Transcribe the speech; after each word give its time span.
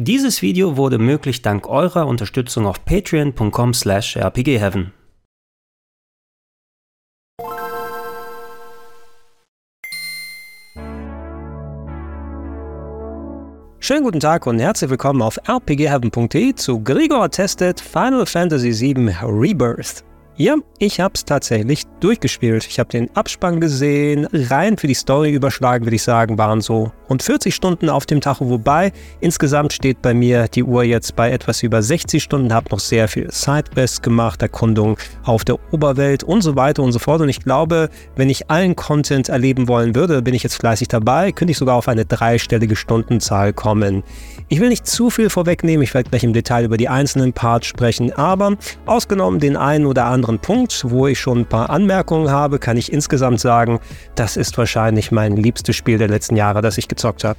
Dieses 0.00 0.42
Video 0.42 0.76
wurde 0.76 0.96
möglich 0.96 1.42
dank 1.42 1.68
eurer 1.68 2.06
Unterstützung 2.06 2.66
auf 2.66 2.84
patreon.com 2.84 3.74
slash 3.74 4.16
rpgheaven. 4.16 4.92
Schönen 13.80 14.04
guten 14.04 14.20
Tag 14.20 14.46
und 14.46 14.60
herzlich 14.60 14.88
willkommen 14.88 15.20
auf 15.20 15.36
rpgheaven.de 15.48 16.54
zu 16.54 16.80
Gregor 16.84 17.28
Tested 17.28 17.80
Final 17.80 18.24
Fantasy 18.24 18.70
VII 18.70 19.12
Rebirth. 19.24 20.04
Ja, 20.40 20.54
ich 20.78 21.00
habe 21.00 21.14
es 21.16 21.24
tatsächlich 21.24 21.82
durchgespielt. 21.98 22.64
Ich 22.64 22.78
habe 22.78 22.88
den 22.88 23.10
Abspann 23.16 23.60
gesehen, 23.60 24.28
rein 24.32 24.78
für 24.78 24.86
die 24.86 24.94
Story 24.94 25.32
überschlagen, 25.32 25.84
würde 25.84 25.96
ich 25.96 26.04
sagen, 26.04 26.38
waren 26.38 26.60
so 26.60 26.92
rund 27.10 27.24
40 27.24 27.52
Stunden 27.52 27.90
auf 27.90 28.06
dem 28.06 28.20
Tacho, 28.20 28.48
wobei 28.48 28.92
insgesamt 29.20 29.72
steht 29.72 30.00
bei 30.00 30.14
mir 30.14 30.46
die 30.46 30.62
Uhr 30.62 30.84
jetzt 30.84 31.16
bei 31.16 31.32
etwas 31.32 31.64
über 31.64 31.82
60 31.82 32.22
Stunden, 32.22 32.54
habe 32.54 32.70
noch 32.70 32.78
sehr 32.78 33.08
viel 33.08 33.28
Sidequests 33.32 34.00
gemacht, 34.00 34.40
Erkundung 34.40 34.96
auf 35.24 35.44
der 35.44 35.58
Oberwelt 35.72 36.22
und 36.22 36.42
so 36.42 36.54
weiter 36.54 36.84
und 36.84 36.92
so 36.92 37.00
fort. 37.00 37.20
Und 37.20 37.30
ich 37.30 37.40
glaube, 37.40 37.88
wenn 38.14 38.30
ich 38.30 38.48
allen 38.48 38.76
Content 38.76 39.28
erleben 39.28 39.66
wollen 39.66 39.96
würde, 39.96 40.22
bin 40.22 40.34
ich 40.34 40.44
jetzt 40.44 40.60
fleißig 40.60 40.86
dabei, 40.86 41.32
könnte 41.32 41.50
ich 41.50 41.58
sogar 41.58 41.74
auf 41.74 41.88
eine 41.88 42.04
dreistellige 42.04 42.76
Stundenzahl 42.76 43.52
kommen. 43.52 44.04
Ich 44.46 44.60
will 44.60 44.68
nicht 44.68 44.86
zu 44.86 45.10
viel 45.10 45.30
vorwegnehmen, 45.30 45.82
ich 45.82 45.94
werde 45.94 46.10
gleich 46.10 46.22
im 46.22 46.32
Detail 46.32 46.64
über 46.64 46.76
die 46.76 46.88
einzelnen 46.88 47.32
Parts 47.32 47.66
sprechen, 47.66 48.12
aber 48.12 48.56
ausgenommen 48.86 49.40
den 49.40 49.56
einen 49.56 49.84
oder 49.84 50.04
anderen 50.04 50.27
Punkt, 50.36 50.84
wo 50.90 51.06
ich 51.06 51.18
schon 51.18 51.38
ein 51.38 51.46
paar 51.46 51.70
Anmerkungen 51.70 52.30
habe, 52.30 52.58
kann 52.58 52.76
ich 52.76 52.92
insgesamt 52.92 53.40
sagen, 53.40 53.80
das 54.14 54.36
ist 54.36 54.58
wahrscheinlich 54.58 55.10
mein 55.10 55.36
liebstes 55.36 55.74
Spiel 55.74 55.96
der 55.96 56.08
letzten 56.08 56.36
Jahre, 56.36 56.60
das 56.60 56.76
ich 56.76 56.88
gezockt 56.88 57.24
habe. 57.24 57.38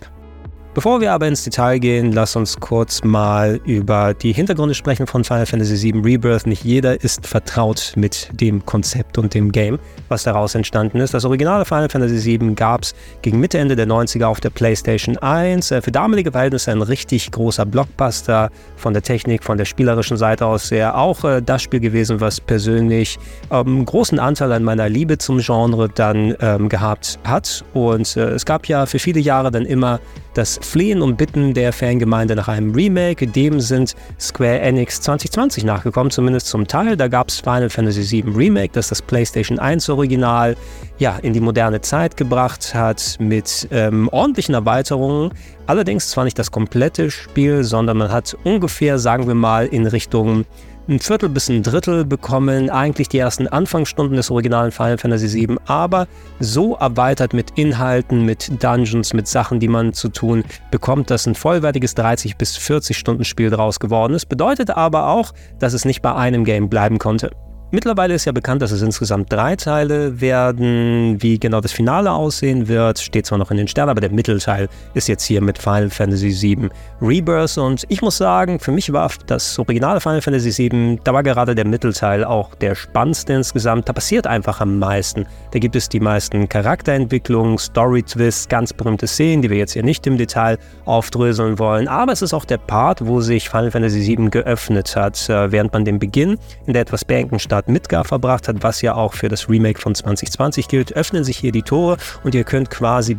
Bevor 0.75 1.01
wir 1.01 1.13
aber 1.13 1.27
ins 1.27 1.43
Detail 1.43 1.79
gehen, 1.79 2.11
lass 2.11 2.35
uns 2.35 2.59
kurz 2.59 3.03
mal 3.03 3.59
über 3.65 4.13
die 4.13 4.31
Hintergründe 4.31 4.75
sprechen 4.75 5.07
von 5.07 5.23
Final 5.23 5.47
Fantasy 5.47 5.91
VII 5.91 6.01
Rebirth. 6.01 6.45
Nicht 6.45 6.63
jeder 6.63 7.03
ist 7.03 7.25
vertraut 7.25 7.93
mit 7.95 8.29
dem 8.33 8.63
Konzept 8.63 9.17
und 9.17 9.33
dem 9.33 9.51
Game, 9.51 9.79
was 10.09 10.23
daraus 10.23 10.53
entstanden 10.53 10.99
ist. 10.99 11.15
Das 11.15 11.25
originale 11.25 11.65
Final 11.65 11.89
Fantasy 11.89 12.39
VII 12.39 12.53
gab 12.53 12.83
es 12.83 12.93
gegen 13.23 13.39
Mitte, 13.39 13.57
Ende 13.57 13.75
der 13.75 13.87
90er 13.87 14.25
auf 14.25 14.41
der 14.41 14.51
PlayStation 14.51 15.17
1. 15.17 15.71
Äh, 15.71 15.81
für 15.81 15.91
damalige 15.91 16.31
Verhältnisse 16.31 16.69
ein 16.71 16.83
richtig 16.83 17.31
großer 17.31 17.65
Blockbuster 17.65 18.51
von 18.75 18.93
der 18.93 19.01
Technik, 19.01 19.43
von 19.43 19.57
der 19.57 19.65
spielerischen 19.65 20.17
Seite 20.17 20.45
aus 20.45 20.67
sehr 20.67 20.95
auch 20.95 21.23
äh, 21.23 21.41
das 21.41 21.63
Spiel 21.63 21.79
gewesen, 21.79 22.21
was 22.21 22.39
persönlich 22.39 23.17
ähm, 23.49 23.85
großen 23.85 24.19
Anteil 24.19 24.51
an 24.51 24.63
meiner 24.63 24.87
Liebe 24.87 25.17
zum 25.17 25.39
Genre 25.39 25.89
dann 25.89 26.35
ähm, 26.39 26.69
gehabt 26.69 27.17
hat. 27.23 27.65
Und 27.73 28.15
äh, 28.15 28.29
es 28.29 28.45
gab 28.45 28.67
ja 28.67 28.85
für 28.85 28.99
viele 28.99 29.19
Jahre 29.19 29.49
dann 29.49 29.65
immer 29.65 29.99
das 30.33 30.59
Flehen 30.61 31.01
und 31.01 31.17
Bitten 31.17 31.53
der 31.53 31.73
Fangemeinde 31.73 32.35
nach 32.35 32.47
einem 32.47 32.73
Remake, 32.73 33.27
dem 33.27 33.59
sind 33.59 33.95
Square 34.19 34.59
Enix 34.59 35.01
2020 35.01 35.63
nachgekommen, 35.63 36.11
zumindest 36.11 36.47
zum 36.47 36.67
Teil. 36.67 36.97
Da 36.97 37.07
gab 37.07 37.29
es 37.29 37.39
Final 37.39 37.69
Fantasy 37.69 38.23
VII 38.23 38.33
Remake, 38.35 38.71
das 38.73 38.89
das 38.89 39.01
PlayStation 39.01 39.59
1 39.59 39.89
Original 39.89 40.55
ja, 40.97 41.17
in 41.17 41.33
die 41.33 41.39
moderne 41.39 41.81
Zeit 41.81 42.17
gebracht 42.17 42.73
hat 42.73 43.17
mit 43.19 43.67
ähm, 43.71 44.09
ordentlichen 44.09 44.53
Erweiterungen. 44.53 45.31
Allerdings 45.65 46.09
zwar 46.09 46.23
nicht 46.23 46.37
das 46.37 46.51
komplette 46.51 47.11
Spiel, 47.11 47.63
sondern 47.63 47.97
man 47.97 48.11
hat 48.11 48.35
ungefähr, 48.43 48.99
sagen 48.99 49.27
wir 49.27 49.35
mal, 49.35 49.67
in 49.67 49.85
Richtung 49.87 50.45
ein 50.89 50.99
Viertel 50.99 51.29
bis 51.29 51.49
ein 51.49 51.61
Drittel 51.61 52.03
bekommen 52.03 52.69
eigentlich 52.69 53.07
die 53.09 53.19
ersten 53.19 53.47
Anfangsstunden 53.47 54.17
des 54.17 54.31
originalen 54.31 54.71
Final 54.71 54.97
Fantasy 54.97 55.47
VII, 55.47 55.57
aber 55.67 56.07
so 56.39 56.75
erweitert 56.75 57.33
mit 57.33 57.51
Inhalten, 57.55 58.25
mit 58.25 58.63
Dungeons, 58.63 59.13
mit 59.13 59.27
Sachen, 59.27 59.59
die 59.59 59.67
man 59.67 59.93
zu 59.93 60.09
tun 60.09 60.43
bekommt, 60.71 61.11
dass 61.11 61.27
ein 61.27 61.35
vollwertiges 61.35 61.93
30 61.93 62.37
bis 62.37 62.57
40 62.57 62.97
Stunden 62.97 63.23
Spiel 63.23 63.51
daraus 63.51 63.79
geworden 63.79 64.13
ist. 64.13 64.25
Bedeutet 64.25 64.71
aber 64.71 65.09
auch, 65.09 65.33
dass 65.59 65.73
es 65.73 65.85
nicht 65.85 66.01
bei 66.01 66.13
einem 66.15 66.43
Game 66.43 66.69
bleiben 66.69 66.97
konnte. 66.97 67.29
Mittlerweile 67.71 68.15
ist 68.15 68.25
ja 68.25 68.31
bekannt, 68.31 68.63
dass 68.63 68.71
es 68.71 68.81
insgesamt 68.81 69.31
drei 69.31 69.55
Teile 69.55 70.19
werden. 70.19 71.21
Wie 71.21 71.37
genau 71.37 71.61
das 71.61 71.71
Finale 71.71 72.11
aussehen 72.11 72.67
wird, 72.67 72.97
steht 72.97 73.27
zwar 73.27 73.37
noch 73.37 73.51
in 73.51 73.57
den 73.57 73.67
Sternen, 73.67 73.91
aber 73.91 74.01
der 74.01 74.09
Mittelteil 74.11 74.67
ist 74.95 75.07
jetzt 75.07 75.23
hier 75.23 75.39
mit 75.39 75.59
Final 75.59 75.91
Fantasy 75.91 76.29
VII 76.41 76.69
Rebirth. 76.99 77.59
Und 77.59 77.85
ich 77.87 78.01
muss 78.01 78.17
sagen, 78.17 78.59
für 78.59 78.71
mich 78.71 78.91
war 78.91 79.11
das 79.27 79.59
originale 79.59 80.01
Final 80.01 80.23
Fantasy 80.23 80.71
VII, 80.71 80.99
da 81.03 81.13
war 81.13 81.21
gerade 81.21 81.53
der 81.53 81.67
Mittelteil 81.67 82.23
auch 82.23 82.55
der 82.55 82.73
spannendste 82.73 83.33
insgesamt. 83.33 83.87
Da 83.87 83.93
passiert 83.93 84.25
einfach 84.25 84.61
am 84.61 84.79
meisten. 84.79 85.27
Da 85.51 85.59
gibt 85.59 85.75
es 85.75 85.89
die 85.89 85.99
meisten 85.99 86.49
Charakterentwicklungen, 86.49 87.59
Story-Twists, 87.59 88.47
ganz 88.47 88.73
berühmte 88.73 89.05
Szenen, 89.05 89.43
die 89.43 89.51
wir 89.51 89.57
jetzt 89.57 89.73
hier 89.73 89.83
nicht 89.83 90.07
im 90.07 90.17
Detail 90.17 90.57
aufdröseln 90.85 91.59
wollen. 91.59 91.87
Aber 91.87 92.13
es 92.13 92.23
ist 92.23 92.33
auch 92.33 92.45
der 92.45 92.57
Part, 92.57 93.05
wo 93.05 93.21
sich 93.21 93.47
Final 93.47 93.69
Fantasy 93.69 94.07
VII 94.07 94.31
geöffnet 94.31 94.95
hat, 94.95 95.29
äh, 95.29 95.51
während 95.51 95.71
man 95.71 95.85
den 95.85 95.99
Beginn 95.99 96.39
in 96.65 96.73
der 96.73 96.81
etwas 96.81 97.05
beengten 97.05 97.37
Stadt 97.37 97.58
Stadt 97.59 97.67
Midgar 97.67 98.05
verbracht 98.05 98.47
hat, 98.47 98.63
was 98.63 98.81
ja 98.81 98.95
auch 98.95 99.13
für 99.13 99.27
das 99.27 99.49
Remake 99.49 99.81
von 99.81 99.93
2020 99.93 100.69
gilt, 100.69 100.93
öffnen 100.93 101.25
sich 101.25 101.37
hier 101.37 101.51
die 101.51 101.61
Tore 101.61 101.97
und 102.23 102.33
ihr 102.33 102.45
könnt 102.45 102.69
quasi 102.69 103.15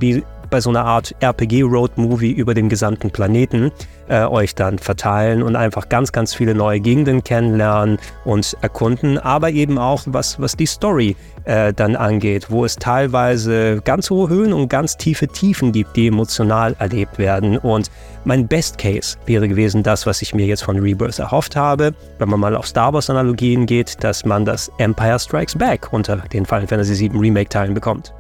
bei 0.51 0.61
so 0.61 0.71
einer 0.71 0.85
Art 0.85 1.15
RPG-Road-Movie 1.21 2.33
über 2.33 2.55
den 2.55 2.69
gesamten 2.69 3.11
Planeten 3.11 3.71
äh, 4.09 4.25
euch 4.25 4.55
dann 4.55 4.79
verteilen 4.79 5.43
und 5.43 5.57
einfach 5.57 5.89
ganz, 5.89 6.13
ganz 6.13 6.35
viele 6.35 6.55
neue 6.55 6.81
Gegenden 6.81 7.23
kennenlernen 7.23 7.99
und 8.25 8.57
erkunden, 8.61 9.19
aber 9.19 9.51
eben 9.51 9.79
auch 9.79 10.03
was, 10.07 10.41
was 10.41 10.57
die 10.57 10.67
Story 10.67 11.17
äh, 11.45 11.73
dann 11.73 11.97
angeht, 11.97 12.51
wo 12.51 12.65
es 12.65 12.77
teilweise 12.77 13.81
ganz 13.85 14.11
hohe 14.11 14.29
Höhen 14.29 14.53
und 14.53 14.69
ganz 14.69 14.97
tiefe 14.97 15.29
Tiefen 15.29 15.73
gibt, 15.73 15.97
die 15.97 16.09
emotional 16.09 16.77
erlebt 16.79 17.19
werden. 17.19 17.57
Und 17.59 17.91
mein 18.25 18.49
Best 18.49 18.79
Case 18.79 19.17
wäre 19.27 19.49
gewesen 19.49 19.83
das, 19.83 20.07
was 20.07 20.23
ich 20.23 20.35
mir 20.35 20.47
jetzt 20.47 20.63
von 20.63 20.79
Rebirth 20.79 21.19
erhofft 21.19 21.57
habe, 21.57 21.95
wenn 22.19 22.29
man 22.29 22.41
mal 22.41 22.57
auf 22.57 22.67
Star 22.67 22.93
Wars 22.93 23.09
Analogien 23.09 23.67
geht, 23.67 24.03
dass 24.03 24.25
man 24.25 24.45
das 24.45 24.71
Empire 24.79 25.19
Strikes 25.19 25.57
Back 25.57 25.93
unter 25.93 26.17
den 26.17 26.45
Final 26.45 26.67
Fantasy 26.67 27.09
VII 27.09 27.19
Remake 27.19 27.49
Teilen 27.49 27.75
bekommt. 27.75 28.13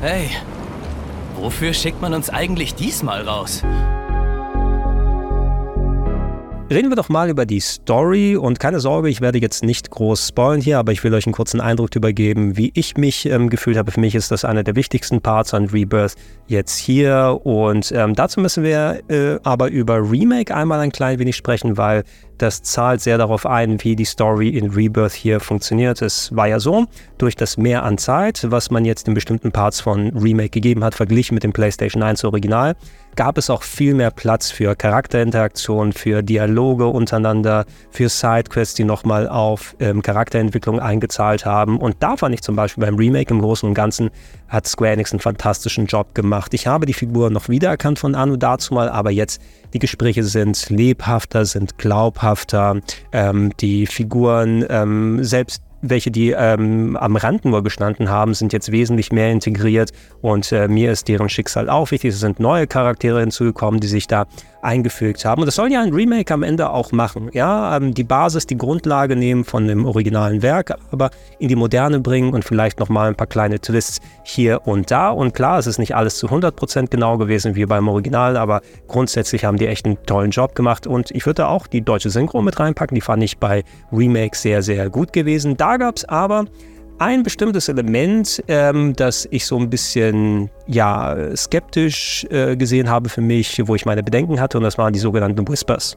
Hey, 0.00 0.28
Wofür 1.38 1.72
schickt 1.72 2.00
man 2.00 2.14
uns 2.14 2.30
eigentlich 2.30 2.74
diesmal 2.74 3.22
raus? 3.22 3.62
Reden 6.68 6.90
wir 6.90 6.96
doch 6.96 7.08
mal 7.08 7.30
über 7.30 7.46
die 7.46 7.60
Story 7.60 8.36
und 8.36 8.58
keine 8.58 8.80
Sorge, 8.80 9.08
ich 9.08 9.20
werde 9.20 9.38
jetzt 9.38 9.62
nicht 9.62 9.88
groß 9.88 10.26
spoilern 10.26 10.60
hier, 10.60 10.80
aber 10.80 10.90
ich 10.90 11.04
will 11.04 11.14
euch 11.14 11.24
einen 11.24 11.32
kurzen 11.32 11.60
Eindruck 11.60 11.92
darüber 11.92 12.12
geben, 12.12 12.56
wie 12.56 12.72
ich 12.74 12.96
mich 12.96 13.24
ähm, 13.26 13.50
gefühlt 13.50 13.76
habe. 13.76 13.92
Für 13.92 14.00
mich 14.00 14.16
ist 14.16 14.32
das 14.32 14.44
einer 14.44 14.64
der 14.64 14.74
wichtigsten 14.74 15.20
Parts 15.20 15.54
an 15.54 15.66
Rebirth 15.66 16.16
jetzt 16.48 16.76
hier 16.76 17.40
und 17.44 17.92
ähm, 17.92 18.16
dazu 18.16 18.40
müssen 18.40 18.64
wir 18.64 19.00
äh, 19.08 19.38
aber 19.44 19.68
über 19.68 20.10
Remake 20.10 20.52
einmal 20.52 20.80
ein 20.80 20.90
klein 20.90 21.20
wenig 21.20 21.36
sprechen, 21.36 21.76
weil 21.76 22.02
das 22.38 22.62
zahlt 22.62 23.00
sehr 23.00 23.18
darauf 23.18 23.46
ein, 23.46 23.82
wie 23.82 23.96
die 23.96 24.04
Story 24.04 24.48
in 24.50 24.70
Rebirth 24.70 25.12
hier 25.12 25.40
funktioniert. 25.40 26.02
Es 26.02 26.34
war 26.34 26.46
ja 26.46 26.60
so, 26.60 26.86
durch 27.18 27.36
das 27.36 27.56
Mehr 27.56 27.82
an 27.82 27.98
Zeit, 27.98 28.46
was 28.50 28.70
man 28.70 28.84
jetzt 28.84 29.08
in 29.08 29.14
bestimmten 29.14 29.52
Parts 29.52 29.80
von 29.80 30.08
Remake 30.16 30.50
gegeben 30.50 30.84
hat, 30.84 30.94
verglichen 30.94 31.34
mit 31.34 31.44
dem 31.44 31.52
PlayStation 31.52 32.02
1 32.02 32.24
Original, 32.24 32.76
gab 33.16 33.38
es 33.38 33.48
auch 33.48 33.62
viel 33.62 33.94
mehr 33.94 34.10
Platz 34.10 34.50
für 34.50 34.76
Charakterinteraktion, 34.76 35.92
für 35.92 36.22
Dialoge 36.22 36.86
untereinander, 36.86 37.64
für 37.90 38.08
Sidequests, 38.08 38.74
die 38.74 38.84
nochmal 38.84 39.26
auf 39.28 39.74
ähm, 39.80 40.02
Charakterentwicklung 40.02 40.78
eingezahlt 40.78 41.46
haben. 41.46 41.78
Und 41.78 41.96
da 42.00 42.16
fand 42.16 42.34
ich 42.34 42.42
zum 42.42 42.56
Beispiel 42.56 42.84
beim 42.84 42.96
Remake 42.96 43.32
im 43.32 43.40
Großen 43.40 43.66
und 43.66 43.74
Ganzen 43.74 44.10
hat 44.48 44.66
Square 44.66 44.92
Enix 44.92 45.12
einen 45.12 45.20
fantastischen 45.20 45.86
Job 45.86 46.14
gemacht. 46.14 46.54
Ich 46.54 46.66
habe 46.66 46.86
die 46.86 46.92
Figur 46.92 47.30
noch 47.30 47.48
wiedererkannt 47.48 47.98
von 47.98 48.14
Anno 48.14 48.36
dazu 48.36 48.74
mal, 48.74 48.88
aber 48.88 49.10
jetzt 49.10 49.40
die 49.72 49.78
Gespräche 49.78 50.24
sind 50.24 50.70
lebhafter, 50.70 51.44
sind 51.44 51.78
glaubhafter. 51.78 52.80
Ähm, 53.12 53.52
die 53.60 53.86
Figuren, 53.86 54.64
ähm, 54.68 55.22
selbst 55.24 55.62
welche, 55.82 56.10
die 56.10 56.30
ähm, 56.30 56.96
am 56.96 57.16
Rand 57.16 57.44
nur 57.44 57.62
gestanden 57.62 58.08
haben, 58.08 58.34
sind 58.34 58.52
jetzt 58.52 58.72
wesentlich 58.72 59.12
mehr 59.12 59.30
integriert 59.30 59.92
und 60.20 60.50
äh, 60.52 60.68
mir 60.68 60.92
ist 60.92 61.08
deren 61.08 61.28
Schicksal 61.28 61.68
auch 61.68 61.90
wichtig. 61.90 62.14
Es 62.14 62.20
sind 62.20 62.40
neue 62.40 62.66
Charaktere 62.66 63.20
hinzugekommen, 63.20 63.80
die 63.80 63.86
sich 63.86 64.06
da 64.06 64.26
eingefügt 64.66 65.24
haben. 65.24 65.40
Und 65.40 65.46
das 65.46 65.54
soll 65.54 65.72
ja 65.72 65.80
ein 65.80 65.94
Remake 65.94 66.34
am 66.34 66.42
Ende 66.42 66.68
auch 66.70 66.92
machen. 66.92 67.30
Ja, 67.32 67.76
ähm, 67.76 67.94
die 67.94 68.04
Basis, 68.04 68.46
die 68.46 68.56
Grundlage 68.56 69.16
nehmen 69.16 69.44
von 69.44 69.66
dem 69.68 69.86
originalen 69.86 70.42
Werk, 70.42 70.76
aber 70.90 71.10
in 71.38 71.48
die 71.48 71.56
Moderne 71.56 72.00
bringen 72.00 72.34
und 72.34 72.44
vielleicht 72.44 72.80
nochmal 72.80 73.08
ein 73.08 73.14
paar 73.14 73.28
kleine 73.28 73.60
Twists 73.60 74.00
hier 74.24 74.66
und 74.66 74.90
da. 74.90 75.10
Und 75.10 75.34
klar, 75.34 75.58
es 75.58 75.66
ist 75.66 75.78
nicht 75.78 75.94
alles 75.94 76.18
zu 76.18 76.26
100% 76.26 76.88
genau 76.90 77.16
gewesen 77.16 77.54
wie 77.54 77.64
beim 77.64 77.88
Original, 77.88 78.36
aber 78.36 78.60
grundsätzlich 78.88 79.44
haben 79.44 79.56
die 79.56 79.68
echt 79.68 79.86
einen 79.86 79.98
tollen 80.04 80.30
Job 80.32 80.54
gemacht. 80.54 80.86
Und 80.86 81.12
ich 81.12 81.24
würde 81.24 81.46
auch 81.46 81.66
die 81.66 81.82
deutsche 81.82 82.10
Synchro 82.10 82.42
mit 82.42 82.58
reinpacken. 82.58 82.94
Die 82.94 83.00
fand 83.00 83.22
ich 83.22 83.38
bei 83.38 83.62
Remakes 83.92 84.42
sehr, 84.42 84.62
sehr 84.62 84.90
gut 84.90 85.12
gewesen. 85.12 85.56
Da 85.56 85.76
gab 85.76 85.96
es 85.96 86.04
aber 86.04 86.46
ein 86.98 87.22
bestimmtes 87.22 87.68
Element, 87.68 88.42
ähm, 88.48 88.94
das 88.94 89.28
ich 89.30 89.46
so 89.46 89.58
ein 89.58 89.70
bisschen 89.70 90.50
ja, 90.66 91.36
skeptisch 91.36 92.26
äh, 92.30 92.56
gesehen 92.56 92.88
habe 92.88 93.08
für 93.08 93.20
mich, 93.20 93.62
wo 93.66 93.74
ich 93.74 93.84
meine 93.84 94.02
Bedenken 94.02 94.40
hatte, 94.40 94.58
und 94.58 94.64
das 94.64 94.78
waren 94.78 94.92
die 94.92 94.98
sogenannten 94.98 95.46
Whispers. 95.46 95.96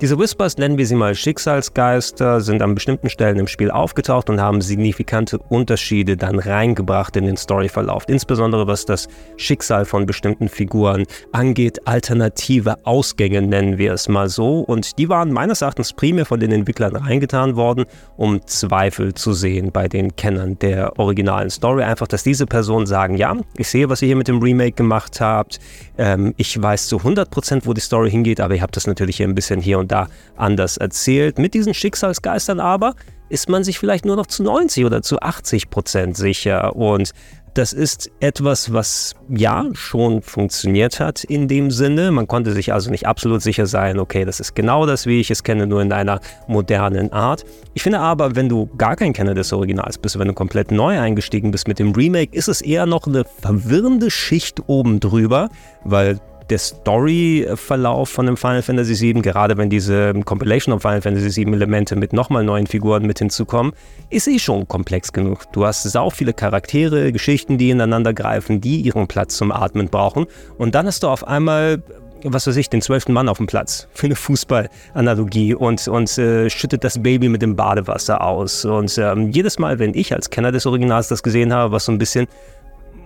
Diese 0.00 0.18
Whispers, 0.18 0.56
nennen 0.56 0.78
wir 0.78 0.86
sie 0.86 0.94
mal 0.94 1.14
Schicksalsgeister, 1.14 2.40
sind 2.40 2.62
an 2.62 2.74
bestimmten 2.74 3.10
Stellen 3.10 3.38
im 3.38 3.46
Spiel 3.46 3.70
aufgetaucht 3.70 4.30
und 4.30 4.40
haben 4.40 4.62
signifikante 4.62 5.36
Unterschiede 5.36 6.16
dann 6.16 6.38
reingebracht 6.38 7.16
in 7.16 7.26
den 7.26 7.36
Storyverlauf. 7.36 8.04
Insbesondere 8.08 8.66
was 8.66 8.86
das 8.86 9.08
Schicksal 9.36 9.84
von 9.84 10.06
bestimmten 10.06 10.48
Figuren 10.48 11.04
angeht, 11.32 11.86
alternative 11.86 12.76
Ausgänge 12.86 13.42
nennen 13.42 13.76
wir 13.76 13.92
es 13.92 14.08
mal 14.08 14.30
so. 14.30 14.60
Und 14.60 14.96
die 14.96 15.10
waren 15.10 15.34
meines 15.34 15.60
Erachtens 15.60 15.92
primär 15.92 16.24
von 16.24 16.40
den 16.40 16.52
Entwicklern 16.52 16.96
reingetan 16.96 17.56
worden, 17.56 17.84
um 18.16 18.40
Zweifel 18.46 19.12
zu 19.12 19.34
sehen 19.34 19.70
bei 19.70 19.86
den 19.86 20.16
Kennern 20.16 20.58
der 20.60 20.98
originalen 20.98 21.50
Story. 21.50 21.82
Einfach, 21.82 22.08
dass 22.08 22.22
diese 22.22 22.46
Personen 22.46 22.86
sagen, 22.86 23.18
ja, 23.18 23.36
ich 23.58 23.68
sehe, 23.68 23.90
was 23.90 24.00
ihr 24.00 24.06
hier 24.06 24.16
mit 24.16 24.28
dem 24.28 24.40
Remake 24.40 24.72
gemacht 24.72 25.20
habt. 25.20 25.60
Ähm, 25.98 26.32
ich 26.38 26.60
weiß 26.60 26.88
zu 26.88 26.96
100%, 26.96 27.66
wo 27.66 27.74
die 27.74 27.82
Story 27.82 28.10
hingeht, 28.10 28.40
aber 28.40 28.54
ihr 28.54 28.62
habt 28.62 28.76
das 28.76 28.86
natürlich 28.86 29.18
hier 29.18 29.28
ein 29.28 29.34
bisschen 29.34 29.60
hier 29.60 29.78
und 29.78 29.89
da 29.90 30.08
anders 30.36 30.76
erzählt. 30.76 31.38
Mit 31.38 31.54
diesen 31.54 31.74
Schicksalsgeistern 31.74 32.60
aber 32.60 32.94
ist 33.28 33.48
man 33.48 33.64
sich 33.64 33.78
vielleicht 33.78 34.04
nur 34.04 34.16
noch 34.16 34.26
zu 34.26 34.42
90 34.42 34.84
oder 34.84 35.02
zu 35.02 35.20
80 35.20 35.70
Prozent 35.70 36.16
sicher. 36.16 36.74
Und 36.74 37.12
das 37.54 37.72
ist 37.72 38.10
etwas, 38.20 38.72
was 38.72 39.14
ja 39.28 39.66
schon 39.72 40.22
funktioniert 40.22 41.00
hat 41.00 41.24
in 41.24 41.48
dem 41.48 41.70
Sinne. 41.70 42.10
Man 42.10 42.28
konnte 42.28 42.52
sich 42.52 42.72
also 42.72 42.90
nicht 42.90 43.06
absolut 43.06 43.42
sicher 43.42 43.66
sein, 43.66 43.98
okay, 43.98 44.24
das 44.24 44.40
ist 44.40 44.54
genau 44.54 44.86
das, 44.86 45.06
wie 45.06 45.20
ich 45.20 45.30
es 45.30 45.42
kenne, 45.42 45.66
nur 45.66 45.82
in 45.82 45.92
einer 45.92 46.20
modernen 46.46 47.12
Art. 47.12 47.44
Ich 47.74 47.82
finde 47.82 48.00
aber, 48.00 48.36
wenn 48.36 48.48
du 48.48 48.66
gar 48.78 48.94
kein 48.96 49.12
Kenner 49.12 49.34
des 49.34 49.52
Originals 49.52 49.98
bist, 49.98 50.18
wenn 50.18 50.28
du 50.28 50.34
komplett 50.34 50.70
neu 50.70 50.98
eingestiegen 50.98 51.50
bist 51.50 51.66
mit 51.66 51.78
dem 51.78 51.92
Remake, 51.92 52.34
ist 52.36 52.48
es 52.48 52.62
eher 52.62 52.86
noch 52.86 53.06
eine 53.06 53.24
verwirrende 53.40 54.10
Schicht 54.10 54.62
oben 54.68 55.00
drüber, 55.00 55.48
weil 55.84 56.20
der 56.50 56.58
Story-Verlauf 56.58 58.08
von 58.08 58.26
dem 58.26 58.36
Final 58.36 58.62
Fantasy 58.62 59.00
VII, 59.00 59.22
gerade 59.22 59.56
wenn 59.56 59.70
diese 59.70 60.12
Compilation 60.24 60.74
of 60.74 60.82
Final 60.82 61.00
Fantasy 61.00 61.44
VII 61.44 61.54
Elemente 61.54 61.96
mit 61.96 62.12
nochmal 62.12 62.44
neuen 62.44 62.66
Figuren 62.66 63.06
mit 63.06 63.18
hinzukommen, 63.18 63.72
ist 64.10 64.28
eh 64.28 64.38
schon 64.38 64.66
komplex 64.68 65.12
genug. 65.12 65.50
Du 65.52 65.64
hast 65.64 65.82
sau 65.84 66.10
viele 66.10 66.32
Charaktere, 66.32 67.12
Geschichten, 67.12 67.58
die 67.58 67.70
ineinander 67.70 68.12
greifen, 68.12 68.60
die 68.60 68.80
ihren 68.80 69.06
Platz 69.06 69.36
zum 69.36 69.52
Atmen 69.52 69.88
brauchen. 69.88 70.26
Und 70.58 70.74
dann 70.74 70.86
hast 70.86 71.02
du 71.02 71.08
auf 71.08 71.26
einmal 71.26 71.82
was 72.24 72.46
weiß 72.46 72.56
ich, 72.56 72.68
den 72.68 72.82
zwölften 72.82 73.12
Mann 73.12 73.28
auf 73.28 73.38
dem 73.38 73.46
Platz 73.46 73.88
für 73.94 74.06
eine 74.06 74.16
Fußballanalogie 74.16 75.54
und, 75.54 75.88
und 75.88 76.18
äh, 76.18 76.50
schüttet 76.50 76.84
das 76.84 77.02
Baby 77.02 77.28
mit 77.28 77.42
dem 77.42 77.56
Badewasser 77.56 78.22
aus. 78.22 78.64
Und 78.64 78.96
ähm, 78.98 79.30
jedes 79.30 79.58
Mal, 79.58 79.78
wenn 79.78 79.94
ich 79.94 80.12
als 80.12 80.30
Kenner 80.30 80.52
des 80.52 80.66
Originals 80.66 81.08
das 81.08 81.22
gesehen 81.22 81.52
habe, 81.52 81.72
was 81.72 81.86
so 81.86 81.92
ein 81.92 81.98
bisschen 81.98 82.26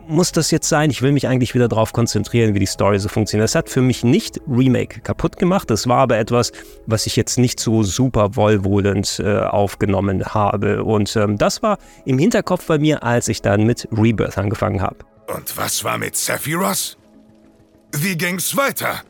muss 0.08 0.32
das 0.32 0.50
jetzt 0.50 0.68
sein? 0.68 0.90
Ich 0.90 1.02
will 1.02 1.12
mich 1.12 1.28
eigentlich 1.28 1.54
wieder 1.54 1.68
darauf 1.68 1.92
konzentrieren, 1.92 2.54
wie 2.54 2.58
die 2.58 2.66
Story 2.66 2.98
so 2.98 3.08
funktioniert. 3.08 3.44
Das 3.44 3.54
hat 3.54 3.68
für 3.68 3.82
mich 3.82 4.04
nicht 4.04 4.40
Remake 4.48 5.00
kaputt 5.00 5.36
gemacht. 5.36 5.70
Das 5.70 5.86
war 5.86 5.98
aber 5.98 6.18
etwas, 6.18 6.52
was 6.86 7.06
ich 7.06 7.16
jetzt 7.16 7.38
nicht 7.38 7.60
so 7.60 7.82
super 7.82 8.36
wohlwollend 8.36 9.20
äh, 9.20 9.38
aufgenommen 9.38 10.24
habe. 10.24 10.84
Und 10.84 11.14
ähm, 11.16 11.38
das 11.38 11.62
war 11.62 11.78
im 12.04 12.18
Hinterkopf 12.18 12.66
bei 12.66 12.78
mir, 12.78 13.02
als 13.02 13.28
ich 13.28 13.42
dann 13.42 13.64
mit 13.64 13.88
Rebirth 13.92 14.38
angefangen 14.38 14.82
habe. 14.82 14.98
Und 15.26 15.56
was 15.56 15.84
war 15.84 15.98
mit 15.98 16.16
Sephiroth? 16.16 16.96
Wie 17.92 18.16
ging's 18.16 18.56
weiter? 18.56 19.02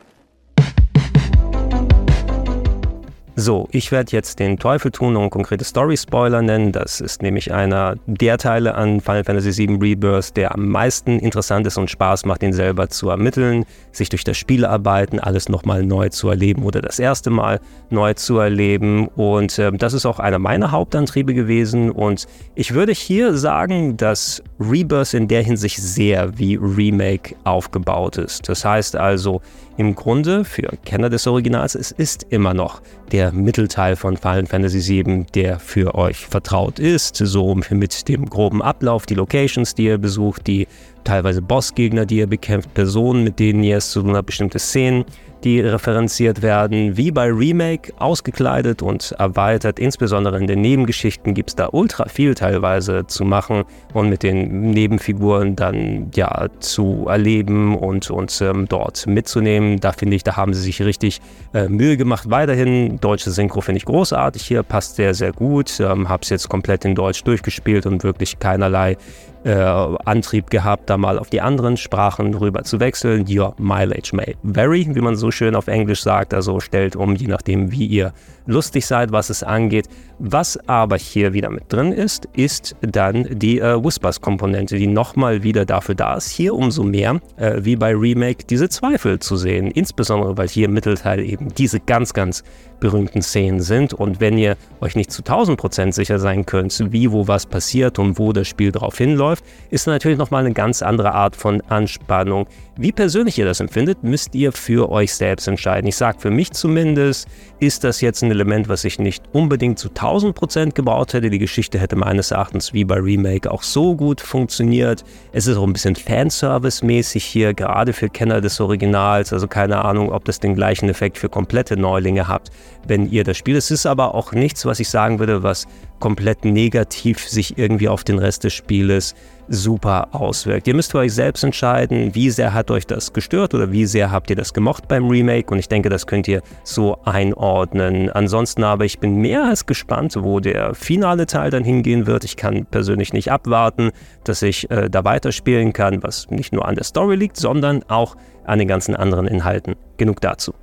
So, 3.37 3.67
ich 3.71 3.91
werde 3.91 4.13
jetzt 4.13 4.39
den 4.39 4.57
Teufel 4.57 4.91
tun 4.91 5.17
und 5.17 5.29
konkrete 5.29 5.65
Story-Spoiler 5.65 6.41
nennen. 6.41 6.71
Das 6.71 7.01
ist 7.01 7.21
nämlich 7.21 7.51
einer 7.51 7.97
der 8.05 8.37
Teile 8.37 8.75
an 8.75 9.01
Final 9.01 9.25
Fantasy 9.25 9.67
VII 9.67 9.77
Rebirth, 9.81 10.37
der 10.37 10.55
am 10.55 10.69
meisten 10.69 11.19
interessant 11.19 11.67
ist 11.67 11.77
und 11.77 11.89
Spaß 11.89 12.23
macht, 12.23 12.43
ihn 12.43 12.53
selber 12.53 12.87
zu 12.87 13.09
ermitteln, 13.09 13.65
sich 13.91 14.07
durch 14.07 14.23
das 14.23 14.37
Spiel 14.37 14.63
arbeiten, 14.63 15.19
alles 15.19 15.49
nochmal 15.49 15.83
neu 15.83 16.07
zu 16.07 16.29
erleben 16.29 16.63
oder 16.63 16.79
das 16.79 16.97
erste 16.97 17.29
Mal 17.29 17.59
neu 17.89 18.13
zu 18.13 18.37
erleben. 18.37 19.09
Und 19.09 19.59
äh, 19.59 19.69
das 19.73 19.91
ist 19.91 20.05
auch 20.05 20.19
einer 20.19 20.39
meiner 20.39 20.71
Hauptantriebe 20.71 21.33
gewesen. 21.33 21.91
Und 21.91 22.27
ich 22.55 22.73
würde 22.73 22.93
hier 22.93 23.35
sagen, 23.37 23.97
dass 23.97 24.41
Rebirth 24.61 25.13
in 25.13 25.27
der 25.27 25.43
Hinsicht 25.43 25.81
sehr 25.81 26.39
wie 26.39 26.55
Remake 26.55 27.35
aufgebaut 27.43 28.15
ist. 28.15 28.47
Das 28.47 28.63
heißt 28.63 28.95
also, 28.95 29.41
im 29.77 29.95
Grunde, 29.95 30.45
für 30.45 30.69
Kenner 30.85 31.09
des 31.09 31.27
Originals, 31.27 31.75
es 31.75 31.91
ist 31.91 32.27
immer 32.29 32.53
noch 32.53 32.81
der 33.11 33.31
Mittelteil 33.31 33.95
von 33.95 34.17
Final 34.17 34.45
Fantasy 34.45 35.03
VII, 35.05 35.25
der 35.33 35.59
für 35.59 35.95
euch 35.95 36.17
vertraut 36.17 36.79
ist, 36.79 37.17
so 37.17 37.55
mit 37.55 38.07
dem 38.07 38.25
groben 38.25 38.61
Ablauf, 38.61 39.05
die 39.05 39.15
Locations, 39.15 39.75
die 39.75 39.85
ihr 39.85 39.97
besucht, 39.97 40.47
die 40.47 40.67
teilweise 41.03 41.41
Bossgegner, 41.41 42.05
die 42.05 42.17
ihr 42.17 42.27
bekämpft, 42.27 42.73
Personen, 42.73 43.23
mit 43.23 43.39
denen 43.39 43.63
ihr 43.63 43.77
es 43.77 43.91
zu 43.91 44.03
einer 44.03 44.23
bestimmten 44.23 44.59
Szene 44.59 45.05
die 45.45 45.59
referenziert 45.59 46.41
werden, 46.41 46.97
wie 46.97 47.11
bei 47.11 47.31
Remake, 47.31 47.93
ausgekleidet 47.99 48.81
und 48.81 49.13
erweitert. 49.17 49.79
Insbesondere 49.79 50.39
in 50.39 50.47
den 50.47 50.59
Nebengeschichten 50.61 51.35
gibt 51.35 51.51
es 51.51 51.55
da 51.55 51.69
ultra 51.71 52.09
viel 52.09 52.33
teilweise 52.33 53.05
zu 53.05 53.23
machen 53.23 53.63
und 53.93 54.09
mit 54.09 54.23
den 54.23 54.71
Nebenfiguren 54.71 55.55
dann 55.55 56.09
ja 56.15 56.47
zu 56.59 57.05
erleben 57.07 57.77
und 57.77 58.09
uns 58.09 58.41
ähm, 58.41 58.67
dort 58.67 59.05
mitzunehmen. 59.05 59.79
Da 59.79 59.91
finde 59.91 60.15
ich, 60.15 60.23
da 60.23 60.35
haben 60.35 60.53
sie 60.53 60.61
sich 60.61 60.81
richtig 60.81 61.21
äh, 61.53 61.69
Mühe 61.69 61.95
gemacht. 61.95 62.29
Weiterhin, 62.29 62.99
deutsche 62.99 63.29
Synchro 63.29 63.61
finde 63.61 63.77
ich 63.77 63.85
großartig 63.85 64.41
hier, 64.41 64.63
passt 64.63 64.95
sehr, 64.95 65.13
sehr 65.13 65.31
gut. 65.31 65.79
Ähm, 65.79 66.09
Habe 66.09 66.23
es 66.23 66.29
jetzt 66.29 66.49
komplett 66.49 66.85
in 66.85 66.95
Deutsch 66.95 67.23
durchgespielt 67.23 67.85
und 67.85 68.03
wirklich 68.03 68.39
keinerlei 68.39 68.97
äh, 69.45 69.53
Antrieb 69.53 70.49
gehabt, 70.49 70.89
da 70.89 70.97
mal 70.97 71.19
auf 71.19 71.29
die 71.29 71.39
anderen 71.39 71.77
Sprachen 71.77 72.33
rüber 72.33 72.63
zu 72.63 72.79
wechseln. 72.79 73.25
Your 73.29 73.53
mileage 73.57 74.09
may 74.13 74.35
vary, 74.43 74.87
wie 74.91 75.01
man 75.01 75.15
so 75.15 75.31
schön 75.31 75.55
auf 75.55 75.67
Englisch 75.67 76.01
sagt, 76.01 76.33
also 76.33 76.59
stellt 76.59 76.95
um, 76.95 77.15
je 77.15 77.27
nachdem, 77.27 77.71
wie 77.71 77.85
ihr 77.85 78.11
lustig 78.47 78.85
seid, 78.85 79.11
was 79.11 79.29
es 79.29 79.43
angeht. 79.43 79.87
Was 80.17 80.57
aber 80.67 80.97
hier 80.97 81.33
wieder 81.33 81.49
mit 81.49 81.71
drin 81.71 81.91
ist, 81.91 82.27
ist 82.33 82.75
dann 82.81 83.27
die 83.29 83.59
äh, 83.59 83.83
Whispers-Komponente, 83.83 84.77
die 84.77 84.87
nochmal 84.87 85.43
wieder 85.43 85.65
dafür 85.65 85.95
da 85.95 86.15
ist, 86.15 86.29
hier 86.29 86.53
umso 86.53 86.83
mehr, 86.83 87.19
äh, 87.37 87.57
wie 87.59 87.75
bei 87.75 87.93
Remake, 87.93 88.45
diese 88.49 88.69
Zweifel 88.69 89.19
zu 89.19 89.35
sehen. 89.35 89.67
Insbesondere, 89.67 90.37
weil 90.37 90.47
hier 90.47 90.65
im 90.65 90.73
Mittelteil 90.73 91.19
eben 91.19 91.49
diese 91.53 91.79
ganz, 91.79 92.13
ganz 92.13 92.43
berühmten 92.79 93.21
Szenen 93.21 93.61
sind. 93.61 93.93
Und 93.93 94.19
wenn 94.19 94.37
ihr 94.37 94.57
euch 94.81 94.95
nicht 94.95 95.11
zu 95.11 95.21
1000% 95.21 95.93
sicher 95.93 96.19
sein 96.19 96.45
könnt, 96.45 96.77
wie, 96.91 97.11
wo 97.11 97.27
was 97.27 97.45
passiert 97.45 97.99
und 97.99 98.19
wo 98.19 98.33
das 98.33 98.47
Spiel 98.47 98.71
drauf 98.71 98.97
hinläuft, 98.97 99.43
ist 99.69 99.87
natürlich 99.87 100.17
nochmal 100.17 100.45
eine 100.45 100.53
ganz 100.53 100.81
andere 100.81 101.13
Art 101.13 101.35
von 101.35 101.61
Anspannung. 101.61 102.47
Wie 102.77 102.91
persönlich 102.91 103.39
ihr 103.39 103.45
das 103.45 103.61
empfindet, 103.61 104.03
müsst 104.03 104.35
ihr 104.35 104.51
für 104.51 104.89
euch 104.91 105.13
selbst 105.13 105.47
entscheiden. 105.47 105.87
Ich 105.87 105.95
sage 105.95 106.19
für 106.19 106.29
mich 106.29 106.51
zumindest, 106.51 107.27
ist 107.59 107.85
das 107.85 108.01
jetzt 108.01 108.21
ein 108.21 108.31
Element, 108.31 108.67
was 108.67 108.83
ich 108.83 108.99
nicht 108.99 109.23
unbedingt 109.31 109.79
zu 109.79 109.87
1000% 109.87 110.73
gebaut 110.73 111.13
hätte. 111.13 111.29
Die 111.29 111.39
Geschichte 111.39 111.79
hätte 111.79 111.95
meines 111.95 112.31
Erachtens 112.31 112.73
wie 112.73 112.83
bei 112.83 112.97
Remake 112.97 113.49
auch 113.49 113.63
so 113.63 113.95
gut 113.95 114.19
funktioniert. 114.19 115.05
Es 115.31 115.47
ist 115.47 115.55
auch 115.55 115.63
ein 115.63 115.71
bisschen 115.71 115.95
Fanservice-mäßig 115.95 117.23
hier, 117.23 117.53
gerade 117.53 117.93
für 117.93 118.09
Kenner 118.09 118.41
des 118.41 118.59
Originals. 118.59 119.31
Also 119.31 119.47
keine 119.47 119.85
Ahnung, 119.85 120.11
ob 120.11 120.25
das 120.25 120.41
den 120.41 120.53
gleichen 120.53 120.89
Effekt 120.89 121.17
für 121.17 121.29
komplette 121.29 121.77
Neulinge 121.77 122.27
habt, 122.27 122.51
wenn 122.87 123.09
ihr 123.09 123.23
das 123.23 123.37
spielt. 123.37 123.57
Es 123.57 123.71
ist 123.71 123.85
aber 123.85 124.15
auch 124.15 124.31
nichts, 124.31 124.65
was 124.65 124.79
ich 124.79 124.89
sagen 124.89 125.19
würde, 125.19 125.43
was 125.43 125.67
komplett 125.99 126.45
negativ 126.45 127.27
sich 127.27 127.57
irgendwie 127.57 127.87
auf 127.87 128.03
den 128.03 128.19
Rest 128.19 128.43
des 128.43 128.53
Spieles 128.53 129.15
super 129.47 130.09
auswirkt. 130.11 130.67
Ihr 130.67 130.75
müsst 130.75 130.91
für 130.91 130.99
euch 130.99 131.13
selbst 131.13 131.43
entscheiden, 131.43 132.15
wie 132.15 132.29
sehr 132.29 132.53
hat 132.53 132.71
euch 132.71 132.87
das 132.87 133.13
gestört 133.13 133.53
oder 133.53 133.71
wie 133.71 133.85
sehr 133.85 134.11
habt 134.11 134.29
ihr 134.29 134.35
das 134.35 134.53
gemocht 134.53 134.87
beim 134.87 135.07
Remake 135.07 135.51
und 135.51 135.59
ich 135.59 135.69
denke, 135.69 135.89
das 135.89 136.07
könnt 136.07 136.27
ihr 136.27 136.41
so 136.63 136.97
einordnen. 137.05 138.09
Ansonsten 138.09 138.63
aber 138.63 138.85
ich 138.85 138.99
bin 138.99 139.17
mehr 139.17 139.45
als 139.45 139.65
gespannt, 139.65 140.15
wo 140.17 140.39
der 140.39 140.73
finale 140.73 141.27
Teil 141.27 141.51
dann 141.51 141.63
hingehen 141.63 142.07
wird. 142.07 142.23
Ich 142.23 142.37
kann 142.37 142.65
persönlich 142.65 143.13
nicht 143.13 143.31
abwarten, 143.31 143.91
dass 144.23 144.41
ich 144.41 144.69
äh, 144.71 144.89
da 144.89 145.03
weiterspielen 145.03 145.73
kann, 145.73 146.01
was 146.03 146.29
nicht 146.29 146.53
nur 146.53 146.67
an 146.67 146.75
der 146.75 146.83
Story 146.83 147.15
liegt, 147.15 147.37
sondern 147.37 147.83
auch 147.87 148.15
an 148.45 148.59
den 148.59 148.67
ganzen 148.67 148.95
anderen 148.95 149.27
Inhalten. 149.27 149.75
Genug 149.97 150.21
dazu. 150.21 150.53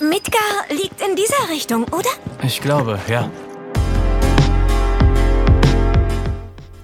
Midgar 0.00 0.40
liegt 0.70 1.00
in 1.00 1.16
dieser 1.16 1.50
Richtung, 1.50 1.84
oder? 1.84 2.10
Ich 2.42 2.60
glaube, 2.60 2.98
ja. 3.08 3.30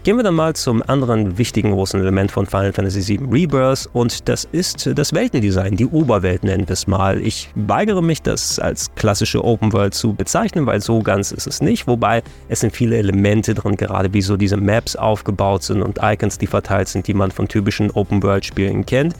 Gehen 0.06 0.18
wir 0.18 0.22
dann 0.22 0.36
mal 0.36 0.54
zum 0.54 0.84
anderen 0.88 1.36
wichtigen 1.36 1.72
großen 1.72 1.98
Element 1.98 2.30
von 2.30 2.46
Final 2.46 2.72
Fantasy 2.72 3.18
VII 3.18 3.28
Rebirth 3.28 3.88
und 3.92 4.28
das 4.28 4.46
ist 4.52 4.88
das 4.94 5.12
Weltendesign, 5.12 5.74
die 5.74 5.86
Oberwelt 5.86 6.44
nennen 6.44 6.68
wir 6.68 6.74
es 6.74 6.86
mal. 6.86 7.20
Ich 7.20 7.50
weigere 7.56 8.00
mich, 8.02 8.22
das 8.22 8.60
als 8.60 8.94
klassische 8.94 9.42
Open 9.42 9.72
World 9.72 9.94
zu 9.94 10.14
bezeichnen, 10.14 10.64
weil 10.64 10.80
so 10.80 11.00
ganz 11.02 11.32
ist 11.32 11.48
es 11.48 11.60
nicht, 11.60 11.88
wobei 11.88 12.22
es 12.48 12.60
sind 12.60 12.72
viele 12.72 12.98
Elemente 12.98 13.52
drin, 13.52 13.74
gerade 13.74 14.14
wie 14.14 14.22
so 14.22 14.36
diese 14.36 14.56
Maps 14.56 14.94
aufgebaut 14.94 15.64
sind 15.64 15.82
und 15.82 15.98
Icons, 16.00 16.38
die 16.38 16.46
verteilt 16.46 16.86
sind, 16.86 17.08
die 17.08 17.14
man 17.14 17.32
von 17.32 17.48
typischen 17.48 17.90
Open 17.90 18.22
World 18.22 18.44
Spielen 18.44 18.86
kennt. 18.86 19.16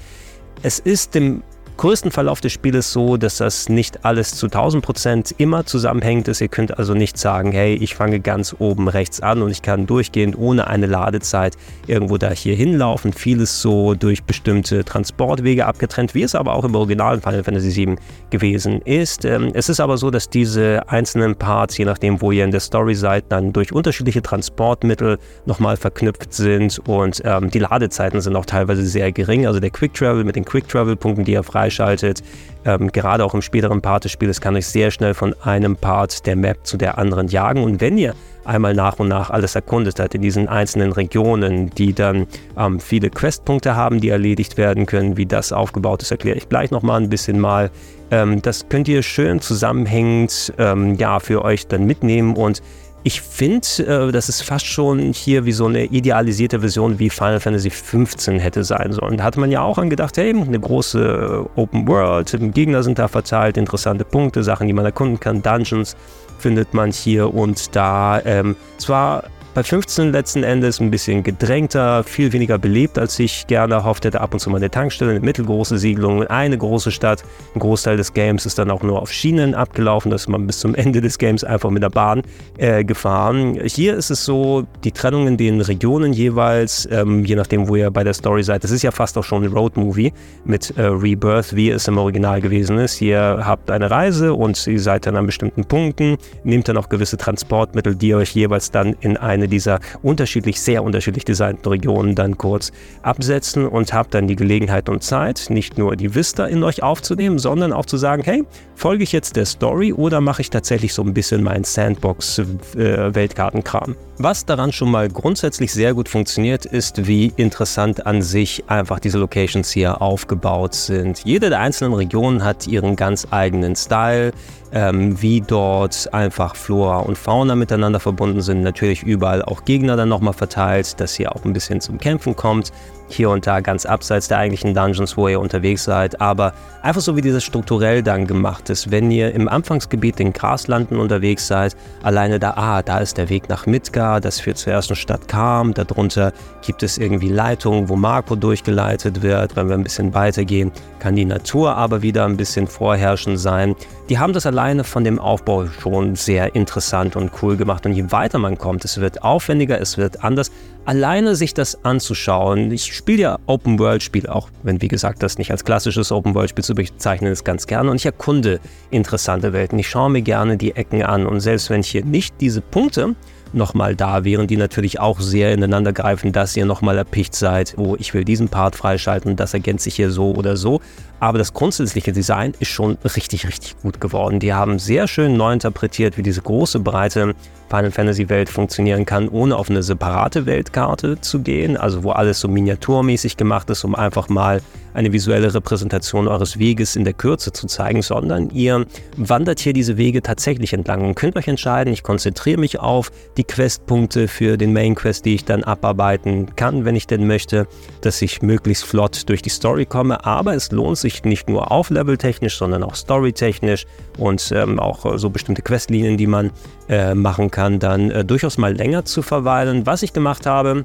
Es 0.62 0.78
ist 0.78 1.16
dem 1.16 1.42
größten 1.76 2.11
Verlauf 2.11 2.40
des 2.40 2.52
Spieles 2.52 2.92
so, 2.92 3.16
dass 3.16 3.37
das 3.37 3.68
nicht 3.68 4.04
alles 4.04 4.35
zu 4.35 4.47
1000 4.47 4.85
Prozent 4.85 5.35
immer 5.38 5.66
zusammenhängt 5.66 6.28
ist. 6.28 6.40
Ihr 6.40 6.49
könnt 6.49 6.78
also 6.78 6.95
nicht 6.95 7.18
sagen, 7.18 7.52
hey, 7.52 7.75
ich 7.75 7.95
fange 7.95 8.21
ganz 8.21 8.56
oben 8.59 8.88
rechts 8.88 9.21
an 9.21 9.42
und 9.42 9.50
ich 9.50 9.62
kann 9.62 9.87
durchgehend 9.87 10.38
ohne 10.38 10.66
eine 10.66 10.87
Ladezeit 10.87 11.56
irgendwo 11.87 12.18
da 12.18 12.30
hier 12.30 12.54
hinlaufen. 12.54 13.12
Vieles 13.12 13.61
so 13.61 13.95
durch 13.95 14.25
bestimmte 14.25 14.85
Transportwege 14.85 15.66
abgetrennt, 15.66 16.14
wie 16.14 16.23
es 16.23 16.35
aber 16.35 16.54
auch 16.54 16.64
im 16.64 16.75
originalen 16.75 17.21
Final 17.21 17.45
Fantasy 17.45 17.87
VII 17.87 17.97
gewesen 18.30 18.80
ist. 18.83 19.25
Ähm, 19.25 19.50
es 19.54 19.68
ist 19.68 19.80
aber 19.80 19.99
so, 19.99 20.11
dass 20.11 20.30
diese 20.30 20.88
einzelnen 20.88 21.37
Parts, 21.37 21.76
je 21.76 21.85
nachdem, 21.85 22.21
wo 22.21 22.33
ihr 22.33 22.45
in 22.45 22.50
der 22.50 22.61
Story 22.61 22.95
seid, 22.95 23.25
dann 23.28 23.52
durch 23.52 23.73
unterschiedliche 23.73 24.23
Transportmittel 24.23 25.18
nochmal 25.45 25.76
verknüpft 25.76 26.33
sind 26.33 26.80
und 26.87 27.23
ähm, 27.25 27.50
die 27.50 27.59
Ladezeiten 27.59 28.21
sind 28.21 28.37
auch 28.37 28.47
teilweise 28.47 28.85
sehr 28.87 29.12
gering. 29.12 29.47
Also 29.47 29.61
der 29.61 29.71
Quick 29.71 29.95
Travel 29.95 30.25
mit 30.25 30.37
den 30.37 30.45
Quick 30.45 30.68
Travel 30.68 30.97
Punkten, 30.97 31.25
die 31.25 31.33
ihr 31.33 31.42
freischaltet, 31.66 32.23
ähm, 32.64 32.90
gerade 32.92 33.25
auch 33.25 33.35
im 33.35 33.42
späteren 33.42 33.80
Part 33.80 34.04
des 34.04 34.12
Spieles, 34.12 34.40
kann 34.40 34.56
euch 34.56 34.66
sehr 34.66 34.90
schnell 34.90 35.14
von 35.14 35.35
einem 35.42 35.76
Part 35.76 36.26
der 36.26 36.37
Map 36.37 36.66
zu 36.66 36.76
der 36.76 36.99
anderen 36.99 37.28
jagen. 37.28 37.62
Und 37.62 37.80
wenn 37.80 37.99
ihr 37.99 38.14
einmal 38.44 38.75
nach 38.75 38.99
und 39.00 39.08
nach 39.08 39.30
alles 39.30 39.56
erkundet 39.56 39.99
hat 39.99 40.14
in 40.14 40.23
diesen 40.23 40.49
einzelnen 40.49 40.92
Regionen, 40.92 41.70
die 41.70 41.92
dann 41.92 42.26
ähm, 42.56 42.78
viele 42.78 43.11
Questpunkte 43.11 43.75
haben, 43.75 44.00
die 44.00 44.08
erledigt 44.08 44.56
werden 44.56 44.87
können. 44.87 45.16
Wie 45.16 45.26
das 45.26 45.52
aufgebaut 45.52 46.02
ist, 46.02 46.12
erkläre 46.12 46.37
ich 46.37 46.49
gleich 46.49 46.70
nochmal 46.70 47.00
ein 47.00 47.11
bisschen 47.11 47.40
mal. 47.40 47.70
Ähm, 48.12 48.40
das 48.42 48.68
könnt 48.68 48.87
ihr 48.87 49.02
schön 49.02 49.40
zusammenhängend 49.40 50.52
ähm, 50.58 50.94
ja, 50.94 51.18
für 51.18 51.44
euch 51.44 51.66
dann 51.66 51.87
mitnehmen 51.87 52.37
und 52.37 52.62
ich 53.06 53.20
finde, 53.20 53.68
äh, 53.86 54.10
das 54.10 54.28
ist 54.28 54.42
fast 54.42 54.66
schon 54.66 55.12
hier 55.12 55.44
wie 55.44 55.52
so 55.52 55.66
eine 55.66 55.84
idealisierte 55.84 56.58
Version, 56.58 56.98
wie 56.98 57.08
Final 57.08 57.38
Fantasy 57.38 57.70
XV 57.70 58.26
hätte 58.40 58.64
sein 58.64 58.90
sollen. 58.90 59.18
Da 59.18 59.22
hatte 59.22 59.38
man 59.38 59.52
ja 59.52 59.62
auch 59.62 59.78
angedacht, 59.78 60.16
hey, 60.16 60.30
eine 60.30 60.58
große 60.58 61.46
äh, 61.54 61.60
Open 61.60 61.86
World, 61.86 62.36
Gegner 62.52 62.82
sind 62.82 62.98
da 62.98 63.06
verteilt, 63.06 63.58
interessante 63.58 64.04
Punkte, 64.04 64.42
Sachen, 64.42 64.66
die 64.66 64.72
man 64.72 64.84
erkunden 64.84 65.20
kann, 65.20 65.40
Dungeons 65.40 65.96
findet 66.38 66.75
man 66.75 66.90
hier 66.90 67.32
und 67.32 67.76
da. 67.76 68.20
Ähm, 68.25 68.56
zwar 68.76 69.22
bei 69.56 69.62
15 69.62 70.12
letzten 70.12 70.42
Endes 70.42 70.80
ein 70.80 70.90
bisschen 70.90 71.22
gedrängter, 71.22 72.04
viel 72.04 72.34
weniger 72.34 72.58
belebt, 72.58 72.98
als 72.98 73.18
ich 73.18 73.46
gerne 73.46 73.72
erhofft 73.72 74.04
hätte. 74.04 74.20
Ab 74.20 74.34
und 74.34 74.38
zu 74.38 74.50
mal 74.50 74.58
eine 74.58 74.70
Tankstelle, 74.70 75.12
eine 75.12 75.20
mittelgroße 75.20 75.78
Siedlung, 75.78 76.25
eine 76.26 76.58
große 76.58 76.90
Stadt. 76.90 77.25
Ein 77.54 77.60
Großteil 77.60 77.96
des 77.96 78.12
Games 78.12 78.44
ist 78.44 78.58
dann 78.58 78.70
auch 78.70 78.82
nur 78.82 79.00
auf 79.00 79.10
Schienen 79.10 79.54
abgelaufen, 79.54 80.10
dass 80.10 80.28
man 80.28 80.46
bis 80.46 80.58
zum 80.58 80.75
Ende 80.75 81.00
des 81.00 81.16
Games 81.16 81.42
einfach 81.42 81.70
mit 81.70 81.82
der 81.82 81.88
Bahn 81.88 82.20
äh, 82.58 82.84
gefahren. 82.84 83.58
Hier 83.64 83.96
ist 83.96 84.10
es 84.10 84.26
so, 84.26 84.66
die 84.84 84.92
Trennung 84.92 85.26
in 85.26 85.38
den 85.38 85.62
Regionen 85.62 86.12
jeweils, 86.12 86.86
ähm, 86.92 87.25
je 87.25 87.34
nachdem, 87.34 87.66
wo 87.66 87.76
ihr 87.76 87.90
bei 87.90 88.04
der 88.04 88.12
Story 88.12 88.42
seid, 88.42 88.62
das 88.62 88.70
ist 88.70 88.82
ja 88.82 88.90
fast 88.90 89.16
auch 89.16 89.25
schon 89.25 89.42
ein 89.42 89.52
Road-Movie 89.52 90.12
mit 90.44 90.76
äh, 90.76 90.82
Rebirth, 90.82 91.56
wie 91.56 91.70
es 91.70 91.88
im 91.88 91.96
Original 91.96 92.42
gewesen 92.42 92.76
ist. 92.76 93.00
Ihr 93.00 93.40
habt 93.40 93.70
eine 93.70 93.90
Reise 93.90 94.34
und 94.34 94.66
ihr 94.66 94.80
seid 94.80 95.06
dann 95.06 95.16
an 95.16 95.25
bestimmten 95.25 95.64
Punkten, 95.64 96.18
nehmt 96.44 96.68
dann 96.68 96.76
auch 96.76 96.90
gewisse 96.90 97.16
Transportmittel, 97.16 97.94
die 97.94 98.14
euch 98.14 98.34
jeweils 98.34 98.70
dann 98.70 98.94
in 99.00 99.16
eine 99.16 99.45
eine 99.46 99.48
dieser 99.48 99.80
unterschiedlich, 100.02 100.60
sehr 100.60 100.82
unterschiedlich 100.82 101.24
designten 101.24 101.66
Regionen 101.68 102.14
dann 102.14 102.36
kurz 102.36 102.72
absetzen 103.02 103.66
und 103.66 103.94
habt 103.94 104.14
dann 104.14 104.26
die 104.26 104.34
Gelegenheit 104.36 104.88
und 104.88 105.02
Zeit, 105.02 105.46
nicht 105.48 105.76
nur 105.78 105.96
die 105.96 106.14
Vista 106.14 106.46
in 106.46 106.62
euch 106.64 106.82
aufzunehmen, 106.82 107.38
sondern 107.38 107.72
auch 107.72 107.86
zu 107.86 107.96
sagen, 107.96 108.22
hey, 108.24 108.44
folge 108.74 109.04
ich 109.04 109.12
jetzt 109.12 109.36
der 109.36 109.46
Story 109.46 109.92
oder 109.92 110.20
mache 110.20 110.42
ich 110.42 110.50
tatsächlich 110.50 110.92
so 110.92 111.02
ein 111.02 111.14
bisschen 111.14 111.44
meinen 111.44 111.62
Sandbox-Weltkartenkram? 111.64 113.92
Äh, 113.92 113.96
Was 114.18 114.44
daran 114.44 114.72
schon 114.72 114.90
mal 114.90 115.08
grundsätzlich 115.08 115.72
sehr 115.72 115.94
gut 115.94 116.08
funktioniert, 116.08 116.66
ist, 116.66 117.06
wie 117.06 117.32
interessant 117.36 118.04
an 118.06 118.22
sich 118.22 118.64
einfach 118.66 118.98
diese 118.98 119.18
Locations 119.18 119.70
hier 119.70 120.02
aufgebaut 120.02 120.74
sind. 120.74 121.20
Jede 121.24 121.50
der 121.50 121.60
einzelnen 121.60 121.94
Regionen 121.94 122.42
hat 122.44 122.66
ihren 122.66 122.96
ganz 122.96 123.28
eigenen 123.30 123.76
Style, 123.76 124.32
ähm, 124.76 125.23
wie 125.23 125.40
dort 125.40 126.12
einfach 126.12 126.54
Flora 126.54 126.99
und 126.99 127.16
Fauna 127.16 127.54
miteinander 127.54 127.99
verbunden 127.99 128.42
sind. 128.42 128.61
Natürlich 128.61 129.02
überall 129.02 129.42
auch 129.42 129.64
Gegner 129.64 129.97
dann 129.97 130.11
nochmal 130.11 130.35
verteilt, 130.35 131.00
dass 131.00 131.18
ihr 131.18 131.35
auch 131.35 131.47
ein 131.47 131.54
bisschen 131.54 131.80
zum 131.80 131.97
Kämpfen 131.97 132.37
kommt 132.37 132.73
hier 133.08 133.30
und 133.30 133.46
da 133.46 133.60
ganz 133.60 133.86
abseits 133.86 134.28
der 134.28 134.38
eigentlichen 134.38 134.75
Dungeons, 134.75 135.16
wo 135.16 135.28
ihr 135.28 135.40
unterwegs 135.40 135.84
seid, 135.84 136.20
aber 136.20 136.52
einfach 136.82 137.00
so 137.00 137.16
wie 137.16 137.20
dieses 137.20 137.44
strukturell 137.44 138.02
dann 138.02 138.26
gemacht 138.26 138.70
ist. 138.70 138.90
Wenn 138.90 139.10
ihr 139.10 139.32
im 139.34 139.48
Anfangsgebiet 139.48 140.18
den 140.18 140.32
Graslanden 140.32 140.98
unterwegs 140.98 141.46
seid, 141.46 141.76
alleine 142.02 142.38
da, 142.38 142.52
ah, 142.56 142.82
da 142.82 142.98
ist 142.98 143.16
der 143.18 143.28
Weg 143.28 143.48
nach 143.48 143.66
Midgar, 143.66 144.20
das 144.20 144.40
führt 144.40 144.58
zur 144.58 144.72
ersten 144.72 144.96
Stadt 144.96 145.28
Kam, 145.28 145.75
darunter 145.75 146.32
gibt 146.64 146.82
es 146.82 146.98
irgendwie 146.98 147.28
Leitungen, 147.28 147.88
wo 147.88 147.96
Marco 147.96 148.36
durchgeleitet 148.36 149.22
wird. 149.22 149.56
Wenn 149.56 149.68
wir 149.68 149.75
ein 149.75 149.84
bisschen 149.84 150.14
weitergehen, 150.14 150.72
kann 150.98 151.16
die 151.16 151.25
Natur 151.25 151.76
aber 151.76 152.02
wieder 152.02 152.25
ein 152.25 152.36
bisschen 152.36 152.66
vorherrschend 152.66 153.38
sein. 153.38 153.76
Die 154.08 154.18
haben 154.18 154.32
das 154.32 154.46
alleine 154.46 154.84
von 154.84 155.04
dem 155.04 155.18
Aufbau 155.18 155.66
schon 155.66 156.14
sehr 156.16 156.54
interessant 156.54 157.16
und 157.16 157.30
cool 157.42 157.56
gemacht 157.56 157.86
und 157.86 157.92
je 157.92 158.10
weiter 158.10 158.38
man 158.38 158.58
kommt, 158.58 158.84
es 158.84 159.00
wird 159.00 159.22
aufwendiger, 159.22 159.80
es 159.80 159.98
wird 159.98 160.22
anders. 160.25 160.50
Alleine 160.87 161.35
sich 161.35 161.52
das 161.52 161.85
anzuschauen, 161.85 162.71
ich 162.71 162.95
spiele 162.95 163.21
ja 163.21 163.38
Open 163.47 163.81
World 163.81 164.05
Spiele, 164.05 164.33
auch 164.33 164.50
wenn 164.62 164.81
wie 164.81 164.87
gesagt 164.87 165.21
das 165.21 165.37
nicht 165.37 165.50
als 165.50 165.64
klassisches 165.64 166.12
Open 166.12 166.37
World 166.37 166.50
Spiel 166.50 166.62
zu 166.62 166.76
bezeichnen 166.76 167.33
ist, 167.33 167.43
ganz 167.45 167.66
gerne. 167.66 167.90
Und 167.90 167.97
ich 167.97 168.07
erkunde 168.07 168.61
interessante 168.93 169.52
Welten. 169.52 169.81
Ich 169.81 169.88
schaue 169.88 170.11
mir 170.11 170.23
gerne 170.23 170.57
die 170.57 170.76
Ecken 170.76 171.02
an. 171.02 171.26
Und 171.26 171.40
selbst 171.40 171.71
wenn 171.71 171.83
hier 171.83 172.05
nicht 172.05 172.37
diese 172.40 172.61
Punkte 172.61 173.16
nochmal 173.52 173.97
da 173.97 174.23
wären, 174.23 174.47
die 174.47 174.57
natürlich 174.57 175.00
auch 175.00 175.19
sehr 175.19 175.52
ineinander 175.52 175.93
greifen, 175.93 176.31
dass 176.31 176.57
ihr 176.57 176.66
nochmal 176.66 176.99
erpicht 176.99 177.35
seid, 177.35 177.75
oh, 177.78 177.97
ich 177.99 178.14
will 178.14 178.25
diesen 178.25 178.49
Part 178.49 178.76
freischalten, 178.76 179.35
das 179.35 179.55
ergänzt 179.55 179.85
sich 179.85 179.97
hier 179.97 180.12
so 180.12 180.35
oder 180.37 180.57
so. 180.57 180.81
Aber 181.20 181.38
das 181.38 181.54
grundsätzliche 181.54 182.12
Design 182.12 182.54
ist 182.61 182.68
schon 182.68 182.99
richtig, 183.04 183.46
richtig 183.46 183.76
gut 183.80 184.00
geworden. 184.00 184.38
Die 184.38 184.52
haben 184.52 184.78
sehr 184.78 185.08
schön 185.08 185.37
neu 185.37 185.52
interpretiert, 185.52 186.18
wie 186.18 186.23
diese 186.23 186.42
große, 186.42 186.80
breite 186.80 187.35
Final 187.68 187.90
Fantasy 187.90 188.28
Welt 188.28 188.49
funktionieren 188.49 189.06
kann, 189.06 189.28
ohne 189.28 189.56
auf 189.56 189.70
eine 189.70 189.82
separate 189.82 190.46
Weltkarte 190.46 191.20
zu 191.20 191.40
gehen, 191.40 191.76
also 191.76 192.04
wo 192.04 192.11
alles 192.11 192.40
so 192.40 192.49
miniaturmäßig 192.49 193.37
gemacht 193.37 193.68
ist, 193.70 193.82
um 193.85 193.94
einfach 193.94 194.28
mal 194.28 194.61
eine 194.94 195.12
visuelle 195.12 195.52
Repräsentation 195.52 196.26
eures 196.26 196.58
Weges 196.58 196.96
in 196.96 197.04
der 197.04 197.12
Kürze 197.12 197.52
zu 197.52 197.66
zeigen, 197.66 198.00
sondern 198.00 198.49
ihr 198.50 198.87
wandert 199.16 199.61
hier 199.61 199.75
diese 199.75 199.99
Wege 199.99 200.23
tatsächlich 200.23 200.73
entlang. 200.73 201.04
Und 201.04 201.16
könnt 201.16 201.37
euch 201.37 201.49
entscheiden, 201.49 201.92
ich 201.92 202.02
konzentriere 202.02 202.58
mich 202.58 202.80
auf 202.80 203.12
die 203.37 203.44
Questpunkte 203.44 204.26
für 204.26 204.56
den 204.56 204.73
Main 204.73 204.94
Quest, 204.94 205.26
die 205.26 205.35
ich 205.35 205.44
dann 205.44 205.64
abarbeiten 205.64 206.56
kann, 206.56 206.87
wenn 206.87 206.96
ich 206.96 207.06
denn 207.06 207.26
möchte, 207.26 207.66
dass 208.00 208.23
ich 208.23 208.40
möglichst 208.40 208.85
flott 208.85 209.28
durch 209.28 209.42
die 209.42 209.50
Story 209.50 209.85
komme, 209.85 210.25
aber 210.25 210.54
es 210.54 210.73
lohnt 210.73 210.96
sich 210.96 211.05
nicht 211.25 211.48
nur 211.48 211.70
auf 211.70 211.90
Level 211.90 212.16
technisch, 212.16 212.56
sondern 212.56 212.82
auch 212.82 212.94
storytechnisch 212.94 213.86
und 214.18 214.52
ähm, 214.54 214.78
auch 214.78 215.18
so 215.18 215.30
bestimmte 215.30 215.62
Questlinien, 215.62 216.16
die 216.16 216.26
man 216.26 216.50
äh, 216.88 217.14
machen 217.14 217.50
kann, 217.50 217.78
dann 217.78 218.10
äh, 218.10 218.25
durchaus 218.25 218.58
mal 218.58 218.75
länger 218.75 219.04
zu 219.04 219.22
verweilen. 219.22 219.86
Was 219.86 220.02
ich 220.02 220.12
gemacht 220.12 220.46
habe, 220.46 220.84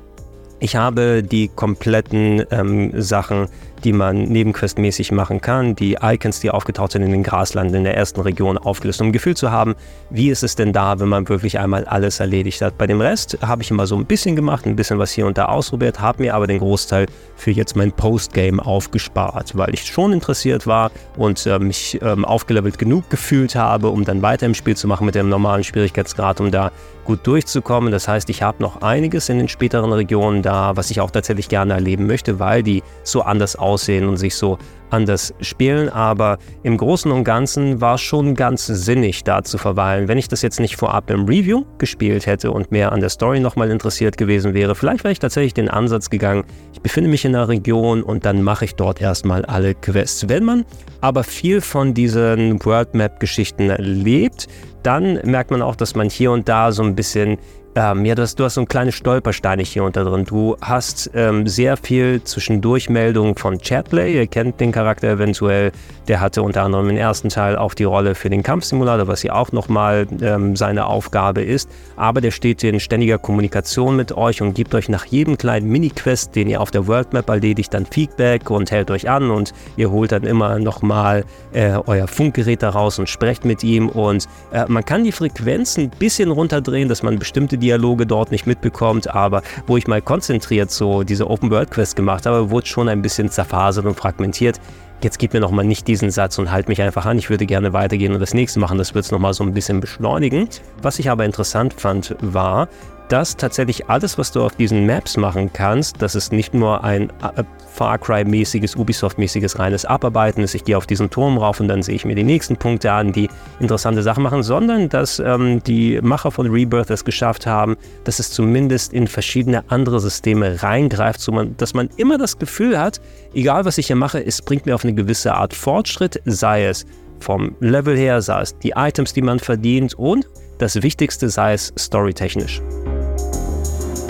ich 0.59 0.75
habe 0.75 1.23
die 1.23 1.47
kompletten 1.47 2.43
ähm, 2.51 2.91
Sachen 3.01 3.47
die 3.81 3.93
man 3.93 4.23
nebenquestmäßig 4.23 5.11
machen 5.11 5.41
kann, 5.41 5.75
die 5.75 5.97
Icons, 6.01 6.39
die 6.39 6.51
aufgetaucht 6.51 6.93
sind 6.93 7.03
in 7.03 7.11
den 7.11 7.23
Graslanden 7.23 7.75
in 7.75 7.83
der 7.83 7.97
ersten 7.97 8.21
Region 8.21 8.57
aufgelöst, 8.57 9.01
um 9.01 9.07
ein 9.07 9.13
Gefühl 9.13 9.35
zu 9.35 9.51
haben, 9.51 9.75
wie 10.09 10.29
ist 10.29 10.43
es 10.43 10.55
denn 10.55 10.73
da, 10.73 10.99
wenn 10.99 11.09
man 11.09 11.27
wirklich 11.27 11.59
einmal 11.59 11.85
alles 11.85 12.19
erledigt 12.19 12.61
hat. 12.61 12.77
Bei 12.77 12.87
dem 12.87 13.01
Rest 13.01 13.37
habe 13.41 13.63
ich 13.63 13.71
immer 13.71 13.87
so 13.87 13.95
ein 13.95 14.05
bisschen 14.05 14.35
gemacht, 14.35 14.65
ein 14.65 14.75
bisschen 14.75 14.99
was 14.99 15.11
hier 15.11 15.25
und 15.25 15.37
da 15.37 15.45
ausprobiert, 15.45 15.99
habe 15.99 16.23
mir 16.23 16.35
aber 16.35 16.47
den 16.47 16.59
Großteil 16.59 17.07
für 17.35 17.51
jetzt 17.51 17.75
mein 17.75 17.91
Postgame 17.91 18.63
aufgespart, 18.63 19.57
weil 19.57 19.73
ich 19.73 19.85
schon 19.85 20.13
interessiert 20.13 20.67
war 20.67 20.91
und 21.17 21.45
äh, 21.45 21.59
mich 21.59 21.99
ähm, 22.01 22.23
aufgelevelt 22.23 22.77
genug 22.77 23.09
gefühlt 23.09 23.55
habe, 23.55 23.89
um 23.89 24.05
dann 24.05 24.21
weiter 24.21 24.45
im 24.45 24.53
Spiel 24.53 24.77
zu 24.77 24.87
machen 24.87 25.05
mit 25.05 25.15
dem 25.15 25.29
normalen 25.29 25.63
Schwierigkeitsgrad, 25.63 26.39
um 26.39 26.51
da 26.51 26.71
gut 27.03 27.25
durchzukommen. 27.25 27.91
Das 27.91 28.07
heißt, 28.07 28.29
ich 28.29 28.43
habe 28.43 28.61
noch 28.61 28.81
einiges 28.81 29.27
in 29.29 29.37
den 29.37 29.49
späteren 29.49 29.91
Regionen 29.91 30.41
da, 30.41 30.75
was 30.75 30.91
ich 30.91 31.01
auch 31.01 31.11
tatsächlich 31.11 31.49
gerne 31.49 31.73
erleben 31.73 32.05
möchte, 32.07 32.39
weil 32.39 32.63
die 32.63 32.83
so 33.03 33.21
anders 33.21 33.55
aussehen 33.55 33.70
aussehen 33.71 34.07
und 34.07 34.17
sich 34.17 34.35
so 34.35 34.57
anders 34.91 35.33
spielen, 35.39 35.89
aber 35.89 36.37
im 36.63 36.77
Großen 36.77 37.11
und 37.11 37.23
Ganzen 37.23 37.81
war 37.81 37.95
es 37.95 38.01
schon 38.01 38.35
ganz 38.35 38.65
sinnig, 38.65 39.23
da 39.23 39.41
zu 39.41 39.57
verweilen. 39.57 40.07
Wenn 40.07 40.17
ich 40.17 40.27
das 40.27 40.41
jetzt 40.41 40.59
nicht 40.59 40.75
vorab 40.75 41.09
im 41.09 41.25
Review 41.25 41.63
gespielt 41.77 42.25
hätte 42.25 42.51
und 42.51 42.71
mehr 42.71 42.91
an 42.91 42.99
der 42.99 43.09
Story 43.09 43.39
nochmal 43.39 43.71
interessiert 43.71 44.17
gewesen 44.17 44.53
wäre, 44.53 44.75
vielleicht 44.75 45.03
wäre 45.03 45.13
ich 45.13 45.19
tatsächlich 45.19 45.53
den 45.53 45.69
Ansatz 45.69 46.09
gegangen, 46.09 46.43
ich 46.73 46.81
befinde 46.81 47.09
mich 47.09 47.25
in 47.25 47.35
einer 47.35 47.47
Region 47.47 48.03
und 48.03 48.25
dann 48.25 48.43
mache 48.43 48.65
ich 48.65 48.75
dort 48.75 49.01
erstmal 49.01 49.45
alle 49.45 49.75
Quests. 49.75 50.27
Wenn 50.27 50.43
man 50.43 50.65
aber 50.99 51.23
viel 51.23 51.61
von 51.61 51.93
diesen 51.93 52.63
World 52.65 52.93
Map 52.93 53.19
Geschichten 53.19 53.69
erlebt, 53.69 54.47
dann 54.83 55.19
merkt 55.23 55.51
man 55.51 55.61
auch, 55.61 55.75
dass 55.75 55.95
man 55.95 56.09
hier 56.09 56.31
und 56.31 56.49
da 56.49 56.71
so 56.71 56.83
ein 56.83 56.95
bisschen 56.95 57.37
ähm, 57.75 58.03
ja, 58.03 58.15
du 58.15 58.21
hast, 58.21 58.39
du 58.39 58.43
hast 58.43 58.55
so 58.55 58.61
ein 58.61 58.67
kleines 58.67 58.95
Stolpersteine 58.95 59.63
hier 59.63 59.83
unter 59.83 60.03
drin. 60.03 60.25
Du 60.25 60.57
hast 60.61 61.09
ähm, 61.13 61.47
sehr 61.47 61.77
viel 61.77 62.21
Zwischendurchmeldungen 62.23 63.35
von 63.35 63.59
Chatplay. 63.59 64.15
Ihr 64.15 64.27
kennt 64.27 64.59
den 64.59 64.73
Charakter 64.73 65.07
eventuell. 65.09 65.71
Der 66.09 66.19
hatte 66.19 66.43
unter 66.43 66.63
anderem 66.63 66.89
im 66.89 66.97
ersten 66.97 67.29
Teil 67.29 67.55
auch 67.55 67.73
die 67.73 67.85
Rolle 67.85 68.15
für 68.15 68.29
den 68.29 68.43
Kampfsimulator, 68.43 69.07
was 69.07 69.23
ja 69.23 69.33
auch 69.33 69.53
nochmal 69.53 70.05
ähm, 70.21 70.57
seine 70.57 70.87
Aufgabe 70.87 71.41
ist. 71.43 71.69
Aber 71.95 72.19
der 72.19 72.31
steht 72.31 72.61
in 72.63 72.79
ständiger 72.81 73.17
Kommunikation 73.17 73.95
mit 73.95 74.11
euch 74.11 74.41
und 74.41 74.53
gibt 74.53 74.75
euch 74.75 74.89
nach 74.89 75.05
jedem 75.05 75.37
kleinen 75.37 75.69
Mini-Quest, 75.69 76.35
den 76.35 76.49
ihr 76.49 76.59
auf 76.59 76.71
der 76.71 76.87
World 76.87 77.13
Map 77.13 77.29
erledigt, 77.29 77.73
dann 77.73 77.85
Feedback 77.85 78.49
und 78.49 78.71
hält 78.71 78.91
euch 78.91 79.09
an 79.09 79.31
und 79.31 79.53
ihr 79.77 79.91
holt 79.91 80.11
dann 80.11 80.23
immer 80.23 80.59
nochmal 80.59 81.23
äh, 81.53 81.77
euer 81.85 82.07
Funkgerät 82.07 82.61
daraus 82.61 82.99
und 82.99 83.07
sprecht 83.07 83.45
mit 83.45 83.63
ihm. 83.63 83.87
Und 83.87 84.27
äh, 84.51 84.65
man 84.67 84.83
kann 84.83 85.05
die 85.05 85.13
Frequenz 85.13 85.77
ein 85.77 85.89
bisschen 85.89 86.31
runterdrehen, 86.31 86.89
dass 86.89 87.03
man 87.03 87.17
bestimmte 87.17 87.60
Dialoge 87.61 88.05
dort 88.05 88.31
nicht 88.31 88.45
mitbekommt. 88.45 89.09
Aber 89.09 89.41
wo 89.67 89.77
ich 89.77 89.87
mal 89.87 90.01
konzentriert 90.01 90.71
so 90.71 91.03
diese 91.03 91.29
Open-World-Quest 91.29 91.95
gemacht 91.95 92.25
habe, 92.25 92.49
wurde 92.49 92.67
schon 92.67 92.89
ein 92.89 93.01
bisschen 93.01 93.29
zerfasert 93.29 93.85
und 93.85 93.95
fragmentiert 93.95 94.59
jetzt 95.03 95.19
gib 95.19 95.33
mir 95.33 95.39
nochmal 95.39 95.65
nicht 95.65 95.87
diesen 95.87 96.11
Satz 96.11 96.37
und 96.37 96.51
halt 96.51 96.67
mich 96.67 96.81
einfach 96.81 97.05
an, 97.05 97.17
ich 97.17 97.29
würde 97.29 97.45
gerne 97.45 97.73
weitergehen 97.73 98.13
und 98.13 98.19
das 98.19 98.33
nächste 98.33 98.59
machen, 98.59 98.77
das 98.77 98.93
wird 98.93 99.05
es 99.05 99.11
nochmal 99.11 99.33
so 99.33 99.43
ein 99.43 99.53
bisschen 99.53 99.79
beschleunigen. 99.79 100.47
Was 100.81 100.99
ich 100.99 101.09
aber 101.09 101.25
interessant 101.25 101.73
fand, 101.73 102.15
war, 102.21 102.67
dass 103.11 103.35
tatsächlich 103.35 103.89
alles, 103.89 104.17
was 104.17 104.31
du 104.31 104.41
auf 104.41 104.55
diesen 104.55 104.85
Maps 104.85 105.17
machen 105.17 105.51
kannst, 105.51 106.01
dass 106.01 106.15
es 106.15 106.31
nicht 106.31 106.53
nur 106.53 106.81
ein 106.83 107.09
äh, 107.09 107.43
Far 107.73 107.97
Cry-mäßiges, 107.97 108.77
Ubisoft-mäßiges 108.77 109.59
reines 109.59 109.83
Abarbeiten 109.83 110.41
ist, 110.43 110.55
ich 110.55 110.63
gehe 110.63 110.77
auf 110.77 110.87
diesen 110.87 111.09
Turm 111.09 111.37
rauf 111.37 111.59
und 111.59 111.67
dann 111.67 111.83
sehe 111.83 111.95
ich 111.95 112.05
mir 112.05 112.15
die 112.15 112.23
nächsten 112.23 112.55
Punkte 112.55 112.91
an, 112.91 113.11
die 113.11 113.29
interessante 113.59 114.01
Sachen 114.01 114.23
machen, 114.23 114.43
sondern 114.43 114.87
dass 114.87 115.19
ähm, 115.19 115.61
die 115.63 115.99
Macher 116.01 116.31
von 116.31 116.47
Rebirth 116.49 116.89
es 116.89 117.03
geschafft 117.03 117.45
haben, 117.45 117.75
dass 118.05 118.19
es 118.19 118.31
zumindest 118.31 118.93
in 118.93 119.07
verschiedene 119.07 119.69
andere 119.69 119.99
Systeme 119.99 120.63
reingreift, 120.63 121.19
so 121.19 121.33
man, 121.33 121.57
dass 121.57 121.73
man 121.73 121.89
immer 121.97 122.17
das 122.17 122.39
Gefühl 122.39 122.79
hat, 122.79 123.01
egal 123.33 123.65
was 123.65 123.77
ich 123.77 123.87
hier 123.87 123.97
mache, 123.97 124.25
es 124.25 124.41
bringt 124.41 124.65
mir 124.65 124.75
auf 124.75 124.85
eine 124.85 124.93
gewisse 124.93 125.33
Art 125.33 125.53
Fortschritt, 125.53 126.21
sei 126.23 126.65
es 126.65 126.85
vom 127.19 127.55
Level 127.59 127.97
her, 127.97 128.21
sei 128.21 128.41
es 128.41 128.57
die 128.59 128.71
Items, 128.75 129.13
die 129.13 129.21
man 129.21 129.39
verdient 129.39 129.95
und 129.95 130.27
das 130.59 130.81
Wichtigste 130.81 131.27
sei 131.29 131.53
es 131.53 131.73
storytechnisch. 131.77 132.61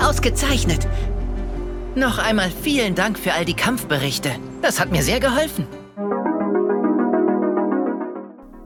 Ausgezeichnet. 0.02 0.88
Noch 1.96 2.18
einmal 2.18 2.50
vielen 2.50 2.96
Dank 2.96 3.20
für 3.20 3.34
all 3.34 3.46
die 3.46 3.54
Kampfberichte. 3.54 4.32
Das 4.62 4.80
hat 4.80 4.92
mir 4.92 5.04
sehr 5.04 5.20
geholfen. 5.20 5.68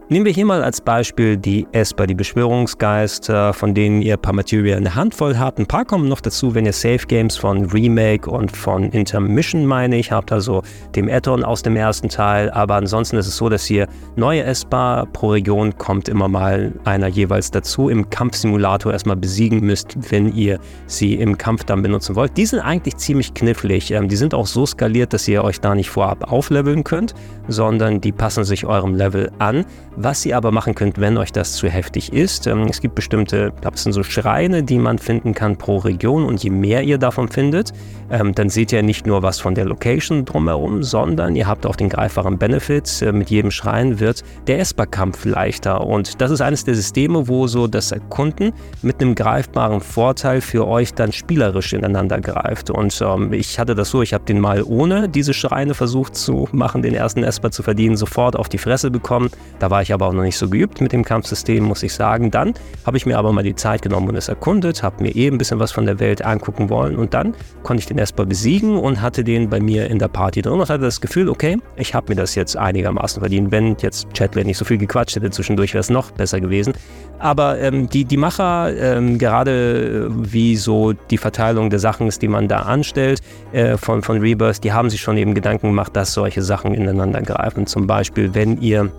Nehmen 0.07 0.27
wir 0.27 0.33
hier 0.33 0.45
mal 0.45 0.63
als 0.63 0.81
Beispiel 0.81 1.35
die 1.35 1.65
Esper, 1.71 2.05
die 2.05 2.13
Beschwörungsgeister, 2.13 3.53
von 3.53 3.73
denen 3.73 4.03
ihr 4.03 4.13
ein 4.13 4.21
paar 4.21 4.33
Materia 4.33 4.77
eine 4.77 4.93
Handvoll 4.93 5.39
habt. 5.39 5.57
Ein 5.57 5.65
paar 5.65 5.83
kommen 5.83 6.07
noch 6.07 6.21
dazu, 6.21 6.53
wenn 6.53 6.67
ihr 6.67 6.73
Safe 6.73 7.07
Games 7.07 7.37
von 7.37 7.65
Remake 7.71 8.29
und 8.29 8.55
von 8.55 8.91
Intermission, 8.91 9.65
meine 9.65 9.97
ich, 9.97 10.11
habt, 10.11 10.31
also 10.31 10.61
dem 10.95 11.09
Addon 11.09 11.43
aus 11.43 11.63
dem 11.63 11.75
ersten 11.75 12.07
Teil. 12.07 12.51
Aber 12.51 12.75
ansonsten 12.75 13.17
ist 13.17 13.25
es 13.25 13.35
so, 13.35 13.49
dass 13.49 13.67
ihr 13.67 13.87
neue 14.15 14.43
Esper 14.43 15.07
pro 15.11 15.29
Region 15.31 15.75
kommt 15.79 16.07
immer 16.07 16.27
mal 16.27 16.73
einer 16.83 17.07
jeweils 17.07 17.49
dazu. 17.49 17.89
Im 17.89 18.07
Kampfsimulator 18.07 18.93
erstmal 18.93 19.15
besiegen 19.15 19.61
müsst, 19.61 19.97
wenn 20.11 20.31
ihr 20.35 20.59
sie 20.85 21.15
im 21.15 21.35
Kampf 21.35 21.63
dann 21.63 21.81
benutzen 21.81 22.15
wollt. 22.15 22.37
Die 22.37 22.45
sind 22.45 22.59
eigentlich 22.59 22.97
ziemlich 22.97 23.33
knifflig. 23.33 23.89
Ähm, 23.89 24.07
die 24.07 24.17
sind 24.17 24.35
auch 24.35 24.45
so 24.45 24.67
skaliert, 24.67 25.13
dass 25.13 25.27
ihr 25.27 25.43
euch 25.43 25.59
da 25.61 25.73
nicht 25.73 25.89
vorab 25.89 26.31
aufleveln 26.31 26.83
könnt, 26.83 27.15
sondern 27.47 28.01
die 28.01 28.11
passen 28.11 28.43
sich 28.43 28.67
eurem 28.67 28.93
Level 28.93 29.31
an. 29.39 29.65
Was 29.97 30.25
ihr 30.25 30.35
aber 30.35 30.51
machen 30.51 30.75
könnt, 30.75 30.99
wenn 30.99 31.17
euch 31.17 31.31
das 31.31 31.53
zu 31.53 31.69
heftig 31.69 32.11
ist, 32.11 32.47
ähm, 32.47 32.67
es 32.69 32.81
gibt 32.81 32.95
bestimmte, 32.95 33.53
ich 33.55 33.61
glaube, 33.61 33.77
es 33.77 33.83
sind 33.83 33.93
so 33.93 34.03
Schreine, 34.03 34.61
die 34.61 34.77
man 34.77 34.97
finden 34.97 35.33
kann 35.33 35.55
pro 35.57 35.77
Region 35.77 36.25
und 36.25 36.43
je 36.43 36.49
mehr 36.49 36.83
ihr 36.83 36.97
davon 36.97 37.29
findet, 37.29 37.71
ähm, 38.11 38.35
dann 38.35 38.49
seht 38.49 38.73
ihr 38.73 38.83
nicht 38.83 39.07
nur 39.07 39.23
was 39.23 39.39
von 39.39 39.55
der 39.55 39.63
Location 39.63 40.25
drumherum, 40.25 40.83
sondern 40.83 41.37
ihr 41.37 41.47
habt 41.47 41.65
auch 41.65 41.77
den 41.77 41.87
greifbaren 41.87 42.37
Benefit. 42.37 43.01
Äh, 43.01 43.13
mit 43.13 43.29
jedem 43.29 43.51
Schrein 43.51 44.01
wird 44.01 44.23
der 44.47 44.59
Esper-Kampf 44.59 45.23
leichter 45.23 45.79
und 45.79 46.19
das 46.19 46.29
ist 46.29 46.41
eines 46.41 46.65
der 46.65 46.75
Systeme, 46.75 47.29
wo 47.29 47.47
so 47.47 47.67
das 47.67 47.93
Erkunden 47.93 48.51
mit 48.81 49.01
einem 49.01 49.15
greifbaren 49.15 49.79
Vorteil 49.79 50.41
für 50.41 50.67
euch 50.67 50.93
dann 50.93 51.13
spielerisch 51.13 51.71
ineinander 51.71 52.19
greift 52.19 52.69
und 52.69 53.01
ähm, 53.01 53.31
ich 53.31 53.59
hatte 53.59 53.75
das 53.75 53.91
so, 53.91 54.01
ich 54.01 54.13
habe 54.13 54.25
den 54.25 54.41
mal 54.41 54.61
ohne 54.61 55.07
diese 55.07 55.33
Schreine 55.33 55.73
versucht 55.73 56.17
zu 56.17 56.49
machen, 56.51 56.81
den 56.81 56.93
ersten 56.93 57.23
Esper 57.23 57.49
zu 57.49 57.63
verdienen, 57.63 57.95
sofort 57.95 58.35
auf 58.35 58.49
die 58.49 58.57
Fresse 58.57 58.91
bekommen. 58.91 59.29
Da 59.59 59.71
war 59.71 59.84
aber 59.93 60.07
auch 60.07 60.13
noch 60.13 60.23
nicht 60.23 60.37
so 60.37 60.49
geübt 60.49 60.81
mit 60.81 60.91
dem 60.91 61.03
Kampfsystem, 61.03 61.63
muss 61.63 61.83
ich 61.83 61.93
sagen. 61.93 62.31
Dann 62.31 62.53
habe 62.85 62.97
ich 62.97 63.05
mir 63.05 63.17
aber 63.17 63.31
mal 63.31 63.43
die 63.43 63.55
Zeit 63.55 63.81
genommen 63.81 64.09
und 64.09 64.15
es 64.15 64.27
erkundet, 64.27 64.83
habe 64.83 65.03
mir 65.03 65.15
eben 65.15 65.35
ein 65.35 65.37
bisschen 65.37 65.59
was 65.59 65.71
von 65.71 65.85
der 65.85 65.99
Welt 65.99 66.23
angucken 66.23 66.69
wollen 66.69 66.95
und 66.95 67.13
dann 67.13 67.35
konnte 67.63 67.81
ich 67.81 67.87
den 67.87 67.97
Esper 67.97 68.25
besiegen 68.25 68.77
und 68.77 69.01
hatte 69.01 69.23
den 69.23 69.49
bei 69.49 69.59
mir 69.59 69.89
in 69.89 69.99
der 69.99 70.07
Party 70.07 70.41
drin 70.41 70.53
und 70.53 70.69
hatte 70.69 70.83
das 70.83 71.01
Gefühl, 71.01 71.29
okay, 71.29 71.57
ich 71.77 71.93
habe 71.93 72.07
mir 72.09 72.15
das 72.15 72.35
jetzt 72.35 72.57
einigermaßen 72.57 73.19
verdient. 73.19 73.51
Wenn 73.51 73.75
jetzt 73.79 74.07
Chatley 74.13 74.43
nicht 74.43 74.57
so 74.57 74.65
viel 74.65 74.77
gequatscht 74.77 75.15
hätte 75.15 75.29
zwischendurch, 75.31 75.73
wäre 75.73 75.81
es 75.81 75.89
noch 75.89 76.11
besser 76.11 76.39
gewesen. 76.39 76.73
Aber 77.19 77.59
ähm, 77.59 77.89
die, 77.89 78.05
die 78.05 78.17
Macher, 78.17 78.75
ähm, 78.77 79.17
gerade 79.17 80.09
äh, 80.09 80.33
wie 80.33 80.55
so 80.57 80.93
die 80.93 81.17
Verteilung 81.17 81.69
der 81.69 81.79
Sachen 81.79 82.07
ist, 82.07 82.21
die 82.21 82.27
man 82.27 82.47
da 82.47 82.59
anstellt 82.61 83.21
äh, 83.51 83.77
von, 83.77 84.01
von 84.01 84.19
Rebirth, 84.19 84.63
die 84.63 84.73
haben 84.73 84.89
sich 84.89 85.01
schon 85.01 85.17
eben 85.17 85.33
Gedanken 85.33 85.67
gemacht, 85.67 85.95
dass 85.95 86.13
solche 86.13 86.41
Sachen 86.41 86.73
ineinander 86.73 87.21
greifen. 87.21 87.67
Zum 87.67 87.87
Beispiel, 87.87 88.33
wenn 88.33 88.61
ihr 88.61 88.91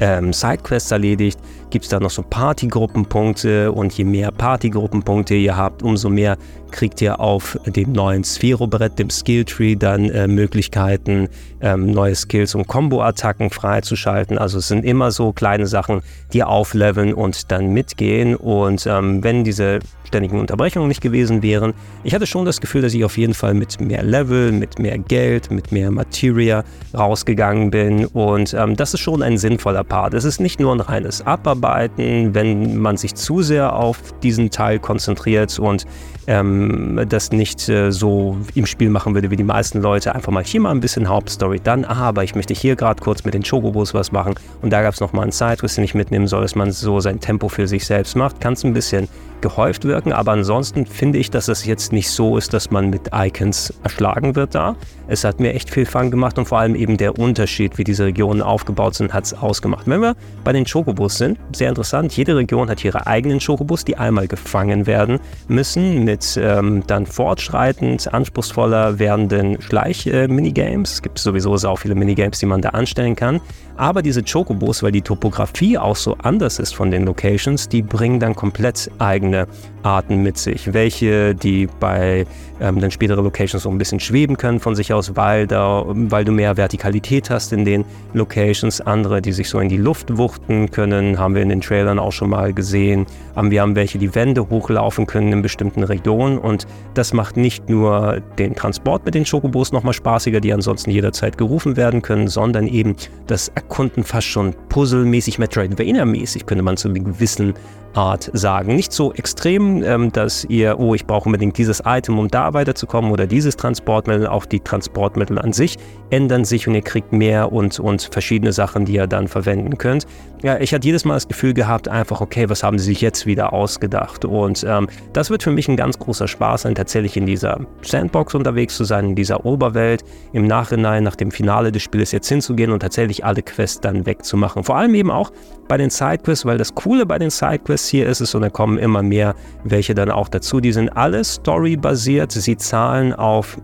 ähm, 0.00 0.32
Sidequests 0.32 0.90
erledigt, 0.90 1.38
gibt 1.70 1.84
es 1.84 1.90
da 1.90 2.00
noch 2.00 2.10
so 2.10 2.22
Partygruppenpunkte 2.22 3.72
und 3.72 3.92
je 3.96 4.04
mehr 4.04 4.30
Partygruppenpunkte 4.30 5.34
ihr 5.34 5.56
habt, 5.56 5.82
umso 5.82 6.08
mehr 6.08 6.36
kriegt 6.74 7.00
ihr 7.00 7.20
auf 7.20 7.56
dem 7.66 7.92
neuen 7.92 8.24
Sphero-Brett, 8.24 8.98
dem 8.98 9.08
Skilltree, 9.08 9.76
dann 9.76 10.10
äh, 10.10 10.26
Möglichkeiten, 10.26 11.28
ähm, 11.60 11.92
neue 11.92 12.16
Skills 12.16 12.56
und 12.56 12.66
Combo-Attacken 12.66 13.50
freizuschalten. 13.50 14.38
Also 14.38 14.58
es 14.58 14.66
sind 14.66 14.84
immer 14.84 15.12
so 15.12 15.32
kleine 15.32 15.68
Sachen, 15.68 16.02
die 16.32 16.42
aufleveln 16.42 17.14
und 17.14 17.52
dann 17.52 17.72
mitgehen. 17.72 18.34
Und 18.34 18.86
ähm, 18.86 19.22
wenn 19.22 19.44
diese 19.44 19.78
ständigen 20.04 20.38
Unterbrechungen 20.40 20.88
nicht 20.88 21.00
gewesen 21.00 21.42
wären, 21.42 21.74
ich 22.02 22.12
hatte 22.12 22.26
schon 22.26 22.44
das 22.44 22.60
Gefühl, 22.60 22.82
dass 22.82 22.92
ich 22.92 23.04
auf 23.04 23.16
jeden 23.18 23.34
Fall 23.34 23.54
mit 23.54 23.80
mehr 23.80 24.02
Level, 24.02 24.50
mit 24.50 24.80
mehr 24.80 24.98
Geld, 24.98 25.52
mit 25.52 25.70
mehr 25.70 25.92
Materia 25.92 26.64
rausgegangen 26.92 27.70
bin. 27.70 28.06
Und 28.06 28.52
ähm, 28.52 28.74
das 28.74 28.94
ist 28.94 29.00
schon 29.00 29.22
ein 29.22 29.38
sinnvoller 29.38 29.84
Part. 29.84 30.12
Es 30.14 30.24
ist 30.24 30.40
nicht 30.40 30.58
nur 30.58 30.74
ein 30.74 30.80
reines 30.80 31.24
Abarbeiten, 31.24 32.34
wenn 32.34 32.78
man 32.78 32.96
sich 32.96 33.14
zu 33.14 33.42
sehr 33.42 33.74
auf 33.74 33.98
diesen 34.24 34.50
Teil 34.50 34.80
konzentriert 34.80 35.56
und 35.58 35.86
ähm, 36.26 36.63
das 37.08 37.30
nicht 37.32 37.68
äh, 37.68 37.90
so 37.90 38.36
im 38.54 38.66
Spiel 38.66 38.90
machen 38.90 39.14
würde 39.14 39.30
wie 39.30 39.36
die 39.36 39.44
meisten 39.44 39.80
Leute. 39.80 40.14
Einfach 40.14 40.32
mal 40.32 40.44
hier 40.44 40.60
mal 40.60 40.70
ein 40.70 40.80
bisschen 40.80 41.08
Hauptstory, 41.08 41.60
dann, 41.62 41.84
ah, 41.84 42.08
aber 42.08 42.24
ich 42.24 42.34
möchte 42.34 42.54
hier 42.54 42.76
gerade 42.76 43.02
kurz 43.02 43.24
mit 43.24 43.34
den 43.34 43.42
Chocobos 43.42 43.94
was 43.94 44.12
machen 44.12 44.34
und 44.62 44.70
da 44.70 44.82
gab 44.82 44.94
es 44.94 45.00
nochmal 45.00 45.24
einen 45.24 45.32
Sidequest, 45.32 45.76
den 45.76 45.84
ich 45.84 45.94
mitnehmen 45.94 46.26
soll, 46.26 46.42
dass 46.42 46.54
man 46.54 46.72
so 46.72 47.00
sein 47.00 47.20
Tempo 47.20 47.48
für 47.48 47.66
sich 47.66 47.86
selbst 47.86 48.16
macht. 48.16 48.40
Kann 48.40 48.54
es 48.54 48.64
ein 48.64 48.74
bisschen 48.74 49.08
gehäuft 49.44 49.84
wirken, 49.84 50.14
aber 50.14 50.32
ansonsten 50.32 50.86
finde 50.86 51.18
ich, 51.18 51.30
dass 51.30 51.48
es 51.48 51.66
jetzt 51.66 51.92
nicht 51.92 52.08
so 52.08 52.38
ist, 52.38 52.54
dass 52.54 52.70
man 52.70 52.88
mit 52.88 53.10
Icons 53.12 53.74
erschlagen 53.82 54.34
wird 54.36 54.54
da. 54.54 54.74
Es 55.06 55.22
hat 55.22 55.38
mir 55.38 55.52
echt 55.52 55.68
viel 55.68 55.84
Fun 55.84 56.10
gemacht 56.10 56.38
und 56.38 56.46
vor 56.46 56.60
allem 56.60 56.74
eben 56.74 56.96
der 56.96 57.18
Unterschied, 57.18 57.76
wie 57.76 57.84
diese 57.84 58.06
Regionen 58.06 58.40
aufgebaut 58.40 58.94
sind, 58.94 59.12
hat 59.12 59.24
es 59.24 59.34
ausgemacht. 59.34 59.86
Wenn 59.86 60.00
wir 60.00 60.16
bei 60.44 60.54
den 60.54 60.64
Chocobos 60.64 61.18
sind, 61.18 61.38
sehr 61.52 61.68
interessant, 61.68 62.16
jede 62.16 62.34
Region 62.36 62.70
hat 62.70 62.82
ihre 62.82 63.06
eigenen 63.06 63.38
Chocobos, 63.38 63.84
die 63.84 63.98
einmal 63.98 64.28
gefangen 64.28 64.86
werden 64.86 65.20
müssen, 65.46 66.04
mit 66.04 66.40
ähm, 66.40 66.82
dann 66.86 67.04
fortschreitend 67.04 68.14
anspruchsvoller 68.14 68.98
werdenden 68.98 69.60
Schleich-Minigames. 69.60 70.90
Äh, 70.90 70.94
es 70.94 71.02
gibt 71.02 71.18
sowieso 71.18 71.52
auch 71.68 71.78
viele 71.78 71.94
Minigames, 71.94 72.38
die 72.38 72.46
man 72.46 72.62
da 72.62 72.70
anstellen 72.70 73.14
kann. 73.14 73.42
Aber 73.76 74.02
diese 74.02 74.22
Chocobos, 74.22 74.82
weil 74.82 74.92
die 74.92 75.02
Topografie 75.02 75.78
auch 75.78 75.96
so 75.96 76.16
anders 76.22 76.58
ist 76.58 76.74
von 76.74 76.90
den 76.90 77.04
Locations, 77.04 77.68
die 77.68 77.82
bringen 77.82 78.20
dann 78.20 78.34
komplett 78.36 78.90
eigene 78.98 79.46
Arten 79.84 80.22
mit 80.22 80.38
sich. 80.38 80.72
Welche, 80.72 81.34
die 81.34 81.68
bei 81.80 82.26
ähm, 82.60 82.80
dann 82.80 82.90
spätere 82.90 83.20
Locations 83.20 83.62
so 83.62 83.68
ein 83.68 83.78
bisschen 83.78 84.00
schweben 84.00 84.36
können 84.36 84.60
von 84.60 84.74
sich 84.74 84.92
aus, 84.92 85.16
weil, 85.16 85.46
da, 85.46 85.84
weil 85.86 86.24
du 86.24 86.32
mehr 86.32 86.56
Vertikalität 86.56 87.30
hast 87.30 87.52
in 87.52 87.64
den 87.64 87.84
Locations. 88.12 88.80
Andere, 88.80 89.20
die 89.20 89.32
sich 89.32 89.48
so 89.48 89.58
in 89.58 89.68
die 89.68 89.76
Luft 89.76 90.16
wuchten 90.16 90.70
können, 90.70 91.18
haben 91.18 91.34
wir 91.34 91.42
in 91.42 91.48
den 91.48 91.60
Trailern 91.60 91.98
auch 91.98 92.12
schon 92.12 92.30
mal 92.30 92.52
gesehen. 92.52 93.06
Ähm, 93.36 93.50
wir 93.50 93.60
haben 93.60 93.76
welche, 93.76 93.98
die 93.98 94.14
Wände 94.14 94.48
hochlaufen 94.48 95.06
können 95.06 95.32
in 95.32 95.42
bestimmten 95.42 95.82
Regionen 95.82 96.38
und 96.38 96.66
das 96.94 97.12
macht 97.12 97.36
nicht 97.36 97.68
nur 97.68 98.22
den 98.38 98.54
Transport 98.54 99.04
mit 99.04 99.14
den 99.14 99.24
Chocobos 99.24 99.72
nochmal 99.72 99.94
spaßiger, 99.94 100.40
die 100.40 100.52
ansonsten 100.52 100.90
jederzeit 100.90 101.36
gerufen 101.36 101.76
werden 101.76 102.02
können, 102.02 102.28
sondern 102.28 102.66
eben 102.66 102.96
das 103.26 103.48
erkunden, 103.48 104.04
fast 104.04 104.28
schon 104.28 104.54
puzzlemäßig, 104.68 105.38
Metroidvania-mäßig, 105.38 106.46
könnte 106.46 106.62
man 106.62 106.76
zu 106.76 106.88
einem 106.88 107.04
gewissen 107.04 107.54
Art 107.94 108.30
sagen. 108.32 108.74
Nicht 108.74 108.92
so 108.92 109.12
extrem, 109.12 109.82
ähm, 109.82 110.12
dass 110.12 110.44
ihr, 110.44 110.78
oh, 110.78 110.94
ich 110.94 111.06
brauche 111.06 111.26
unbedingt 111.26 111.56
dieses 111.58 111.82
Item, 111.84 112.18
um 112.18 112.28
da 112.28 112.52
weiterzukommen 112.52 113.10
oder 113.10 113.26
dieses 113.26 113.56
Transportmittel. 113.56 114.26
Auch 114.26 114.44
die 114.46 114.60
Transportmittel 114.60 115.38
an 115.38 115.52
sich 115.52 115.76
ändern 116.10 116.44
sich 116.44 116.68
und 116.68 116.74
ihr 116.74 116.82
kriegt 116.82 117.12
mehr 117.12 117.52
und, 117.52 117.80
und 117.80 118.08
verschiedene 118.10 118.52
Sachen, 118.52 118.84
die 118.84 118.94
ihr 118.94 119.06
dann 119.06 119.28
verwenden 119.28 119.78
könnt. 119.78 120.06
Ja, 120.42 120.58
ich 120.58 120.74
hatte 120.74 120.86
jedes 120.86 121.04
Mal 121.04 121.14
das 121.14 121.26
Gefühl 121.26 121.54
gehabt, 121.54 121.88
einfach, 121.88 122.20
okay, 122.20 122.50
was 122.50 122.62
haben 122.62 122.78
sie 122.78 122.84
sich 122.84 123.00
jetzt 123.00 123.24
wieder 123.24 123.52
ausgedacht? 123.52 124.24
Und 124.24 124.64
ähm, 124.68 124.88
das 125.12 125.30
wird 125.30 125.42
für 125.42 125.50
mich 125.50 125.68
ein 125.68 125.76
ganz 125.76 125.98
großer 125.98 126.28
Spaß 126.28 126.62
sein, 126.62 126.74
tatsächlich 126.74 127.16
in 127.16 127.24
dieser 127.24 127.60
Sandbox 127.80 128.34
unterwegs 128.34 128.76
zu 128.76 128.84
sein, 128.84 129.10
in 129.10 129.14
dieser 129.14 129.46
Oberwelt, 129.46 130.04
im 130.32 130.46
Nachhinein 130.46 131.02
nach 131.02 131.16
dem 131.16 131.30
Finale 131.30 131.72
des 131.72 131.82
Spiels 131.82 132.12
jetzt 132.12 132.28
hinzugehen 132.28 132.70
und 132.70 132.80
tatsächlich 132.80 133.24
alle 133.24 133.42
Quests 133.42 133.80
dann 133.80 134.04
wegzumachen. 134.04 134.64
Vor 134.64 134.76
allem 134.76 134.94
eben 134.94 135.10
auch 135.10 135.32
bei 135.66 135.78
den 135.78 135.90
Sidequests, 135.90 136.44
weil 136.44 136.58
das 136.58 136.74
Coole 136.74 137.06
bei 137.06 137.18
den 137.18 137.30
Sidequests 137.30 137.83
hier 137.88 138.06
ist 138.06 138.20
es 138.20 138.34
und 138.34 138.42
da 138.42 138.50
kommen 138.50 138.78
immer 138.78 139.02
mehr 139.02 139.34
welche 139.64 139.94
dann 139.94 140.10
auch 140.10 140.28
dazu. 140.28 140.60
Die 140.60 140.72
sind 140.72 140.90
alle 140.90 141.24
storybasiert, 141.24 142.32
sie 142.32 142.56
zahlen 142.56 143.12
auf 143.12 143.58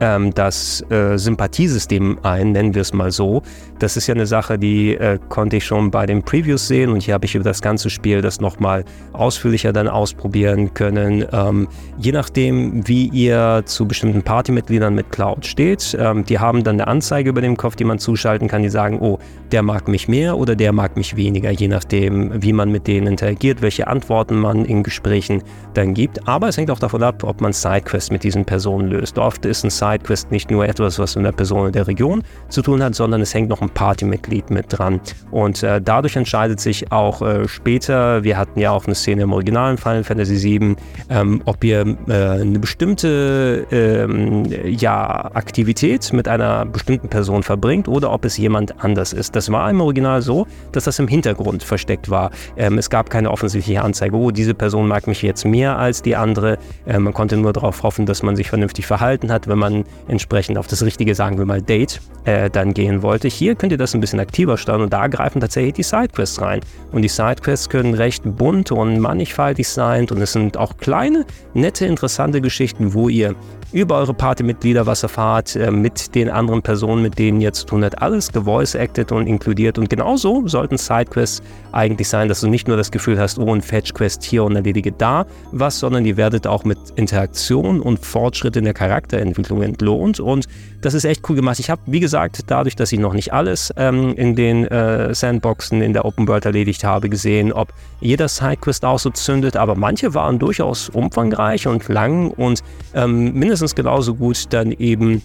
ähm, 0.00 0.32
das 0.34 0.84
äh, 0.90 1.16
Sympathiesystem 1.16 2.18
ein, 2.22 2.52
nennen 2.52 2.74
wir 2.74 2.82
es 2.82 2.92
mal 2.92 3.10
so. 3.10 3.42
Das 3.78 3.96
ist 3.96 4.06
ja 4.06 4.14
eine 4.14 4.26
Sache, 4.26 4.58
die 4.58 4.94
äh, 4.94 5.18
konnte 5.28 5.56
ich 5.56 5.64
schon 5.64 5.90
bei 5.90 6.06
den 6.06 6.22
Previews 6.22 6.68
sehen 6.68 6.90
und 6.90 7.02
hier 7.02 7.14
habe 7.14 7.26
ich 7.26 7.34
über 7.34 7.44
das 7.44 7.60
ganze 7.60 7.90
Spiel 7.90 8.20
das 8.20 8.40
nochmal 8.40 8.84
ausführlicher 9.12 9.72
dann 9.72 9.88
ausprobieren 9.88 10.72
können. 10.74 11.24
Ähm, 11.32 11.68
je 11.98 12.12
nachdem, 12.12 12.86
wie 12.86 13.08
ihr 13.08 13.62
zu 13.64 13.86
bestimmten 13.86 14.22
Partymitgliedern 14.22 14.94
mit 14.94 15.10
Cloud 15.10 15.44
steht, 15.44 15.96
ähm, 15.98 16.24
die 16.24 16.38
haben 16.38 16.62
dann 16.62 16.76
eine 16.76 16.86
Anzeige 16.86 17.30
über 17.30 17.40
dem 17.40 17.56
Kopf, 17.56 17.74
die 17.74 17.84
man 17.84 17.98
zuschalten 17.98 18.46
kann, 18.46 18.62
die 18.62 18.68
sagen, 18.68 19.00
oh, 19.00 19.18
der 19.50 19.62
mag 19.62 19.88
mich 19.88 20.06
mehr 20.08 20.38
oder 20.38 20.54
der 20.54 20.72
mag 20.72 20.96
mich 20.96 21.16
weniger, 21.16 21.50
je 21.50 21.68
nachdem, 21.68 22.42
wie 22.42 22.52
man 22.52 22.70
mit 22.70 22.86
denen 22.86 23.08
interagiert, 23.08 23.60
welche 23.60 23.88
Antworten 23.88 24.38
man 24.38 24.64
in 24.64 24.82
Gesprächen 24.82 25.42
dann 25.74 25.94
gibt. 25.94 26.28
Aber 26.28 26.48
es 26.48 26.56
hängt 26.56 26.70
auch 26.70 26.78
davon 26.78 27.02
ab, 27.02 27.24
ob 27.24 27.40
man 27.40 27.52
Sidequests 27.52 28.10
mit 28.10 28.22
diesen 28.22 28.44
Personen 28.44 28.88
löst. 28.88 29.18
Oft 29.18 29.44
ist 29.44 29.64
ein 29.64 29.70
Sidequest 29.70 30.30
nicht 30.30 30.50
nur 30.50 30.66
etwas, 30.66 30.98
was 30.98 31.16
mit 31.16 31.26
einer 31.26 31.34
Person 31.34 31.66
in 31.66 31.72
der 31.72 31.86
Region 31.86 32.22
zu 32.48 32.62
tun 32.62 32.82
hat, 32.82 32.94
sondern 32.94 33.20
es 33.20 33.34
hängt 33.34 33.48
noch 33.48 33.63
ein 33.64 33.70
Partymitglied 33.70 34.50
mit 34.50 34.66
dran. 34.68 35.00
Und 35.30 35.62
äh, 35.62 35.80
dadurch 35.80 36.16
entscheidet 36.16 36.60
sich 36.60 36.92
auch 36.92 37.22
äh, 37.22 37.48
später, 37.48 38.24
wir 38.24 38.36
hatten 38.36 38.60
ja 38.60 38.70
auch 38.70 38.86
eine 38.86 38.94
Szene 38.94 39.22
im 39.22 39.32
originalen 39.32 39.78
Final 39.78 40.04
Fantasy 40.04 40.42
VII, 40.42 40.76
ähm, 41.10 41.42
ob 41.44 41.64
ihr 41.64 41.96
äh, 42.08 42.12
eine 42.12 42.58
bestimmte 42.58 43.66
ähm, 43.70 44.44
ja, 44.64 45.30
Aktivität 45.34 46.12
mit 46.12 46.28
einer 46.28 46.64
bestimmten 46.66 47.08
Person 47.08 47.42
verbringt 47.42 47.88
oder 47.88 48.12
ob 48.12 48.24
es 48.24 48.36
jemand 48.36 48.82
anders 48.84 49.12
ist. 49.12 49.36
Das 49.36 49.50
war 49.50 49.68
im 49.70 49.80
Original 49.80 50.22
so, 50.22 50.46
dass 50.72 50.84
das 50.84 50.98
im 50.98 51.08
Hintergrund 51.08 51.62
versteckt 51.62 52.10
war. 52.10 52.30
Ähm, 52.56 52.78
es 52.78 52.90
gab 52.90 53.10
keine 53.10 53.30
offensichtliche 53.30 53.82
Anzeige, 53.82 54.16
oh, 54.16 54.30
diese 54.30 54.54
Person 54.54 54.88
mag 54.88 55.06
mich 55.06 55.22
jetzt 55.22 55.44
mehr 55.44 55.78
als 55.78 56.02
die 56.02 56.16
andere. 56.16 56.58
Äh, 56.86 56.98
man 56.98 57.12
konnte 57.12 57.36
nur 57.36 57.52
darauf 57.52 57.82
hoffen, 57.82 58.06
dass 58.06 58.22
man 58.22 58.36
sich 58.36 58.48
vernünftig 58.48 58.86
verhalten 58.86 59.32
hat, 59.32 59.48
wenn 59.48 59.58
man 59.58 59.84
entsprechend 60.08 60.58
auf 60.58 60.66
das 60.66 60.82
richtige, 60.82 61.14
sagen 61.14 61.38
wir 61.38 61.46
mal, 61.46 61.62
Date 61.62 62.00
äh, 62.24 62.50
dann 62.50 62.74
gehen 62.74 63.02
wollte. 63.02 63.28
Hier 63.28 63.53
könnt 63.58 63.72
ihr 63.72 63.78
das 63.78 63.94
ein 63.94 64.00
bisschen 64.00 64.20
aktiver 64.20 64.56
steuern 64.56 64.82
und 64.82 64.92
da 64.92 65.06
greifen 65.06 65.40
tatsächlich 65.40 65.74
die 65.74 65.82
Sidequests 65.82 66.40
rein. 66.40 66.60
Und 66.92 67.02
die 67.02 67.08
Sidequests 67.08 67.68
können 67.68 67.94
recht 67.94 68.22
bunt 68.24 68.72
und 68.72 68.98
mannigfaltig 68.98 69.68
sein 69.68 70.06
und 70.10 70.20
es 70.20 70.32
sind 70.32 70.56
auch 70.56 70.76
kleine, 70.76 71.24
nette, 71.54 71.86
interessante 71.86 72.40
Geschichten, 72.40 72.94
wo 72.94 73.08
ihr 73.08 73.34
über 73.74 73.98
eure 73.98 74.14
Partymitglieder 74.14 74.86
was 74.86 75.02
erfahrt, 75.02 75.56
äh, 75.56 75.70
mit 75.72 76.14
den 76.14 76.30
anderen 76.30 76.62
Personen, 76.62 77.02
mit 77.02 77.18
denen 77.18 77.40
ihr 77.40 77.52
zu 77.52 77.66
tun 77.66 77.84
habt. 77.84 78.00
Alles 78.00 78.30
gevoice-acted 78.30 79.10
und 79.10 79.26
inkludiert. 79.26 79.78
Und 79.78 79.90
genauso 79.90 80.46
sollten 80.46 80.78
Sidequests 80.78 81.42
eigentlich 81.72 82.08
sein, 82.08 82.28
dass 82.28 82.40
du 82.40 82.46
nicht 82.46 82.68
nur 82.68 82.76
das 82.76 82.92
Gefühl 82.92 83.18
hast, 83.18 83.36
oh, 83.36 83.52
ein 83.52 83.62
Fetch-Quest 83.62 84.22
hier 84.22 84.44
und 84.44 84.54
erledige 84.54 84.92
da 84.92 85.26
was, 85.50 85.80
sondern 85.80 86.04
ihr 86.04 86.16
werdet 86.16 86.46
auch 86.46 86.64
mit 86.64 86.78
Interaktion 86.94 87.80
und 87.80 87.98
Fortschritt 87.98 88.54
in 88.56 88.62
der 88.62 88.74
Charakterentwicklung 88.74 89.62
entlohnt. 89.62 90.20
Und 90.20 90.46
das 90.80 90.94
ist 90.94 91.04
echt 91.04 91.28
cool 91.28 91.34
gemacht. 91.34 91.58
Ich 91.58 91.68
habe, 91.68 91.80
wie 91.86 92.00
gesagt, 92.00 92.42
dadurch, 92.46 92.76
dass 92.76 92.92
ich 92.92 93.00
noch 93.00 93.12
nicht 93.12 93.32
alles 93.32 93.72
ähm, 93.76 94.14
in 94.14 94.36
den 94.36 94.66
äh, 94.66 95.12
Sandboxen 95.14 95.82
in 95.82 95.94
der 95.94 96.04
Open 96.04 96.28
World 96.28 96.44
erledigt 96.44 96.84
habe, 96.84 97.08
gesehen, 97.08 97.52
ob 97.52 97.72
jeder 98.00 98.28
Sidequest 98.28 98.84
auch 98.84 98.98
so 99.00 99.10
zündet. 99.10 99.56
Aber 99.56 99.74
manche 99.74 100.14
waren 100.14 100.38
durchaus 100.38 100.90
umfangreich 100.90 101.66
und 101.66 101.88
lang 101.88 102.30
und 102.30 102.62
ähm, 102.94 103.32
mindestens 103.32 103.63
mindestens 103.64 103.74
genauso 103.74 104.14
gut 104.14 104.52
dann 104.52 104.72
eben 104.72 105.22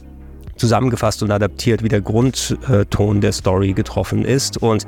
zusammengefasst 0.56 1.24
und 1.24 1.32
adaptiert, 1.32 1.84
wie 1.84 1.90
der 1.90 2.02
Grundton 2.02 3.22
der 3.22 3.32
Story 3.32 3.74
getroffen 3.74 4.24
ist. 4.24 4.62
Und 4.62 4.86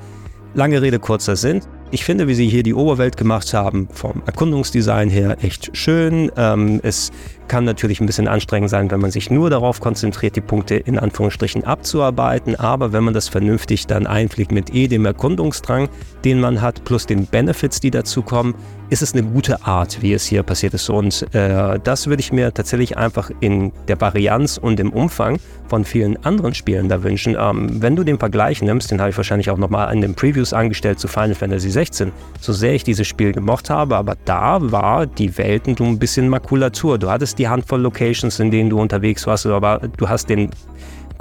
lange 0.53 0.81
Rede, 0.81 0.99
kurzer 0.99 1.35
Sinn. 1.35 1.61
Ich 1.91 2.05
finde, 2.05 2.27
wie 2.27 2.35
sie 2.35 2.47
hier 2.47 2.63
die 2.63 2.73
Oberwelt 2.73 3.17
gemacht 3.17 3.53
haben, 3.53 3.89
vom 3.91 4.21
Erkundungsdesign 4.25 5.09
her 5.09 5.37
echt 5.41 5.75
schön. 5.75 6.31
Ähm, 6.37 6.79
es 6.83 7.11
kann 7.51 7.65
natürlich 7.65 7.99
ein 7.99 8.05
bisschen 8.05 8.29
anstrengend 8.29 8.69
sein, 8.69 8.89
wenn 8.91 9.01
man 9.01 9.11
sich 9.11 9.29
nur 9.29 9.49
darauf 9.49 9.81
konzentriert, 9.81 10.37
die 10.37 10.41
Punkte 10.41 10.75
in 10.75 10.97
Anführungsstrichen 10.97 11.65
abzuarbeiten. 11.65 12.55
Aber 12.55 12.93
wenn 12.93 13.03
man 13.03 13.13
das 13.13 13.27
vernünftig 13.27 13.87
dann 13.87 14.07
einfliegt 14.07 14.53
mit 14.53 14.73
eh 14.73 14.87
dem 14.87 15.05
Erkundungsdrang, 15.05 15.89
den 16.23 16.39
man 16.39 16.61
hat, 16.61 16.85
plus 16.85 17.07
den 17.07 17.25
Benefits, 17.25 17.81
die 17.81 17.91
dazu 17.91 18.21
kommen, 18.21 18.55
ist 18.89 19.01
es 19.01 19.13
eine 19.13 19.23
gute 19.23 19.65
Art, 19.65 20.01
wie 20.01 20.13
es 20.13 20.25
hier 20.25 20.43
passiert 20.43 20.73
ist. 20.73 20.89
Und 20.89 21.33
äh, 21.33 21.79
das 21.81 22.07
würde 22.07 22.21
ich 22.21 22.31
mir 22.31 22.53
tatsächlich 22.53 22.97
einfach 22.97 23.31
in 23.39 23.71
der 23.87 23.99
Varianz 23.99 24.57
und 24.57 24.79
im 24.79 24.91
Umfang 24.91 25.39
von 25.69 25.85
vielen 25.85 26.21
anderen 26.25 26.53
Spielen 26.53 26.89
da 26.89 27.01
wünschen. 27.01 27.37
Ähm, 27.39 27.81
wenn 27.81 27.95
du 27.95 28.03
den 28.03 28.19
Vergleich 28.19 28.61
nimmst, 28.61 28.91
den 28.91 28.99
habe 28.99 29.09
ich 29.09 29.15
wahrscheinlich 29.15 29.49
auch 29.49 29.57
nochmal 29.57 29.93
in 29.93 30.01
den 30.01 30.13
Previews 30.13 30.51
angestellt 30.51 30.99
zu 30.99 31.07
Final 31.07 31.35
Fantasy 31.35 31.69
16, 31.69 32.11
so 32.41 32.51
sehr 32.51 32.73
ich 32.73 32.83
dieses 32.83 33.07
Spiel 33.07 33.31
gemocht 33.31 33.69
habe, 33.69 33.95
aber 33.95 34.17
da 34.25 34.59
war 34.59 35.05
die 35.05 35.37
Welt 35.37 35.67
ein 35.67 35.97
bisschen 35.97 36.27
Makulatur. 36.27 36.97
Du 36.97 37.09
hattest 37.09 37.39
die 37.39 37.40
Handvoll 37.47 37.81
Locations, 37.81 38.39
in 38.39 38.51
denen 38.51 38.69
du 38.69 38.79
unterwegs 38.79 39.27
warst, 39.27 39.45
aber 39.45 39.81
du 39.97 40.09
hast 40.09 40.29
den 40.29 40.49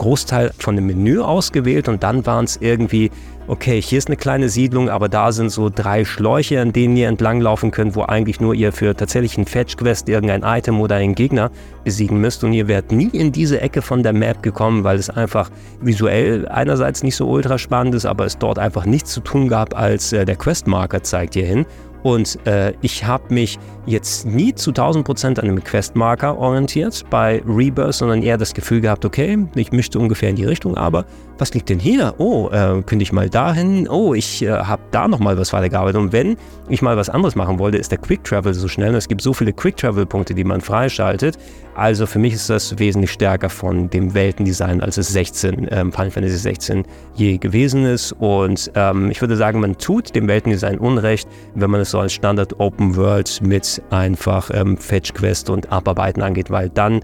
Großteil 0.01 0.53
von 0.59 0.77
dem 0.77 0.87
Menü 0.87 1.21
ausgewählt 1.21 1.87
und 1.87 2.03
dann 2.03 2.25
waren 2.25 2.47
es 2.47 2.57
irgendwie, 2.57 3.11
okay, 3.49 3.83
hier 3.83 3.99
ist 3.99 4.09
eine 4.09 4.17
kleine 4.17 4.49
Siedlung, 4.49 4.89
aber 4.89 5.11
da 5.11 5.31
sind 5.31 5.51
so 5.51 5.69
drei 5.69 6.07
Schläuche, 6.07 6.59
an 6.59 6.73
denen 6.73 6.97
ihr 6.97 7.07
entlanglaufen 7.07 7.71
könnt, 7.71 7.97
wo 7.97 8.05
eigentlich 8.05 8.41
nur 8.41 8.55
ihr 8.55 8.73
für 8.73 8.97
tatsächlich 8.97 9.37
einen 9.37 9.45
Fetch-Quest 9.45 10.09
irgendein 10.09 10.43
Item 10.43 10.81
oder 10.81 10.95
einen 10.97 11.15
Gegner 11.15 11.51
besiegen 11.85 12.19
müsst 12.19 12.43
und 12.45 12.55
ihr 12.55 12.67
werdet 12.67 12.93
nie 12.93 13.11
in 13.13 13.31
diese 13.31 13.61
Ecke 13.61 13.83
von 13.83 14.03
der 14.03 14.15
Map 14.15 14.43
gekommen, 14.43 14.85
weil 14.85 14.97
es 14.97 15.11
einfach 15.11 15.51
visuell 15.83 16.49
einerseits 16.49 17.03
nicht 17.03 17.17
so 17.17 17.29
ultra 17.29 17.59
spannend 17.59 17.95
ist, 17.95 18.07
aber 18.07 18.25
es 18.25 18.39
dort 18.39 18.59
einfach 18.59 18.87
nichts 18.87 19.13
zu 19.13 19.21
tun 19.21 19.49
gab, 19.49 19.79
als 19.79 20.15
äh, 20.15 20.25
der 20.25 20.37
Questmarker 20.37 21.03
zeigt 21.03 21.35
hier 21.35 21.45
hin. 21.45 21.67
Und 22.03 22.39
äh, 22.47 22.73
ich 22.81 23.05
habe 23.05 23.33
mich 23.33 23.59
jetzt 23.87 24.27
nie 24.27 24.55
zu 24.55 24.71
1000% 24.71 25.39
an 25.39 25.39
einem 25.39 25.63
Questmarker 25.63 26.39
orientiert 26.39 27.05
bei 27.11 27.43
Rebirth, 27.47 27.95
sondern 27.95 28.23
eher 28.23 28.39
das 28.39 28.55
Gefühl 28.55 28.81
gehabt, 28.81 29.05
okay, 29.05 29.47
ich 29.55 29.73
möchte 29.73 29.99
ungefähr 29.99 30.31
in 30.31 30.37
die 30.37 30.45
Richtung, 30.45 30.77
aber 30.77 31.05
was 31.41 31.55
liegt 31.55 31.71
denn 31.71 31.79
hier? 31.79 32.15
Oh, 32.19 32.49
äh, 32.51 32.83
könnte 32.83 33.03
ich 33.03 33.13
mal 33.13 33.31
dahin? 33.31 33.89
Oh, 33.89 34.13
ich 34.13 34.43
äh, 34.43 34.51
habe 34.51 34.83
da 34.91 35.09
nochmal 35.09 35.39
was 35.39 35.53
weitergearbeitet. 35.53 36.01
Und 36.01 36.13
wenn 36.13 36.37
ich 36.69 36.83
mal 36.83 36.97
was 36.97 37.09
anderes 37.09 37.35
machen 37.35 37.59
wollte, 37.59 37.79
ist 37.79 37.91
der 37.91 37.99
Quick 37.99 38.25
Travel 38.25 38.53
so 38.53 38.69
schnell. 38.69 38.91
Und 38.91 38.97
es 38.97 39.09
gibt 39.09 39.23
so 39.23 39.33
viele 39.33 39.53
Quick 39.53 39.77
Travel 39.77 40.05
Punkte, 40.05 40.35
die 40.35 40.45
man 40.45 40.61
freischaltet. 40.61 41.39
Also 41.75 42.07
für 42.07 42.19
mich 42.19 42.35
ist 42.35 42.51
das 42.51 42.79
wesentlich 42.79 43.11
stärker 43.11 43.49
von 43.49 43.89
dem 43.89 44.13
Weltendesign, 44.13 44.83
als 44.83 44.99
es 44.99 45.09
16, 45.09 45.69
ähm, 45.71 45.93
Final 45.93 46.11
Fantasy 46.11 46.37
16 46.37 46.85
je 47.15 47.39
gewesen 47.39 47.87
ist. 47.87 48.13
Und 48.13 48.71
ähm, 48.75 49.11
ich 49.11 49.21
würde 49.23 49.37
sagen, 49.37 49.61
man 49.61 49.79
tut 49.79 50.15
dem 50.15 50.29
Weltendesign 50.29 50.79
Unrecht, 50.79 51.27
wenn 51.55 51.71
man 51.71 51.81
es 51.81 51.93
so 51.93 52.01
als 52.01 52.13
Standard 52.13 52.61
Open 52.61 52.97
World 52.97 53.41
mit 53.43 53.81
einfach 53.89 54.51
ähm, 54.53 54.77
Fetch 54.77 55.15
Quest 55.15 55.49
und 55.49 55.73
Abarbeiten 55.73 56.23
angeht, 56.23 56.51
weil 56.51 56.69
dann 56.69 57.01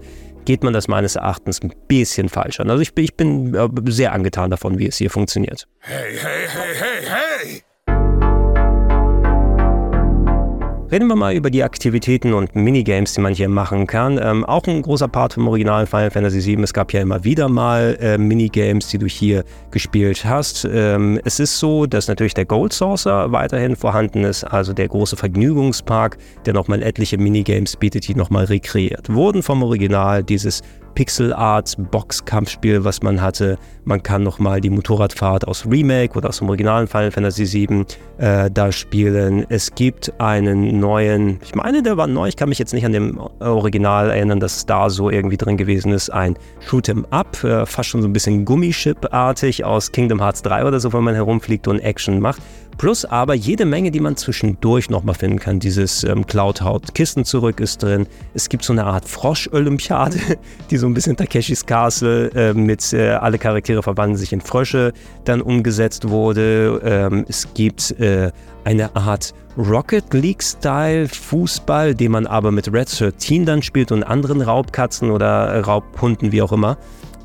geht 0.47 0.63
man 0.63 0.71
das 0.71 0.87
meines 0.87 1.17
Erachtens 1.17 1.61
ein 1.61 1.73
bisschen 1.89 2.29
falsch 2.29 2.61
an. 2.61 2.69
Also 2.69 2.81
ich 2.81 2.95
bin, 2.95 3.03
ich 3.03 3.15
bin 3.15 3.53
äh, 3.53 3.67
sehr 3.87 4.13
angetan 4.13 4.49
davon, 4.49 4.79
wie 4.79 4.87
es 4.87 4.95
hier 4.95 5.09
funktioniert. 5.09 5.67
Hey, 5.79 6.13
hey, 6.13 6.47
hey, 6.47 6.73
hey, 6.73 7.05
hey! 7.05 7.26
Reden 10.89 11.07
wir 11.07 11.17
mal 11.17 11.35
über 11.35 11.49
die 11.49 11.65
Aktivitäten 11.65 12.33
und 12.33 12.55
Minigames, 12.55 13.13
die 13.13 13.19
man 13.19 13.33
hier 13.33 13.49
machen 13.49 13.87
kann. 13.87 14.17
Ähm, 14.23 14.45
auch 14.45 14.63
ein 14.67 14.81
großer 14.81 15.09
Part 15.09 15.33
vom 15.33 15.45
originalen 15.49 15.85
Final 15.85 16.11
Fantasy 16.11 16.45
VII. 16.45 16.63
Es 16.63 16.71
gab 16.71 16.93
ja 16.93 17.01
immer 17.01 17.25
wieder 17.25 17.49
mal 17.49 17.97
äh, 17.99 18.17
Minigames, 18.17 18.87
die 18.87 18.97
du 18.97 19.05
hier 19.05 19.43
gespielt 19.69 20.23
hast. 20.23 20.65
Ähm, 20.71 21.19
es 21.25 21.41
ist 21.41 21.59
so, 21.59 21.87
dass 21.87 22.07
natürlich 22.07 22.35
der 22.35 22.45
Gold 22.45 22.71
Saucer 22.71 23.33
weiterhin 23.33 23.75
vorhanden 23.75 24.23
ist, 24.23 24.45
also 24.45 24.71
der 24.71 24.87
große 24.87 25.17
Vergnügungspark, 25.17 26.19
der 26.45 26.53
nochmal 26.53 26.81
etliche 26.81 27.17
Minigames 27.17 27.75
bietet, 27.75 28.07
die 28.07 28.15
nochmal 28.15 28.45
rekreiert 28.45 29.13
wurden 29.13 29.43
vom 29.43 29.63
Original. 29.63 30.23
Dieses 30.23 30.61
Pixel 30.97 31.31
Art 31.31 31.75
Boxkampfspiel, 31.91 32.83
was 32.83 33.03
man 33.03 33.21
hatte. 33.21 33.59
Man 33.85 34.01
kann 34.01 34.23
nochmal 34.23 34.61
die 34.61 34.71
Motorradfahrt 34.71 35.47
aus 35.47 35.63
Remake 35.69 36.17
oder 36.17 36.29
aus 36.29 36.39
dem 36.39 36.49
originalen 36.49 36.87
Final 36.87 37.11
Fantasy 37.11 37.67
VII 37.67 37.85
äh, 38.17 38.49
da 38.49 38.71
spielen. 38.71 39.45
Es 39.47 39.75
gibt 39.75 40.11
einen 40.19 40.79
neuen, 40.79 41.39
ich 41.43 41.53
meine, 41.53 41.83
der 41.83 41.97
war 41.97 42.07
neu, 42.07 42.27
ich 42.27 42.35
kann 42.35 42.49
mich 42.49 42.57
jetzt 42.57 42.73
nicht 42.73 42.83
an 42.83 42.93
dem 42.93 43.19
Original 43.39 44.09
erinnern, 44.09 44.39
dass 44.39 44.65
da 44.65 44.89
so 44.89 45.11
irgendwie 45.11 45.37
drin 45.37 45.55
gewesen 45.55 45.91
ist, 45.91 46.09
ein 46.09 46.35
Shoot'em 46.67 47.05
Up, 47.11 47.43
äh, 47.43 47.67
fast 47.67 47.89
schon 47.89 48.01
so 48.01 48.07
ein 48.07 48.13
bisschen 48.13 48.43
Gummischip-artig 48.43 49.65
aus 49.65 49.91
Kingdom 49.91 50.19
Hearts 50.19 50.41
3 50.41 50.65
oder 50.65 50.79
so, 50.79 50.93
wenn 50.93 51.03
man 51.03 51.13
herumfliegt 51.13 51.67
und 51.67 51.77
Action 51.77 52.19
macht. 52.19 52.41
Plus 52.77 53.05
aber 53.05 53.33
jede 53.33 53.65
Menge, 53.65 53.89
die 53.89 53.99
man 53.99 54.15
zwischendurch 54.15 54.89
nochmal 54.89 55.15
finden 55.15 55.39
kann. 55.39 55.59
Dieses 55.59 56.03
ähm, 56.03 56.27
Cloud-Haut 56.27 56.93
Kisten 56.93 57.25
zurück 57.25 57.59
ist 57.59 57.81
drin. 57.81 58.05
Es 58.35 58.49
gibt 58.49 58.63
so 58.63 58.71
eine 58.71 58.85
Art 58.85 59.05
Frosch-Olympiade, 59.05 60.19
die 60.69 60.77
so 60.77 60.85
ein 60.85 60.93
bisschen 60.93 61.17
Takeshis 61.17 61.65
Castle 61.65 62.29
äh, 62.35 62.53
mit 62.53 62.93
äh, 62.93 63.09
alle 63.09 63.39
Charaktere 63.39 63.81
verwandeln 63.81 64.17
sich 64.17 64.31
in 64.31 64.41
Frösche 64.41 64.93
dann 65.25 65.41
umgesetzt 65.41 66.09
wurde. 66.09 66.79
Ähm, 66.83 67.25
es 67.27 67.51
gibt 67.55 67.99
äh, 67.99 68.31
eine 68.63 68.95
Art 68.95 69.33
Rocket 69.57 70.13
League-Style 70.13 71.07
Fußball, 71.07 71.95
den 71.95 72.11
man 72.11 72.27
aber 72.27 72.51
mit 72.51 72.71
Red 72.71 72.99
13 72.99 73.45
dann 73.45 73.63
spielt 73.63 73.91
und 73.91 74.03
anderen 74.03 74.41
Raubkatzen 74.41 75.09
oder 75.09 75.61
Raubhunden, 75.61 76.31
wie 76.31 76.43
auch 76.43 76.51
immer 76.51 76.77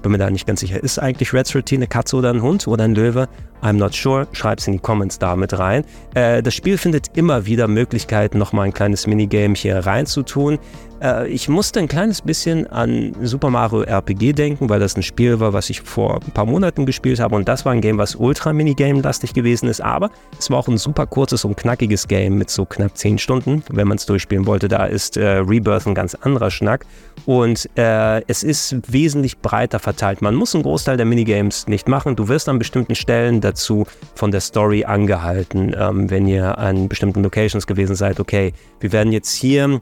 bin 0.03 0.12
mir 0.12 0.19
da 0.19 0.29
nicht 0.31 0.47
ganz 0.47 0.61
sicher. 0.61 0.83
Ist 0.83 0.99
eigentlich 0.99 1.33
Red 1.33 1.53
13 1.53 1.79
eine 1.79 1.87
Katze 1.87 2.17
oder 2.17 2.31
ein 2.31 2.43
Hund 2.43 2.67
oder 2.67 2.85
ein 2.85 2.95
Löwe? 2.95 3.29
I'm 3.62 3.75
not 3.75 3.94
sure. 3.94 4.27
Schreib's 4.33 4.66
in 4.66 4.75
die 4.75 4.79
Comments 4.81 5.18
da 5.18 5.37
mit 5.37 5.57
rein. 5.59 5.85
Äh, 6.14 6.42
das 6.42 6.55
Spiel 6.55 6.79
findet 6.79 7.16
immer 7.16 7.46
wieder 7.46 7.68
Möglichkeiten, 7.68 8.38
nochmal 8.38 8.66
ein 8.66 8.75
kleines 8.75 9.07
Minigame 9.07 9.55
hier 9.55 9.79
reinzutun. 9.79 10.59
Äh, 11.03 11.29
ich 11.29 11.48
musste 11.48 11.81
ein 11.81 11.88
kleines 11.88 12.22
bisschen 12.22 12.66
an 12.68 13.14
Super 13.22 13.51
Mario 13.51 13.83
RPG 13.83 14.33
denken, 14.33 14.68
weil 14.68 14.81
das 14.81 14.96
ein 14.96 15.03
Spiel 15.03 15.40
war, 15.40 15.53
was 15.53 15.68
ich 15.68 15.81
vor 15.81 16.20
ein 16.25 16.31
paar 16.33 16.46
Monaten 16.46 16.87
gespielt 16.87 17.20
habe. 17.20 17.35
Und 17.35 17.48
das 17.48 17.64
war 17.64 17.72
ein 17.72 17.81
Game, 17.81 17.98
was 17.98 18.14
ultra 18.14 18.53
Minigame-lastig 18.53 19.35
gewesen 19.35 19.68
ist. 19.68 19.81
Aber 19.81 20.11
es 20.38 20.51
war 20.51 20.59
auch 20.59 20.68
ein 20.68 20.79
super 20.79 21.07
kurzes 21.07 21.44
und 21.44 21.57
knackiges 21.57 22.07
Game 22.07 22.38
mit 22.38 22.51
so 22.51 22.64
knapp 22.64 22.96
10 22.96 23.18
Stunden, 23.18 23.64
wenn 23.70 23.88
man 23.88 23.96
es 23.96 24.07
durchspielen 24.07 24.46
wollte. 24.46 24.68
Da 24.68 24.87
ist 24.87 25.16
äh, 25.16 25.38
Rebirth 25.38 25.87
ein 25.87 25.94
ganz 25.94 26.14
anderer 26.14 26.51
Schnack. 26.51 26.87
Und 27.27 27.68
äh, 27.77 28.22
es 28.29 28.42
ist 28.42 28.77
wesentlich 28.92 29.38
breiter 29.38 29.79
verteilt. 29.79 30.22
Man 30.22 30.35
muss 30.35 30.55
einen 30.55 30.62
Großteil 30.62 30.96
der 30.96 31.07
Minigames 31.07 31.66
nicht 31.66 31.88
machen. 31.88 32.16
Du 32.16 32.29
wirst 32.29 32.48
an 32.48 32.59
bestimmten 32.59 32.94
Stellen 32.94 33.40
dazu 33.53 33.87
von 34.15 34.31
der 34.31 34.41
Story 34.41 34.85
angehalten, 34.85 35.75
ähm, 35.79 36.11
wenn 36.11 36.27
ihr 36.27 36.59
an 36.59 36.88
bestimmten 36.88 37.23
Locations 37.23 37.67
gewesen 37.67 37.95
seid. 37.95 38.21
Okay, 38.21 38.53
wir 38.81 38.93
werden 38.93 39.12
jetzt 39.12 39.35
hier 39.35 39.81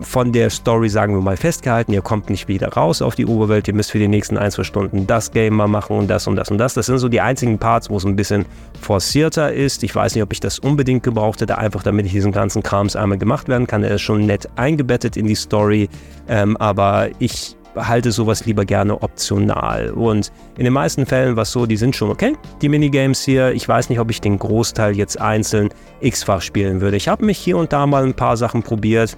von 0.00 0.32
der 0.32 0.50
Story, 0.50 0.88
sagen 0.88 1.14
wir 1.14 1.20
mal, 1.20 1.36
festgehalten. 1.36 1.92
Ihr 1.92 2.02
kommt 2.02 2.30
nicht 2.30 2.46
wieder 2.46 2.68
raus 2.68 3.02
auf 3.02 3.14
die 3.14 3.26
Oberwelt. 3.26 3.66
Ihr 3.66 3.74
müsst 3.74 3.90
für 3.90 3.98
die 3.98 4.08
nächsten 4.08 4.38
ein, 4.38 4.50
zwei 4.50 4.62
Stunden 4.62 5.06
das 5.06 5.32
Game 5.32 5.54
mal 5.54 5.66
machen 5.66 5.96
und 5.96 6.08
das 6.08 6.26
und 6.26 6.36
das 6.36 6.50
und 6.50 6.58
das. 6.58 6.74
Das 6.74 6.86
sind 6.86 6.98
so 6.98 7.08
die 7.08 7.20
einzigen 7.20 7.58
Parts, 7.58 7.90
wo 7.90 7.96
es 7.96 8.04
ein 8.04 8.14
bisschen 8.14 8.46
forcierter 8.80 9.52
ist. 9.52 9.82
Ich 9.82 9.94
weiß 9.94 10.14
nicht, 10.14 10.22
ob 10.22 10.32
ich 10.32 10.40
das 10.40 10.58
unbedingt 10.58 11.02
gebraucht 11.02 11.40
hätte, 11.40 11.58
einfach 11.58 11.82
damit 11.82 12.06
ich 12.06 12.12
diesen 12.12 12.32
ganzen 12.32 12.62
Krams 12.62 12.94
einmal 12.94 13.18
gemacht 13.18 13.48
werden 13.48 13.66
kann. 13.66 13.82
Er 13.82 13.96
ist 13.96 14.02
schon 14.02 14.26
nett 14.26 14.48
eingebettet 14.56 15.16
in 15.16 15.26
die 15.26 15.34
Story, 15.34 15.88
ähm, 16.28 16.56
aber 16.58 17.08
ich 17.18 17.56
halte 17.76 18.12
sowas 18.12 18.46
lieber 18.46 18.64
gerne 18.64 19.02
optional. 19.02 19.90
Und 19.90 20.32
in 20.56 20.64
den 20.64 20.72
meisten 20.72 21.06
Fällen 21.06 21.36
war 21.36 21.42
es 21.42 21.52
so, 21.52 21.66
die 21.66 21.76
sind 21.76 21.94
schon 21.94 22.10
okay, 22.10 22.34
die 22.62 22.68
Minigames 22.68 23.22
hier. 23.22 23.52
Ich 23.52 23.68
weiß 23.68 23.88
nicht, 23.88 24.00
ob 24.00 24.10
ich 24.10 24.20
den 24.20 24.38
Großteil 24.38 24.96
jetzt 24.96 25.20
einzeln 25.20 25.70
x-fach 26.00 26.42
spielen 26.42 26.80
würde. 26.80 26.96
Ich 26.96 27.08
habe 27.08 27.24
mich 27.24 27.38
hier 27.38 27.56
und 27.56 27.72
da 27.72 27.86
mal 27.86 28.04
ein 28.04 28.14
paar 28.14 28.36
Sachen 28.36 28.62
probiert. 28.62 29.16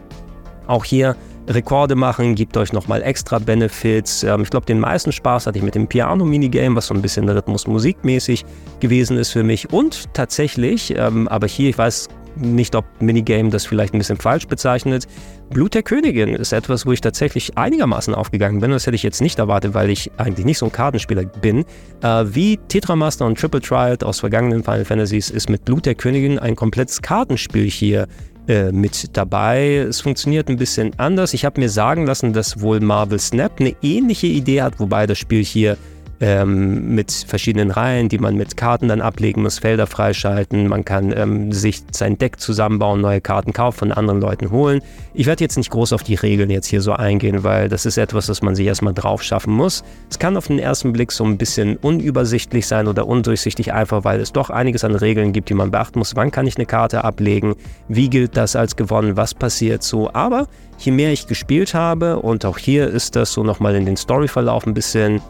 Auch 0.67 0.85
hier 0.85 1.17
Rekorde 1.49 1.97
machen, 1.97 2.37
gibt 2.37 2.57
euch 2.57 2.73
nochmal 2.73 3.03
extra 3.03 3.39
Benefits. 3.39 4.23
Ähm, 4.23 4.43
ich 4.43 4.51
glaube, 4.51 4.67
den 4.67 4.79
meisten 4.79 5.11
Spaß 5.11 5.47
hatte 5.47 5.59
ich 5.59 5.65
mit 5.65 5.75
dem 5.75 5.89
Piano-Minigame, 5.89 6.77
was 6.77 6.87
so 6.87 6.95
ein 6.95 7.03
bisschen 7.03 7.29
Rhythmus-Musikmäßig 7.29 8.45
gewesen 8.79 9.17
ist 9.17 9.31
für 9.31 9.43
mich. 9.43 9.73
Und 9.73 10.15
tatsächlich, 10.15 10.95
ähm, 10.97 11.27
aber 11.29 11.47
hier, 11.47 11.71
ich 11.71 11.79
weiß 11.79 12.09
nicht, 12.37 12.75
ob 12.75 12.85
Minigame 13.01 13.51
das 13.51 13.67
vielleicht 13.67 13.95
ein 13.95 13.99
bisschen 13.99 14.17
falsch 14.17 14.47
bezeichnet. 14.47 15.07
Blut 15.51 15.75
der 15.75 15.83
Königin 15.83 16.35
ist 16.35 16.53
etwas, 16.53 16.87
wo 16.87 16.93
ich 16.93 17.01
tatsächlich 17.01 17.57
einigermaßen 17.59 18.15
aufgegangen 18.15 18.61
bin. 18.61 18.71
Das 18.71 18.87
hätte 18.87 18.97
ich 18.97 19.03
jetzt 19.03 19.21
nicht 19.21 19.39
erwartet, 19.39 19.75
weil 19.75 19.91
ich 19.91 20.11
eigentlich 20.17 20.47
nicht 20.47 20.59
so 20.59 20.67
ein 20.67 20.73
Kartenspieler 20.73 21.25
bin. 21.25 21.65
Äh, 22.03 22.25
wie 22.27 22.59
Tetramaster 22.69 23.27
und 23.27 23.39
Triple 23.39 23.61
Triad 23.61 24.05
aus 24.05 24.21
vergangenen 24.21 24.63
Final 24.63 24.85
Fantasies 24.85 25.31
ist 25.31 25.51
mit 25.51 25.65
Blut 25.65 25.87
der 25.87 25.95
Königin 25.95 26.39
ein 26.39 26.57
komplettes 26.57 27.03
Kartenspiel 27.03 27.69
hier 27.69 28.07
äh, 28.49 28.73
mit 28.73 29.17
dabei. 29.17 29.77
Es 29.77 30.01
funktioniert 30.01 30.49
ein 30.49 30.57
bisschen 30.57 30.93
anders. 30.99 31.35
Ich 31.35 31.45
habe 31.45 31.61
mir 31.61 31.69
sagen 31.69 32.07
lassen, 32.07 32.33
dass 32.33 32.61
wohl 32.61 32.81
Marvel 32.81 33.19
Snap 33.19 33.61
eine 33.61 33.75
ähnliche 33.83 34.27
Idee 34.27 34.63
hat, 34.63 34.81
wobei 34.81 35.07
das 35.07 35.19
Spiel 35.19 35.45
hier 35.45 35.77
ähm, 36.21 36.95
mit 36.95 37.11
verschiedenen 37.11 37.71
Reihen, 37.71 38.09
die 38.09 38.19
man 38.19 38.37
mit 38.37 38.57
Karten 38.57 38.89
dann 38.89 39.01
ablegen 39.01 39.43
muss, 39.43 39.59
Felder 39.59 39.87
freischalten. 39.87 40.69
Man 40.69 40.85
kann 40.85 41.13
ähm, 41.17 41.53
sich 41.53 41.83
sein 41.93 42.19
Deck 42.19 42.39
zusammenbauen, 42.39 43.01
neue 43.01 43.21
Karten 43.21 43.53
kaufen, 43.53 43.79
von 43.79 43.93
anderen 43.93 44.21
Leuten 44.21 44.51
holen. 44.51 44.83
Ich 45.15 45.27
werde 45.27 45.43
jetzt 45.43 45.57
nicht 45.57 45.71
groß 45.71 45.93
auf 45.95 46.03
die 46.03 46.17
Regeln 46.17 46.51
jetzt 46.51 46.67
hier 46.67 46.83
so 46.83 46.93
eingehen, 46.93 47.43
weil 47.43 47.69
das 47.69 47.87
ist 47.87 47.97
etwas, 47.97 48.27
das 48.27 48.43
man 48.43 48.55
sich 48.55 48.67
erstmal 48.67 48.93
drauf 48.93 49.23
schaffen 49.23 49.55
muss. 49.55 49.83
Es 50.11 50.19
kann 50.19 50.37
auf 50.37 50.49
den 50.49 50.59
ersten 50.59 50.93
Blick 50.93 51.11
so 51.13 51.25
ein 51.25 51.39
bisschen 51.39 51.77
unübersichtlich 51.79 52.67
sein 52.67 52.87
oder 52.87 53.07
undurchsichtig, 53.07 53.73
einfach 53.73 54.05
weil 54.05 54.21
es 54.21 54.33
doch 54.33 54.51
einiges 54.51 54.85
an 54.85 54.95
Regeln 54.95 55.33
gibt, 55.33 55.49
die 55.49 55.55
man 55.55 55.71
beachten 55.71 55.99
muss. 55.99 56.17
Wann 56.17 56.31
kann 56.31 56.47
ich 56.47 56.57
eine 56.57 56.67
Karte 56.67 57.05
ablegen? 57.05 57.55
Wie 57.89 58.11
gilt 58.11 58.37
das 58.37 58.57
als 58.57 58.77
gewonnen? 58.77 59.17
Was 59.17 59.33
passiert 59.33 59.83
so? 59.83 60.13
Aber 60.13 60.47
je 60.79 60.93
mehr 60.93 61.13
ich 61.13 61.27
gespielt 61.27 61.73
habe, 61.73 62.19
und 62.21 62.45
auch 62.45 62.59
hier 62.59 62.89
ist 62.89 63.17
das 63.17 63.33
so 63.33 63.43
nochmal 63.43 63.75
in 63.75 63.87
den 63.87 63.97
Storyverlauf 63.97 64.67
ein 64.67 64.75
bisschen 64.75 65.23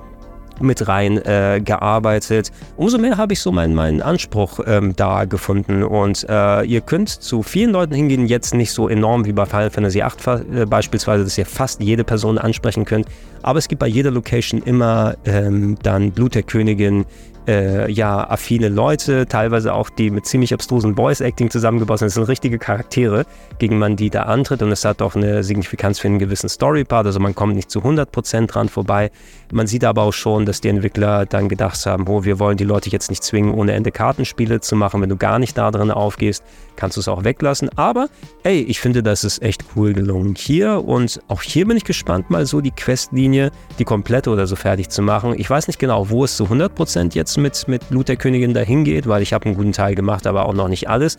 mit 0.63 0.89
rein 0.89 1.19
äh, 1.19 1.61
gearbeitet. 1.65 2.51
Umso 2.77 2.99
mehr 2.99 3.17
habe 3.17 3.33
ich 3.33 3.41
so 3.41 3.53
meinen, 3.53 3.75
meinen 3.75 4.03
Anspruch 4.03 4.61
ähm, 4.67 4.95
da 4.97 5.25
gefunden. 5.25 5.83
Und 5.83 6.27
äh, 6.29 6.63
ihr 6.63 6.81
könnt 6.81 7.09
zu 7.09 7.43
vielen 7.43 7.71
Leuten 7.71 7.95
hingehen, 7.95 8.27
jetzt 8.27 8.55
nicht 8.55 8.73
so 8.73 8.89
enorm 8.89 9.25
wie 9.25 9.33
bei 9.33 9.47
Final 9.47 9.71
Fantasy 9.71 10.01
VIII 10.01 10.63
äh, 10.63 10.67
beispielsweise, 10.67 11.25
dass 11.25 11.39
ihr 11.39 11.47
fast 11.47 11.81
jede 11.83 12.05
Person 12.05 12.39
ansprechen 12.39 12.85
könnt. 12.85 13.07
Aber 13.43 13.59
es 13.59 13.69
gibt 13.69 13.81
bei 13.81 13.87
jeder 13.87 14.11
Location 14.11 14.63
immer 14.63 15.17
ähm, 15.25 15.77
dann 15.83 16.13
Blut 16.13 16.35
der 16.35 16.43
Königin, 16.43 17.07
äh, 17.47 17.91
ja, 17.91 18.29
affine 18.29 18.69
Leute, 18.69 19.27
teilweise 19.27 19.75
auch 19.75 19.91
die 19.91 20.11
mit 20.11 20.27
ziemlich 20.27 20.53
abstrusen 20.53 20.97
Voice-Acting 20.97 21.51
zusammengebaut 21.51 21.99
sind. 21.99 22.07
Das 22.07 22.15
sind 22.15 22.25
richtige 22.25 22.59
Charaktere, 22.59 23.25
gegen 23.59 23.79
man 23.79 23.97
die 23.97 24.11
da 24.11 24.23
antritt 24.25 24.63
und 24.63 24.73
es 24.73 24.85
hat 24.85 25.03
auch 25.03 25.15
eine 25.15 25.43
Signifikanz 25.43 25.99
für 25.99 26.09
einen 26.09 26.19
gewissen 26.19 26.49
Story-Part, 26.49 27.07
also 27.07 27.21
man 27.21 27.35
kommt 27.35 27.55
nicht 27.55 27.71
zu 27.71 27.81
100% 27.81 28.47
dran 28.47 28.69
vorbei. 28.69 29.11
Man 29.53 29.67
sieht 29.67 29.85
aber 29.85 30.03
auch 30.03 30.13
schon, 30.13 30.47
dass 30.47 30.61
die 30.61 30.69
Entwickler 30.69 31.27
dann 31.27 31.49
gedacht 31.49 31.85
haben, 31.87 32.07
oh, 32.09 32.25
wir 32.25 32.39
wollen 32.39 32.57
die 32.57 32.65
Leute 32.65 32.91
jetzt 32.91 33.11
nicht 33.11 33.25
zwingen, 33.25 33.53
ohne 33.53 33.73
Ende 33.73 33.91
Kartenspiele 33.91 34.61
zu 34.61 34.77
machen. 34.77 35.03
Wenn 35.03 35.09
du 35.09 35.17
gar 35.17 35.39
nicht 35.39 35.59
da 35.59 35.71
drin 35.71 35.91
aufgehst, 35.91 36.45
kannst 36.77 36.97
du 36.97 37.01
es 37.01 37.09
auch 37.09 37.25
weglassen. 37.25 37.69
Aber, 37.77 38.09
ey, 38.43 38.61
ich 38.63 38.81
finde, 38.81 39.03
das 39.03 39.25
ist 39.25 39.43
echt 39.43 39.65
cool 39.75 39.93
gelungen 39.93 40.35
hier 40.37 40.85
und 40.85 41.21
auch 41.29 41.43
hier 41.43 41.67
bin 41.67 41.77
ich 41.77 41.85
gespannt, 41.85 42.31
mal 42.31 42.47
so 42.47 42.61
die 42.61 42.71
Questlinie, 42.71 43.51
die 43.79 43.85
komplette 43.85 44.31
oder 44.31 44.47
so 44.47 44.57
fertig 44.57 44.89
zu 44.89 45.03
machen. 45.03 45.35
Ich 45.37 45.49
weiß 45.49 45.67
nicht 45.67 45.79
genau, 45.79 46.11
wo 46.11 46.25
es 46.25 46.37
zu 46.37 46.45
100% 46.45 47.15
jetzt 47.15 47.37
mit, 47.41 47.67
mit 47.69 47.89
Blut 47.89 48.09
der 48.09 48.17
Königin 48.17 48.55
dahin 48.55 48.85
geht, 48.85 49.07
weil 49.09 49.23
ich 49.23 49.33
habe 49.33 49.47
einen 49.47 49.55
guten 49.55 49.73
Teil 49.73 49.95
gemacht, 49.95 50.27
aber 50.27 50.47
auch 50.47 50.55
noch 50.55 50.69
nicht 50.69 50.89
alles 50.89 51.19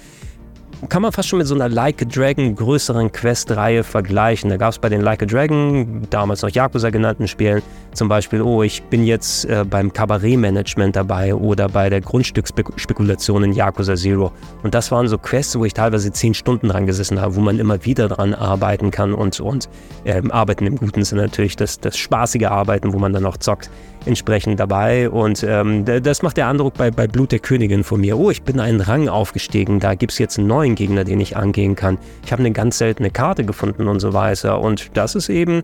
kann 0.90 1.02
man 1.02 1.12
fast 1.12 1.30
schon 1.30 1.38
mit 1.38 1.48
so 1.48 1.56
einer 1.56 1.70
Like 1.70 2.02
a 2.02 2.06
Dragon 2.06 2.56
größeren 2.56 3.12
Quest-Reihe 3.12 3.84
vergleichen. 3.84 4.50
Da 4.50 4.58
gab 4.58 4.72
es 4.72 4.80
bei 4.80 4.90
den 4.90 5.02
Like 5.02 5.22
a 5.22 5.26
Dragon, 5.26 6.08
damals 6.10 6.42
noch 6.42 6.50
Yakuza 6.50 6.90
genannten 6.90 7.28
Spielen, 7.28 7.62
zum 7.94 8.08
Beispiel, 8.08 8.42
oh, 8.42 8.64
ich 8.64 8.82
bin 8.84 9.06
jetzt 9.06 9.46
äh, 9.46 9.64
beim 9.70 9.94
Kabarettmanagement 9.94 10.96
dabei 10.96 11.36
oder 11.36 11.70
bei 11.70 11.90
der 11.90 12.02
Grundstücksspekulation 12.02 13.44
in 13.44 13.54
Yakuza 13.54 13.96
Zero. 13.96 14.32
Und 14.64 14.74
das 14.74 14.92
waren 14.92 15.08
so 15.08 15.18
Quests, 15.18 15.58
wo 15.58 15.66
ich 15.66 15.74
teilweise 15.74 16.12
zehn 16.12 16.34
Stunden 16.34 16.70
dran 16.70 16.88
gesessen 16.88 17.22
habe, 17.22 17.36
wo 17.36 17.42
man 17.42 17.60
immer 17.60 17.86
wieder 17.86 18.08
dran 18.08 18.34
arbeiten 18.34 18.92
kann 18.92 19.14
und, 19.14 19.40
und 19.40 19.70
äh, 20.04 20.22
arbeiten 20.30 20.66
im 20.66 20.78
guten 20.78 21.04
Sinne 21.04 21.24
natürlich, 21.24 21.56
das, 21.56 21.80
das 21.80 21.98
spaßige 21.98 22.46
Arbeiten, 22.46 22.94
wo 22.94 22.98
man 22.98 23.14
dann 23.14 23.26
auch 23.26 23.38
zockt 23.38 23.70
entsprechend 24.06 24.60
dabei. 24.60 25.10
Und 25.10 25.44
ähm, 25.44 25.86
das 25.86 26.22
macht 26.22 26.38
der 26.38 26.48
Eindruck 26.48 26.74
bei, 26.76 26.92
bei 26.92 27.08
Blut 27.08 27.32
der 27.32 27.40
Königin 27.40 27.84
von 27.84 28.02
mir. 28.02 28.18
Oh, 28.18 28.32
ich 28.32 28.44
bin 28.44 28.60
einen 28.60 28.82
Rang 28.82 29.10
aufgestiegen, 29.10 29.80
da 29.80 29.96
gibt 29.96 30.12
es 30.12 30.18
jetzt 30.18 30.38
einen 30.38 30.48
neuen 30.48 30.76
Gegner, 30.76 31.04
den 31.04 31.20
ich 31.20 31.38
angehen 31.38 31.76
kann. 31.76 31.98
Ich 32.26 32.32
habe 32.32 32.42
eine 32.42 32.52
ganz 32.52 32.78
seltene 32.78 33.12
Karte 33.12 33.44
gefunden 33.44 33.88
und 33.88 34.00
so 34.00 34.14
weiter. 34.14 34.62
Und 34.62 34.92
das 34.96 35.16
ist 35.16 35.30
eben 35.30 35.64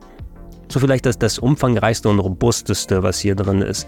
so 0.69 0.79
vielleicht 0.79 1.05
das, 1.05 1.17
das 1.17 1.39
umfangreichste 1.39 2.09
und 2.09 2.19
robusteste, 2.19 3.03
was 3.03 3.19
hier 3.19 3.35
drin 3.35 3.61
ist. 3.61 3.87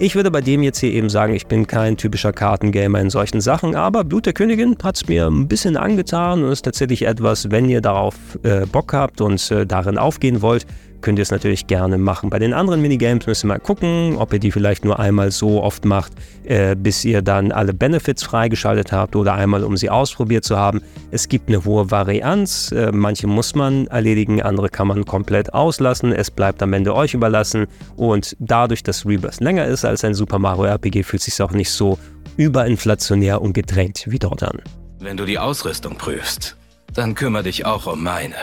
Ich 0.00 0.14
würde 0.14 0.30
bei 0.30 0.40
dem 0.40 0.62
jetzt 0.62 0.78
hier 0.78 0.92
eben 0.92 1.10
sagen, 1.10 1.34
ich 1.34 1.48
bin 1.48 1.66
kein 1.66 1.96
typischer 1.96 2.32
Kartengamer 2.32 3.00
in 3.00 3.10
solchen 3.10 3.40
Sachen, 3.40 3.74
aber 3.74 4.04
Blut 4.04 4.26
der 4.26 4.32
Königin 4.32 4.76
hat 4.80 4.94
es 4.94 5.08
mir 5.08 5.26
ein 5.26 5.48
bisschen 5.48 5.76
angetan 5.76 6.44
und 6.44 6.52
ist 6.52 6.64
tatsächlich 6.64 7.02
etwas, 7.02 7.50
wenn 7.50 7.68
ihr 7.68 7.80
darauf 7.80 8.14
äh, 8.44 8.64
Bock 8.64 8.92
habt 8.92 9.20
und 9.20 9.50
äh, 9.50 9.66
darin 9.66 9.98
aufgehen 9.98 10.40
wollt, 10.40 10.66
könnt 11.00 11.18
ihr 11.18 11.22
es 11.22 11.30
natürlich 11.30 11.66
gerne 11.66 11.98
machen. 11.98 12.30
Bei 12.30 12.38
den 12.38 12.52
anderen 12.52 12.82
Minigames 12.82 13.26
müsst 13.26 13.44
ihr 13.44 13.48
mal 13.48 13.58
gucken, 13.58 14.16
ob 14.16 14.32
ihr 14.32 14.38
die 14.38 14.50
vielleicht 14.50 14.84
nur 14.84 14.98
einmal 14.98 15.30
so 15.30 15.62
oft 15.62 15.84
macht, 15.84 16.12
äh, 16.44 16.74
bis 16.76 17.04
ihr 17.04 17.22
dann 17.22 17.52
alle 17.52 17.72
Benefits 17.72 18.22
freigeschaltet 18.22 18.92
habt 18.92 19.16
oder 19.16 19.34
einmal, 19.34 19.64
um 19.64 19.76
sie 19.76 19.90
ausprobiert 19.90 20.44
zu 20.44 20.56
haben. 20.56 20.82
Es 21.10 21.28
gibt 21.28 21.48
eine 21.48 21.64
hohe 21.64 21.90
Varianz. 21.90 22.72
Äh, 22.72 22.92
manche 22.92 23.26
muss 23.26 23.54
man 23.54 23.86
erledigen, 23.86 24.42
andere 24.42 24.68
kann 24.68 24.88
man 24.88 25.04
komplett 25.04 25.54
auslassen. 25.54 26.12
Es 26.12 26.30
bleibt 26.30 26.62
am 26.62 26.72
Ende 26.72 26.94
euch 26.94 27.14
überlassen. 27.14 27.66
Und 27.96 28.36
dadurch, 28.38 28.82
dass 28.82 29.06
Rebirth 29.06 29.40
länger 29.40 29.66
ist 29.66 29.84
als 29.84 30.04
ein 30.04 30.14
Super 30.14 30.38
Mario 30.38 30.64
RPG, 30.64 31.02
fühlt 31.02 31.20
es 31.20 31.26
sich 31.26 31.42
auch 31.42 31.52
nicht 31.52 31.70
so 31.70 31.98
überinflationär 32.36 33.42
und 33.42 33.52
gedrängt 33.52 34.04
wie 34.06 34.18
dort 34.18 34.42
an. 34.42 34.62
Wenn 35.00 35.16
du 35.16 35.24
die 35.24 35.38
Ausrüstung 35.38 35.96
prüfst, 35.96 36.56
dann 36.92 37.14
kümmere 37.14 37.44
dich 37.44 37.66
auch 37.66 37.86
um 37.86 38.02
meine. 38.02 38.34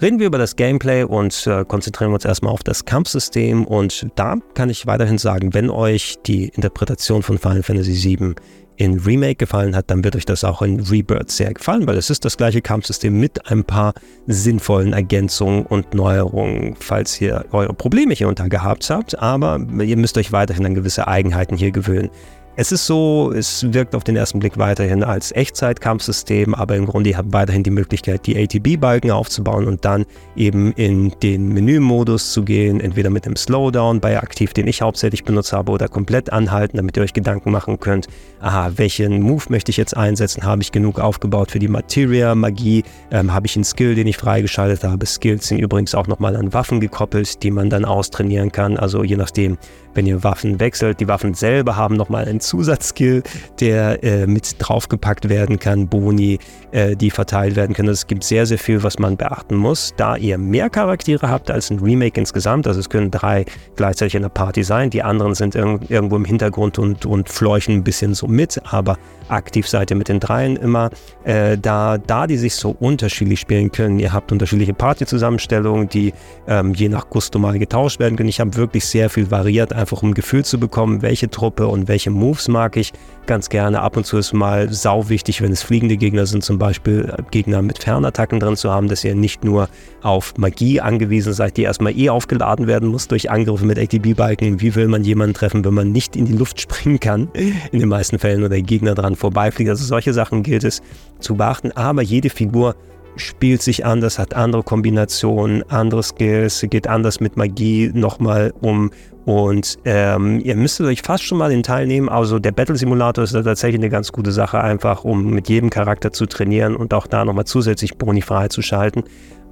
Reden 0.00 0.20
wir 0.20 0.28
über 0.28 0.38
das 0.38 0.54
Gameplay 0.54 1.02
und 1.02 1.44
äh, 1.48 1.64
konzentrieren 1.64 2.12
uns 2.12 2.24
erstmal 2.24 2.52
auf 2.52 2.62
das 2.62 2.84
Kampfsystem. 2.84 3.64
Und 3.64 4.06
da 4.14 4.36
kann 4.54 4.70
ich 4.70 4.86
weiterhin 4.86 5.18
sagen, 5.18 5.54
wenn 5.54 5.70
euch 5.70 6.16
die 6.24 6.48
Interpretation 6.48 7.24
von 7.24 7.38
Final 7.38 7.64
Fantasy 7.64 8.16
VII 8.16 8.34
in 8.76 9.00
Remake 9.00 9.34
gefallen 9.34 9.74
hat, 9.74 9.90
dann 9.90 10.04
wird 10.04 10.14
euch 10.14 10.24
das 10.24 10.44
auch 10.44 10.62
in 10.62 10.78
Rebirth 10.78 11.32
sehr 11.32 11.52
gefallen, 11.52 11.84
weil 11.88 11.96
es 11.96 12.10
ist 12.10 12.24
das 12.24 12.36
gleiche 12.36 12.62
Kampfsystem 12.62 13.18
mit 13.18 13.50
ein 13.50 13.64
paar 13.64 13.92
sinnvollen 14.28 14.92
Ergänzungen 14.92 15.66
und 15.66 15.94
Neuerungen, 15.94 16.76
falls 16.78 17.20
ihr 17.20 17.44
eure 17.50 17.74
Probleme 17.74 18.14
hier 18.14 18.28
unter 18.28 18.48
gehabt 18.48 18.88
habt. 18.90 19.18
Aber 19.18 19.60
ihr 19.82 19.96
müsst 19.96 20.16
euch 20.16 20.30
weiterhin 20.30 20.64
an 20.64 20.76
gewisse 20.76 21.08
Eigenheiten 21.08 21.56
hier 21.56 21.72
gewöhnen. 21.72 22.10
Es 22.60 22.72
ist 22.72 22.86
so, 22.86 23.30
es 23.32 23.72
wirkt 23.72 23.94
auf 23.94 24.02
den 24.02 24.16
ersten 24.16 24.40
Blick 24.40 24.58
weiterhin 24.58 25.04
als 25.04 25.30
Echtzeitkampfsystem, 25.30 26.56
aber 26.56 26.74
im 26.74 26.86
Grunde 26.86 27.10
ihr 27.10 27.16
habt 27.16 27.32
weiterhin 27.32 27.62
die 27.62 27.70
Möglichkeit, 27.70 28.26
die 28.26 28.36
ATB-Balken 28.36 29.12
aufzubauen 29.12 29.68
und 29.68 29.84
dann 29.84 30.06
eben 30.34 30.72
in 30.72 31.12
den 31.22 31.50
Menümodus 31.50 32.32
zu 32.32 32.42
gehen, 32.42 32.80
entweder 32.80 33.10
mit 33.10 33.26
dem 33.26 33.36
Slowdown 33.36 34.00
bei 34.00 34.18
aktiv, 34.18 34.54
den 34.54 34.66
ich 34.66 34.82
hauptsächlich 34.82 35.22
benutzt 35.22 35.52
habe, 35.52 35.70
oder 35.70 35.86
komplett 35.86 36.32
anhalten, 36.32 36.78
damit 36.78 36.96
ihr 36.96 37.04
euch 37.04 37.12
Gedanken 37.12 37.52
machen 37.52 37.78
könnt, 37.78 38.08
aha, 38.40 38.72
welchen 38.74 39.22
Move 39.22 39.44
möchte 39.50 39.70
ich 39.70 39.76
jetzt 39.76 39.96
einsetzen, 39.96 40.42
habe 40.42 40.60
ich 40.60 40.72
genug 40.72 40.98
aufgebaut 40.98 41.52
für 41.52 41.60
die 41.60 41.68
Materia, 41.68 42.34
Magie, 42.34 42.82
ähm, 43.12 43.32
habe 43.32 43.46
ich 43.46 43.54
einen 43.54 43.62
Skill, 43.62 43.94
den 43.94 44.08
ich 44.08 44.16
freigeschaltet 44.16 44.82
habe. 44.82 45.06
Skills 45.06 45.46
sind 45.46 45.58
übrigens 45.58 45.94
auch 45.94 46.08
nochmal 46.08 46.34
an 46.34 46.52
Waffen 46.52 46.80
gekoppelt, 46.80 47.40
die 47.44 47.52
man 47.52 47.70
dann 47.70 47.84
austrainieren 47.84 48.50
kann, 48.50 48.76
also 48.76 49.04
je 49.04 49.16
nachdem, 49.16 49.58
wenn 49.94 50.06
ihr 50.06 50.22
Waffen 50.24 50.60
wechselt. 50.60 51.00
Die 51.00 51.08
Waffen 51.08 51.34
selber 51.34 51.76
haben 51.76 51.96
nochmal 51.96 52.26
einen 52.26 52.40
Zusatzskill, 52.40 53.22
der 53.60 54.02
äh, 54.02 54.26
mit 54.26 54.56
draufgepackt 54.58 55.28
werden 55.28 55.58
kann, 55.58 55.88
Boni, 55.88 56.38
äh, 56.72 56.96
die 56.96 57.10
verteilt 57.10 57.56
werden 57.56 57.74
können. 57.74 57.88
Es 57.88 58.06
gibt 58.06 58.24
sehr, 58.24 58.46
sehr 58.46 58.58
viel, 58.58 58.82
was 58.82 58.98
man 58.98 59.16
beachten 59.16 59.56
muss. 59.56 59.94
Da 59.96 60.16
ihr 60.16 60.38
mehr 60.38 60.70
Charaktere 60.70 61.28
habt 61.28 61.50
als 61.50 61.70
ein 61.70 61.78
Remake 61.78 62.18
insgesamt, 62.18 62.66
also 62.66 62.80
es 62.80 62.88
können 62.88 63.10
drei 63.10 63.44
gleichzeitig 63.76 64.14
in 64.14 64.22
der 64.22 64.28
Party 64.28 64.62
sein, 64.62 64.90
die 64.90 65.02
anderen 65.02 65.34
sind 65.34 65.54
irg 65.54 65.82
irgendwo 65.88 66.16
im 66.16 66.24
Hintergrund 66.24 66.78
und, 66.78 67.06
und 67.06 67.28
fleuchen 67.28 67.74
ein 67.74 67.84
bisschen 67.84 68.14
so 68.14 68.26
mit, 68.26 68.60
aber 68.64 68.98
aktiv 69.30 69.68
seid 69.68 69.90
ihr 69.90 69.96
mit 69.96 70.08
den 70.08 70.20
dreien 70.20 70.56
immer. 70.56 70.90
Äh, 71.24 71.58
da, 71.58 71.98
da 71.98 72.26
die 72.26 72.36
sich 72.36 72.54
so 72.54 72.74
unterschiedlich 72.78 73.40
spielen 73.40 73.72
können, 73.72 73.98
ihr 73.98 74.12
habt 74.12 74.32
unterschiedliche 74.32 74.74
Partyzusammenstellungen, 74.74 75.88
die 75.88 76.12
ähm, 76.46 76.74
je 76.74 76.88
nach 76.88 77.08
Gusto 77.10 77.38
mal 77.38 77.58
getauscht 77.58 78.00
werden 78.00 78.16
können. 78.16 78.28
Ich 78.28 78.40
habe 78.40 78.56
wirklich 78.56 78.84
sehr 78.86 79.10
viel 79.10 79.30
variiert, 79.30 79.72
einfach 79.72 80.02
um 80.02 80.10
ein 80.10 80.14
Gefühl 80.14 80.44
zu 80.44 80.58
bekommen, 80.58 81.02
welche 81.02 81.30
Truppe 81.30 81.66
und 81.66 81.88
welche 81.88 82.10
Moves 82.10 82.48
mag 82.48 82.76
ich 82.76 82.92
ganz 83.28 83.48
gerne. 83.48 83.80
Ab 83.80 83.96
und 83.96 84.04
zu 84.04 84.18
ist 84.18 84.32
mal 84.32 84.72
sau 84.72 85.08
wichtig, 85.08 85.40
wenn 85.40 85.52
es 85.52 85.62
fliegende 85.62 85.96
Gegner 85.96 86.26
sind, 86.26 86.42
zum 86.42 86.58
Beispiel 86.58 87.14
äh, 87.16 87.22
Gegner 87.30 87.62
mit 87.62 87.78
Fernattacken 87.78 88.40
drin 88.40 88.56
zu 88.56 88.72
haben, 88.72 88.88
dass 88.88 89.04
ihr 89.04 89.14
nicht 89.14 89.44
nur 89.44 89.68
auf 90.02 90.34
Magie 90.36 90.80
angewiesen 90.80 91.32
seid, 91.32 91.56
die 91.56 91.62
erstmal 91.62 91.96
eh 91.96 92.08
aufgeladen 92.08 92.66
werden 92.66 92.88
muss 92.88 93.06
durch 93.06 93.30
Angriffe 93.30 93.64
mit 93.64 93.78
ATB-Balken. 93.78 94.60
Wie 94.60 94.74
will 94.74 94.88
man 94.88 95.04
jemanden 95.04 95.34
treffen, 95.34 95.64
wenn 95.64 95.74
man 95.74 95.92
nicht 95.92 96.16
in 96.16 96.24
die 96.24 96.32
Luft 96.32 96.60
springen 96.60 96.98
kann? 96.98 97.28
In 97.70 97.78
den 97.78 97.88
meisten 97.88 98.18
Fällen 98.18 98.42
oder 98.42 98.60
Gegner 98.60 98.96
dran 98.96 99.14
vorbeifliegt. 99.14 99.70
Also 99.70 99.84
solche 99.84 100.12
Sachen 100.12 100.42
gilt 100.42 100.64
es 100.64 100.82
zu 101.20 101.36
beachten. 101.36 101.70
Aber 101.72 102.02
jede 102.02 102.30
Figur 102.30 102.74
spielt 103.18 103.62
sich 103.62 103.84
anders, 103.84 104.18
hat 104.18 104.34
andere 104.34 104.62
Kombinationen, 104.62 105.62
andere 105.70 106.02
Skills, 106.02 106.64
geht 106.70 106.86
anders 106.86 107.20
mit 107.20 107.36
Magie 107.36 107.90
nochmal 107.92 108.52
um. 108.60 108.90
Und 109.24 109.76
ähm, 109.84 110.40
ihr 110.40 110.56
müsstet 110.56 110.86
euch 110.86 111.02
fast 111.02 111.24
schon 111.24 111.38
mal 111.38 111.50
den 111.50 111.62
Teil 111.62 111.86
nehmen. 111.86 112.08
Also 112.08 112.38
der 112.38 112.52
Battle 112.52 112.76
Simulator 112.76 113.24
ist 113.24 113.34
da 113.34 113.42
tatsächlich 113.42 113.80
eine 113.80 113.90
ganz 113.90 114.10
gute 114.10 114.32
Sache, 114.32 114.60
einfach 114.60 115.04
um 115.04 115.30
mit 115.30 115.48
jedem 115.48 115.68
Charakter 115.68 116.12
zu 116.12 116.26
trainieren 116.26 116.74
und 116.74 116.94
auch 116.94 117.06
da 117.06 117.24
nochmal 117.24 117.44
zusätzlich 117.44 117.98
Boni 117.98 118.22
freizuschalten. 118.22 119.04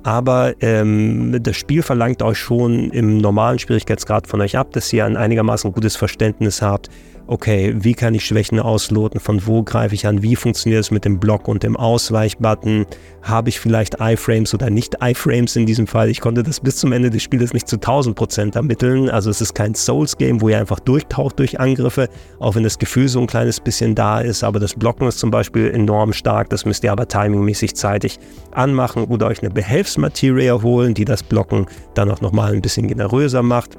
Aber 0.02 0.54
ähm, 0.60 1.36
das 1.42 1.56
Spiel 1.56 1.82
verlangt 1.82 2.22
euch 2.22 2.38
schon 2.38 2.90
im 2.90 3.18
normalen 3.18 3.58
Schwierigkeitsgrad 3.58 4.28
von 4.28 4.40
euch 4.40 4.56
ab, 4.56 4.70
dass 4.72 4.92
ihr 4.92 5.04
ein 5.04 5.16
einigermaßen 5.16 5.72
gutes 5.72 5.96
Verständnis 5.96 6.62
habt, 6.62 6.88
okay, 7.26 7.74
wie 7.76 7.94
kann 7.94 8.14
ich 8.14 8.24
Schwächen 8.24 8.60
ausloten, 8.60 9.20
von 9.20 9.46
wo 9.46 9.62
greife 9.62 9.94
ich 9.94 10.06
an, 10.06 10.22
wie 10.22 10.36
funktioniert 10.36 10.80
es 10.80 10.90
mit 10.90 11.04
dem 11.04 11.18
Block 11.18 11.48
und 11.48 11.62
dem 11.62 11.76
Ausweichbutton, 11.76 12.86
habe 13.22 13.48
ich 13.48 13.58
vielleicht 13.58 13.96
iFrames 14.00 14.54
oder 14.54 14.70
nicht 14.70 14.96
iFrames 15.02 15.56
in 15.56 15.66
diesem 15.66 15.86
Fall. 15.86 16.08
Ich 16.08 16.20
konnte 16.20 16.42
das 16.42 16.60
bis 16.60 16.76
zum 16.76 16.92
Ende 16.92 17.10
des 17.10 17.22
Spieles 17.22 17.52
nicht 17.52 17.68
zu 17.68 17.76
1000% 17.76 18.54
ermitteln, 18.54 19.10
also 19.10 19.30
es 19.30 19.40
ist 19.40 19.54
kein 19.54 19.74
Souls-Game, 19.74 20.40
wo 20.40 20.48
ihr 20.48 20.58
einfach 20.58 20.80
durchtaucht 20.80 21.38
durch 21.38 21.58
Angriffe, 21.58 22.08
auch 22.38 22.54
wenn 22.54 22.62
das 22.62 22.78
Gefühl 22.78 23.08
so 23.08 23.20
ein 23.20 23.26
kleines 23.26 23.60
bisschen 23.60 23.94
da 23.94 24.20
ist, 24.20 24.44
aber 24.44 24.60
das 24.60 24.74
Blocken 24.74 25.08
ist 25.08 25.18
zum 25.18 25.30
Beispiel 25.30 25.70
enorm 25.70 26.12
stark, 26.12 26.50
das 26.50 26.64
müsst 26.64 26.84
ihr 26.84 26.92
aber 26.92 27.08
timingmäßig 27.08 27.74
zeitig 27.74 28.18
anmachen 28.52 29.04
oder 29.04 29.26
euch 29.26 29.42
eine 29.42 29.50
Behelfsmaterie 29.50 30.62
holen, 30.62 30.94
die 30.94 31.04
das 31.04 31.22
Blocken 31.22 31.66
dann 31.94 32.10
auch 32.10 32.20
nochmal 32.20 32.52
ein 32.52 32.62
bisschen 32.62 32.88
generöser 32.88 33.42
macht. 33.42 33.78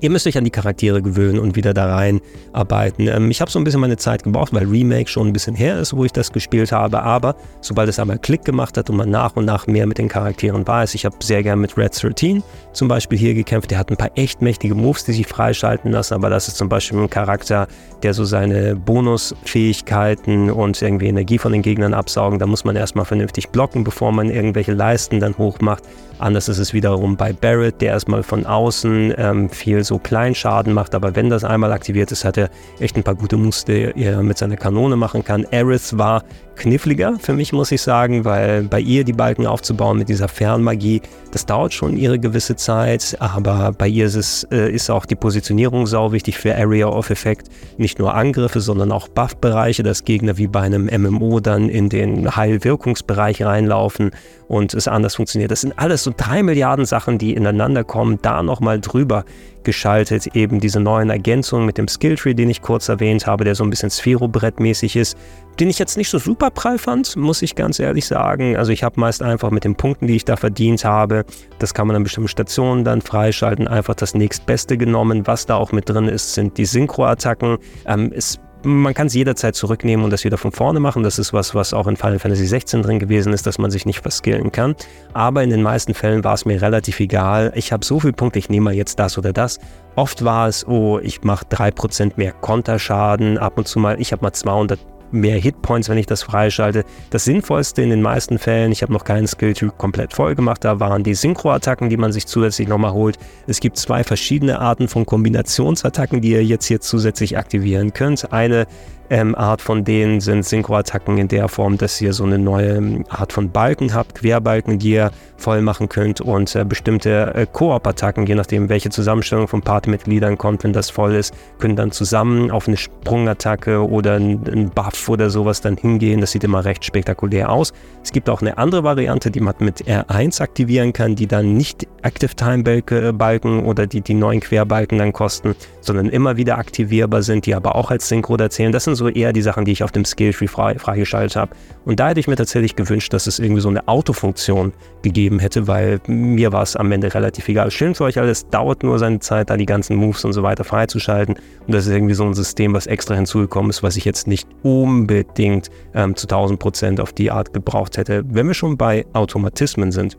Ihr 0.00 0.10
müsst 0.10 0.26
euch 0.26 0.36
an 0.36 0.44
die 0.44 0.50
Charaktere 0.50 1.00
gewöhnen 1.02 1.38
und 1.38 1.56
wieder 1.56 1.72
da 1.72 1.94
reinarbeiten. 1.94 3.08
Ähm, 3.08 3.30
ich 3.30 3.40
habe 3.40 3.50
so 3.50 3.58
ein 3.58 3.64
bisschen 3.64 3.80
meine 3.80 3.96
Zeit 3.96 4.24
gebraucht, 4.24 4.52
weil 4.52 4.66
Remake 4.66 5.08
schon 5.08 5.28
ein 5.28 5.32
bisschen 5.32 5.54
her 5.54 5.78
ist, 5.78 5.96
wo 5.96 6.04
ich 6.04 6.12
das 6.12 6.32
gespielt 6.32 6.72
habe. 6.72 7.02
Aber 7.02 7.36
sobald 7.60 7.88
es 7.88 7.98
einmal 7.98 8.18
Klick 8.18 8.44
gemacht 8.44 8.76
hat 8.76 8.90
und 8.90 8.96
man 8.96 9.10
nach 9.10 9.36
und 9.36 9.44
nach 9.44 9.66
mehr 9.66 9.86
mit 9.86 9.98
den 9.98 10.08
Charakteren 10.08 10.66
weiß, 10.66 10.94
ich 10.94 11.04
habe 11.04 11.16
sehr 11.22 11.42
gern 11.42 11.60
mit 11.60 11.76
Red 11.76 12.02
13 12.02 12.42
zum 12.72 12.88
Beispiel 12.88 13.18
hier 13.18 13.34
gekämpft. 13.34 13.70
Der 13.70 13.78
hat 13.78 13.90
ein 13.90 13.96
paar 13.96 14.10
echt 14.16 14.42
mächtige 14.42 14.74
Moves, 14.74 15.04
die 15.04 15.12
sich 15.12 15.26
freischalten 15.26 15.92
lassen. 15.92 16.14
Aber 16.14 16.28
das 16.28 16.48
ist 16.48 16.56
zum 16.56 16.68
Beispiel 16.68 16.98
ein 16.98 17.08
Charakter, 17.10 17.68
der 18.02 18.14
so 18.14 18.24
seine 18.24 18.76
Bonusfähigkeiten 18.76 20.50
und 20.50 20.82
irgendwie 20.82 21.06
Energie 21.06 21.38
von 21.38 21.52
den 21.52 21.62
Gegnern 21.62 21.94
absaugen. 21.94 22.38
Da 22.38 22.46
muss 22.46 22.64
man 22.64 22.76
erstmal 22.76 23.04
vernünftig 23.04 23.50
blocken, 23.50 23.84
bevor 23.84 24.12
man 24.12 24.28
irgendwelche 24.28 24.72
Leisten 24.72 25.20
dann 25.20 25.38
hochmacht. 25.38 25.84
Anders 26.18 26.48
ist 26.48 26.58
es 26.58 26.72
wiederum 26.72 27.16
bei 27.16 27.32
Barrett, 27.32 27.80
der 27.80 27.92
erstmal 27.92 28.22
von 28.22 28.46
außen 28.46 29.14
ähm, 29.16 29.50
viel 29.50 29.83
so 29.84 29.98
Kleinschaden 29.98 30.72
macht, 30.72 30.94
aber 30.94 31.14
wenn 31.14 31.30
das 31.30 31.44
einmal 31.44 31.72
aktiviert 31.72 32.10
ist, 32.12 32.24
hat 32.24 32.36
er 32.36 32.50
echt 32.80 32.96
ein 32.96 33.02
paar 33.02 33.14
gute 33.14 33.36
Moves, 33.36 33.64
die 33.64 33.92
er 33.94 34.22
mit 34.22 34.38
seiner 34.38 34.56
Kanone 34.56 34.96
machen 34.96 35.24
kann. 35.24 35.46
Aerith 35.50 35.96
war 35.96 36.24
kniffliger 36.56 37.18
für 37.18 37.32
mich, 37.32 37.52
muss 37.52 37.72
ich 37.72 37.82
sagen, 37.82 38.24
weil 38.24 38.64
bei 38.64 38.80
ihr 38.80 39.04
die 39.04 39.12
Balken 39.12 39.46
aufzubauen 39.46 39.98
mit 39.98 40.08
dieser 40.08 40.28
Fernmagie, 40.28 41.02
das 41.32 41.46
dauert 41.46 41.74
schon 41.74 41.96
ihre 41.96 42.18
gewisse 42.18 42.56
Zeit, 42.56 43.16
aber 43.18 43.72
bei 43.72 43.88
ihr 43.88 44.06
ist, 44.06 44.14
es, 44.14 44.44
äh, 44.50 44.70
ist 44.70 44.90
auch 44.90 45.06
die 45.06 45.16
Positionierung 45.16 45.86
sau 45.86 46.12
wichtig 46.12 46.38
für 46.38 46.54
Area 46.54 46.86
of 46.86 47.10
Effect. 47.10 47.48
Nicht 47.76 47.98
nur 47.98 48.14
Angriffe, 48.14 48.60
sondern 48.60 48.92
auch 48.92 49.08
Buff-Bereiche, 49.08 49.82
dass 49.82 50.04
Gegner 50.04 50.38
wie 50.38 50.46
bei 50.46 50.60
einem 50.60 50.86
MMO 50.86 51.40
dann 51.40 51.68
in 51.68 51.88
den 51.88 52.36
Heilwirkungsbereich 52.36 53.42
reinlaufen 53.42 54.12
und 54.48 54.74
es 54.74 54.88
anders 54.88 55.16
funktioniert. 55.16 55.50
Das 55.50 55.60
sind 55.60 55.78
alles 55.78 56.04
so 56.04 56.12
drei 56.16 56.42
Milliarden 56.42 56.84
Sachen, 56.84 57.18
die 57.18 57.34
ineinander 57.34 57.84
kommen, 57.84 58.18
da 58.22 58.42
nochmal 58.42 58.80
drüber 58.80 59.24
geschaltet. 59.62 60.36
Eben 60.36 60.60
diese 60.60 60.80
neuen 60.80 61.10
Ergänzungen 61.10 61.66
mit 61.66 61.78
dem 61.78 61.88
Skilltree, 61.88 62.34
den 62.34 62.50
ich 62.50 62.62
kurz 62.62 62.88
erwähnt 62.88 63.26
habe, 63.26 63.44
der 63.44 63.54
so 63.54 63.64
ein 63.64 63.70
bisschen 63.70 63.90
Sphero-Brettmäßig 63.90 64.96
ist, 64.96 65.16
den 65.58 65.70
ich 65.70 65.78
jetzt 65.78 65.96
nicht 65.96 66.10
so 66.10 66.18
super 66.18 66.50
prall 66.50 66.78
fand, 66.78 67.16
muss 67.16 67.42
ich 67.42 67.54
ganz 67.54 67.78
ehrlich 67.78 68.06
sagen. 68.06 68.56
Also 68.56 68.72
ich 68.72 68.82
habe 68.82 69.00
meist 69.00 69.22
einfach 69.22 69.50
mit 69.50 69.64
den 69.64 69.76
Punkten, 69.76 70.06
die 70.06 70.16
ich 70.16 70.24
da 70.24 70.36
verdient 70.36 70.84
habe, 70.84 71.24
das 71.58 71.74
kann 71.74 71.86
man 71.86 71.96
an 71.96 72.02
bestimmten 72.02 72.28
Stationen 72.28 72.84
dann 72.84 73.00
freischalten, 73.00 73.68
einfach 73.68 73.94
das 73.94 74.14
nächstbeste 74.14 74.76
genommen. 74.76 75.26
Was 75.26 75.46
da 75.46 75.56
auch 75.56 75.72
mit 75.72 75.88
drin 75.88 76.08
ist, 76.08 76.34
sind 76.34 76.58
die 76.58 76.66
Synchro-Attacken. 76.66 77.58
Ähm, 77.86 78.12
es 78.14 78.40
man 78.64 78.94
kann 78.94 79.06
es 79.06 79.14
jederzeit 79.14 79.54
zurücknehmen 79.54 80.04
und 80.04 80.10
das 80.10 80.24
wieder 80.24 80.38
von 80.38 80.52
vorne 80.52 80.80
machen. 80.80 81.02
Das 81.02 81.18
ist 81.18 81.32
was, 81.32 81.54
was 81.54 81.74
auch 81.74 81.86
in 81.86 81.96
Final 81.96 82.18
Fantasy 82.18 82.46
16 82.46 82.82
drin 82.82 82.98
gewesen 82.98 83.32
ist, 83.32 83.46
dass 83.46 83.58
man 83.58 83.70
sich 83.70 83.86
nicht 83.86 84.00
verskillen 84.00 84.50
kann. 84.52 84.74
Aber 85.12 85.42
in 85.42 85.50
den 85.50 85.62
meisten 85.62 85.94
Fällen 85.94 86.24
war 86.24 86.34
es 86.34 86.44
mir 86.44 86.60
relativ 86.60 87.00
egal. 87.00 87.52
Ich 87.54 87.72
habe 87.72 87.84
so 87.84 88.00
viele 88.00 88.12
Punkte, 88.12 88.38
ich 88.38 88.48
nehme 88.48 88.64
mal 88.64 88.74
jetzt 88.74 88.98
das 88.98 89.18
oder 89.18 89.32
das. 89.32 89.58
Oft 89.96 90.24
war 90.24 90.48
es, 90.48 90.66
oh, 90.66 90.98
ich 90.98 91.22
mache 91.22 91.44
3% 91.46 92.12
mehr 92.16 92.32
Konterschaden, 92.32 93.38
ab 93.38 93.58
und 93.58 93.68
zu 93.68 93.78
mal, 93.78 94.00
ich 94.00 94.12
habe 94.12 94.22
mal 94.22 94.32
200 94.32 94.78
mehr 95.10 95.38
Hitpoints, 95.38 95.88
wenn 95.88 95.98
ich 95.98 96.06
das 96.06 96.22
freischalte. 96.22 96.84
Das 97.10 97.24
Sinnvollste 97.24 97.82
in 97.82 97.90
den 97.90 98.02
meisten 98.02 98.38
Fällen, 98.38 98.72
ich 98.72 98.82
habe 98.82 98.92
noch 98.92 99.04
keinen 99.04 99.26
Skilltyp 99.26 99.76
komplett 99.78 100.12
voll 100.12 100.34
gemacht, 100.34 100.64
da 100.64 100.80
waren 100.80 101.02
die 101.04 101.14
Synchro-Attacken, 101.14 101.88
die 101.88 101.96
man 101.96 102.12
sich 102.12 102.26
zusätzlich 102.26 102.68
nochmal 102.68 102.92
holt. 102.92 103.18
Es 103.46 103.60
gibt 103.60 103.76
zwei 103.76 104.04
verschiedene 104.04 104.58
Arten 104.58 104.88
von 104.88 105.06
Kombinationsattacken, 105.06 106.20
die 106.20 106.30
ihr 106.30 106.44
jetzt 106.44 106.66
hier 106.66 106.80
zusätzlich 106.80 107.38
aktivieren 107.38 107.92
könnt. 107.92 108.32
Eine 108.32 108.66
ähm, 109.10 109.34
Art 109.34 109.60
von 109.60 109.84
denen 109.84 110.20
sind 110.20 110.44
Synchroattacken 110.44 111.18
in 111.18 111.28
der 111.28 111.48
Form, 111.48 111.78
dass 111.78 112.00
ihr 112.00 112.12
so 112.12 112.24
eine 112.24 112.38
neue 112.38 112.76
ähm, 112.76 113.04
Art 113.08 113.32
von 113.32 113.50
Balken 113.50 113.94
habt, 113.94 114.16
Querbalken, 114.16 114.78
die 114.78 114.92
ihr 114.92 115.10
voll 115.36 115.60
machen 115.60 115.88
könnt 115.88 116.20
und 116.20 116.54
äh, 116.54 116.64
bestimmte 116.64 117.34
äh, 117.34 117.46
Koop-Attacken, 117.52 118.26
je 118.26 118.34
nachdem 118.34 118.68
welche 118.68 118.90
Zusammenstellung 118.90 119.48
von 119.48 119.62
Partymitgliedern 119.62 120.38
kommt, 120.38 120.64
wenn 120.64 120.72
das 120.72 120.90
voll 120.90 121.14
ist, 121.14 121.34
können 121.58 121.76
dann 121.76 121.92
zusammen 121.92 122.50
auf 122.50 122.66
eine 122.66 122.76
Sprungattacke 122.76 123.86
oder 123.86 124.14
einen 124.14 124.70
Buff 124.70 125.08
oder 125.08 125.30
sowas 125.30 125.60
dann 125.60 125.76
hingehen. 125.76 126.20
Das 126.20 126.32
sieht 126.32 126.44
immer 126.44 126.64
recht 126.64 126.84
spektakulär 126.84 127.50
aus. 127.50 127.72
Es 128.02 128.12
gibt 128.12 128.30
auch 128.30 128.40
eine 128.40 128.58
andere 128.58 128.84
Variante, 128.84 129.30
die 129.30 129.40
man 129.40 129.54
mit 129.58 129.86
R1 129.86 130.40
aktivieren 130.40 130.92
kann, 130.92 131.14
die 131.14 131.26
dann 131.26 131.54
nicht 131.54 131.86
Active 132.02 132.34
Time 132.34 132.62
Balken 132.62 133.64
oder 133.64 133.86
die, 133.86 134.00
die 134.00 134.14
neuen 134.14 134.40
Querbalken 134.40 134.98
dann 134.98 135.12
kosten, 135.12 135.54
sondern 135.80 136.08
immer 136.08 136.36
wieder 136.36 136.58
aktivierbar 136.58 137.22
sind, 137.22 137.46
die 137.46 137.54
aber 137.54 137.74
auch 137.74 137.90
als 137.90 138.08
Synchro 138.08 138.36
erzählen. 138.36 138.72
Das 138.72 138.84
sind 138.84 138.93
so 138.94 139.08
eher 139.08 139.32
die 139.32 139.42
Sachen, 139.42 139.64
die 139.64 139.72
ich 139.72 139.82
auf 139.82 139.92
dem 139.92 140.04
Skilltree 140.04 140.46
frei, 140.46 140.78
freigeschaltet 140.78 141.36
habe. 141.36 141.54
Und 141.84 142.00
da 142.00 142.08
hätte 142.08 142.20
ich 142.20 142.28
mir 142.28 142.36
tatsächlich 142.36 142.76
gewünscht, 142.76 143.12
dass 143.12 143.26
es 143.26 143.38
irgendwie 143.38 143.60
so 143.60 143.68
eine 143.68 143.86
Autofunktion 143.88 144.72
gegeben 145.02 145.38
hätte, 145.38 145.66
weil 145.66 146.00
mir 146.06 146.52
war 146.52 146.62
es 146.62 146.76
am 146.76 146.90
Ende 146.92 147.12
relativ 147.12 147.48
egal. 147.48 147.70
Schön 147.70 147.94
für 147.94 148.04
euch 148.04 148.18
alles, 148.18 148.48
dauert 148.48 148.82
nur 148.82 148.98
seine 148.98 149.20
Zeit, 149.20 149.50
da 149.50 149.56
die 149.56 149.66
ganzen 149.66 149.96
Moves 149.96 150.24
und 150.24 150.32
so 150.32 150.42
weiter 150.42 150.64
freizuschalten. 150.64 151.36
Und 151.66 151.74
das 151.74 151.86
ist 151.86 151.92
irgendwie 151.92 152.14
so 152.14 152.24
ein 152.24 152.34
System, 152.34 152.74
was 152.74 152.86
extra 152.86 153.14
hinzugekommen 153.14 153.70
ist, 153.70 153.82
was 153.82 153.96
ich 153.96 154.04
jetzt 154.04 154.26
nicht 154.26 154.48
unbedingt 154.62 155.70
ähm, 155.94 156.16
zu 156.16 156.26
1000 156.26 156.58
Prozent 156.58 157.00
auf 157.00 157.12
die 157.12 157.30
Art 157.30 157.52
gebraucht 157.52 157.96
hätte. 157.96 158.24
Wenn 158.28 158.46
wir 158.46 158.54
schon 158.54 158.76
bei 158.76 159.06
Automatismen 159.12 159.92
sind, 159.92 160.16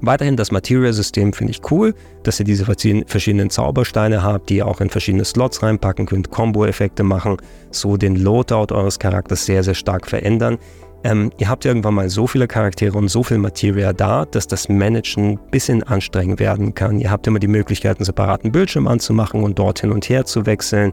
Weiterhin 0.00 0.36
das 0.36 0.52
Material-System 0.52 1.32
finde 1.32 1.52
ich 1.52 1.70
cool, 1.70 1.94
dass 2.22 2.38
ihr 2.38 2.44
diese 2.44 2.64
verschiedenen 2.64 3.50
Zaubersteine 3.50 4.22
habt, 4.22 4.50
die 4.50 4.56
ihr 4.56 4.66
auch 4.66 4.80
in 4.80 4.90
verschiedene 4.90 5.24
Slots 5.24 5.62
reinpacken 5.62 6.06
könnt, 6.06 6.30
Combo-Effekte 6.30 7.02
machen, 7.02 7.36
so 7.70 7.96
den 7.96 8.16
Loadout 8.16 8.74
eures 8.74 8.98
Charakters 8.98 9.46
sehr, 9.46 9.62
sehr 9.62 9.74
stark 9.74 10.06
verändern. 10.06 10.58
Ähm, 11.04 11.30
ihr 11.38 11.48
habt 11.48 11.64
irgendwann 11.64 11.94
mal 11.94 12.08
so 12.08 12.26
viele 12.26 12.48
Charaktere 12.48 12.98
und 12.98 13.08
so 13.08 13.22
viel 13.22 13.38
Materia 13.38 13.92
da, 13.92 14.24
dass 14.24 14.48
das 14.48 14.68
Managen 14.68 15.32
ein 15.32 15.38
bisschen 15.50 15.82
anstrengend 15.84 16.40
werden 16.40 16.74
kann. 16.74 16.98
Ihr 16.98 17.10
habt 17.10 17.26
immer 17.26 17.38
die 17.38 17.48
Möglichkeit, 17.48 17.98
einen 17.98 18.04
separaten 18.04 18.50
Bildschirm 18.50 18.88
anzumachen 18.88 19.44
und 19.44 19.58
dort 19.58 19.80
hin 19.80 19.92
und 19.92 20.08
her 20.08 20.24
zu 20.24 20.46
wechseln. 20.46 20.92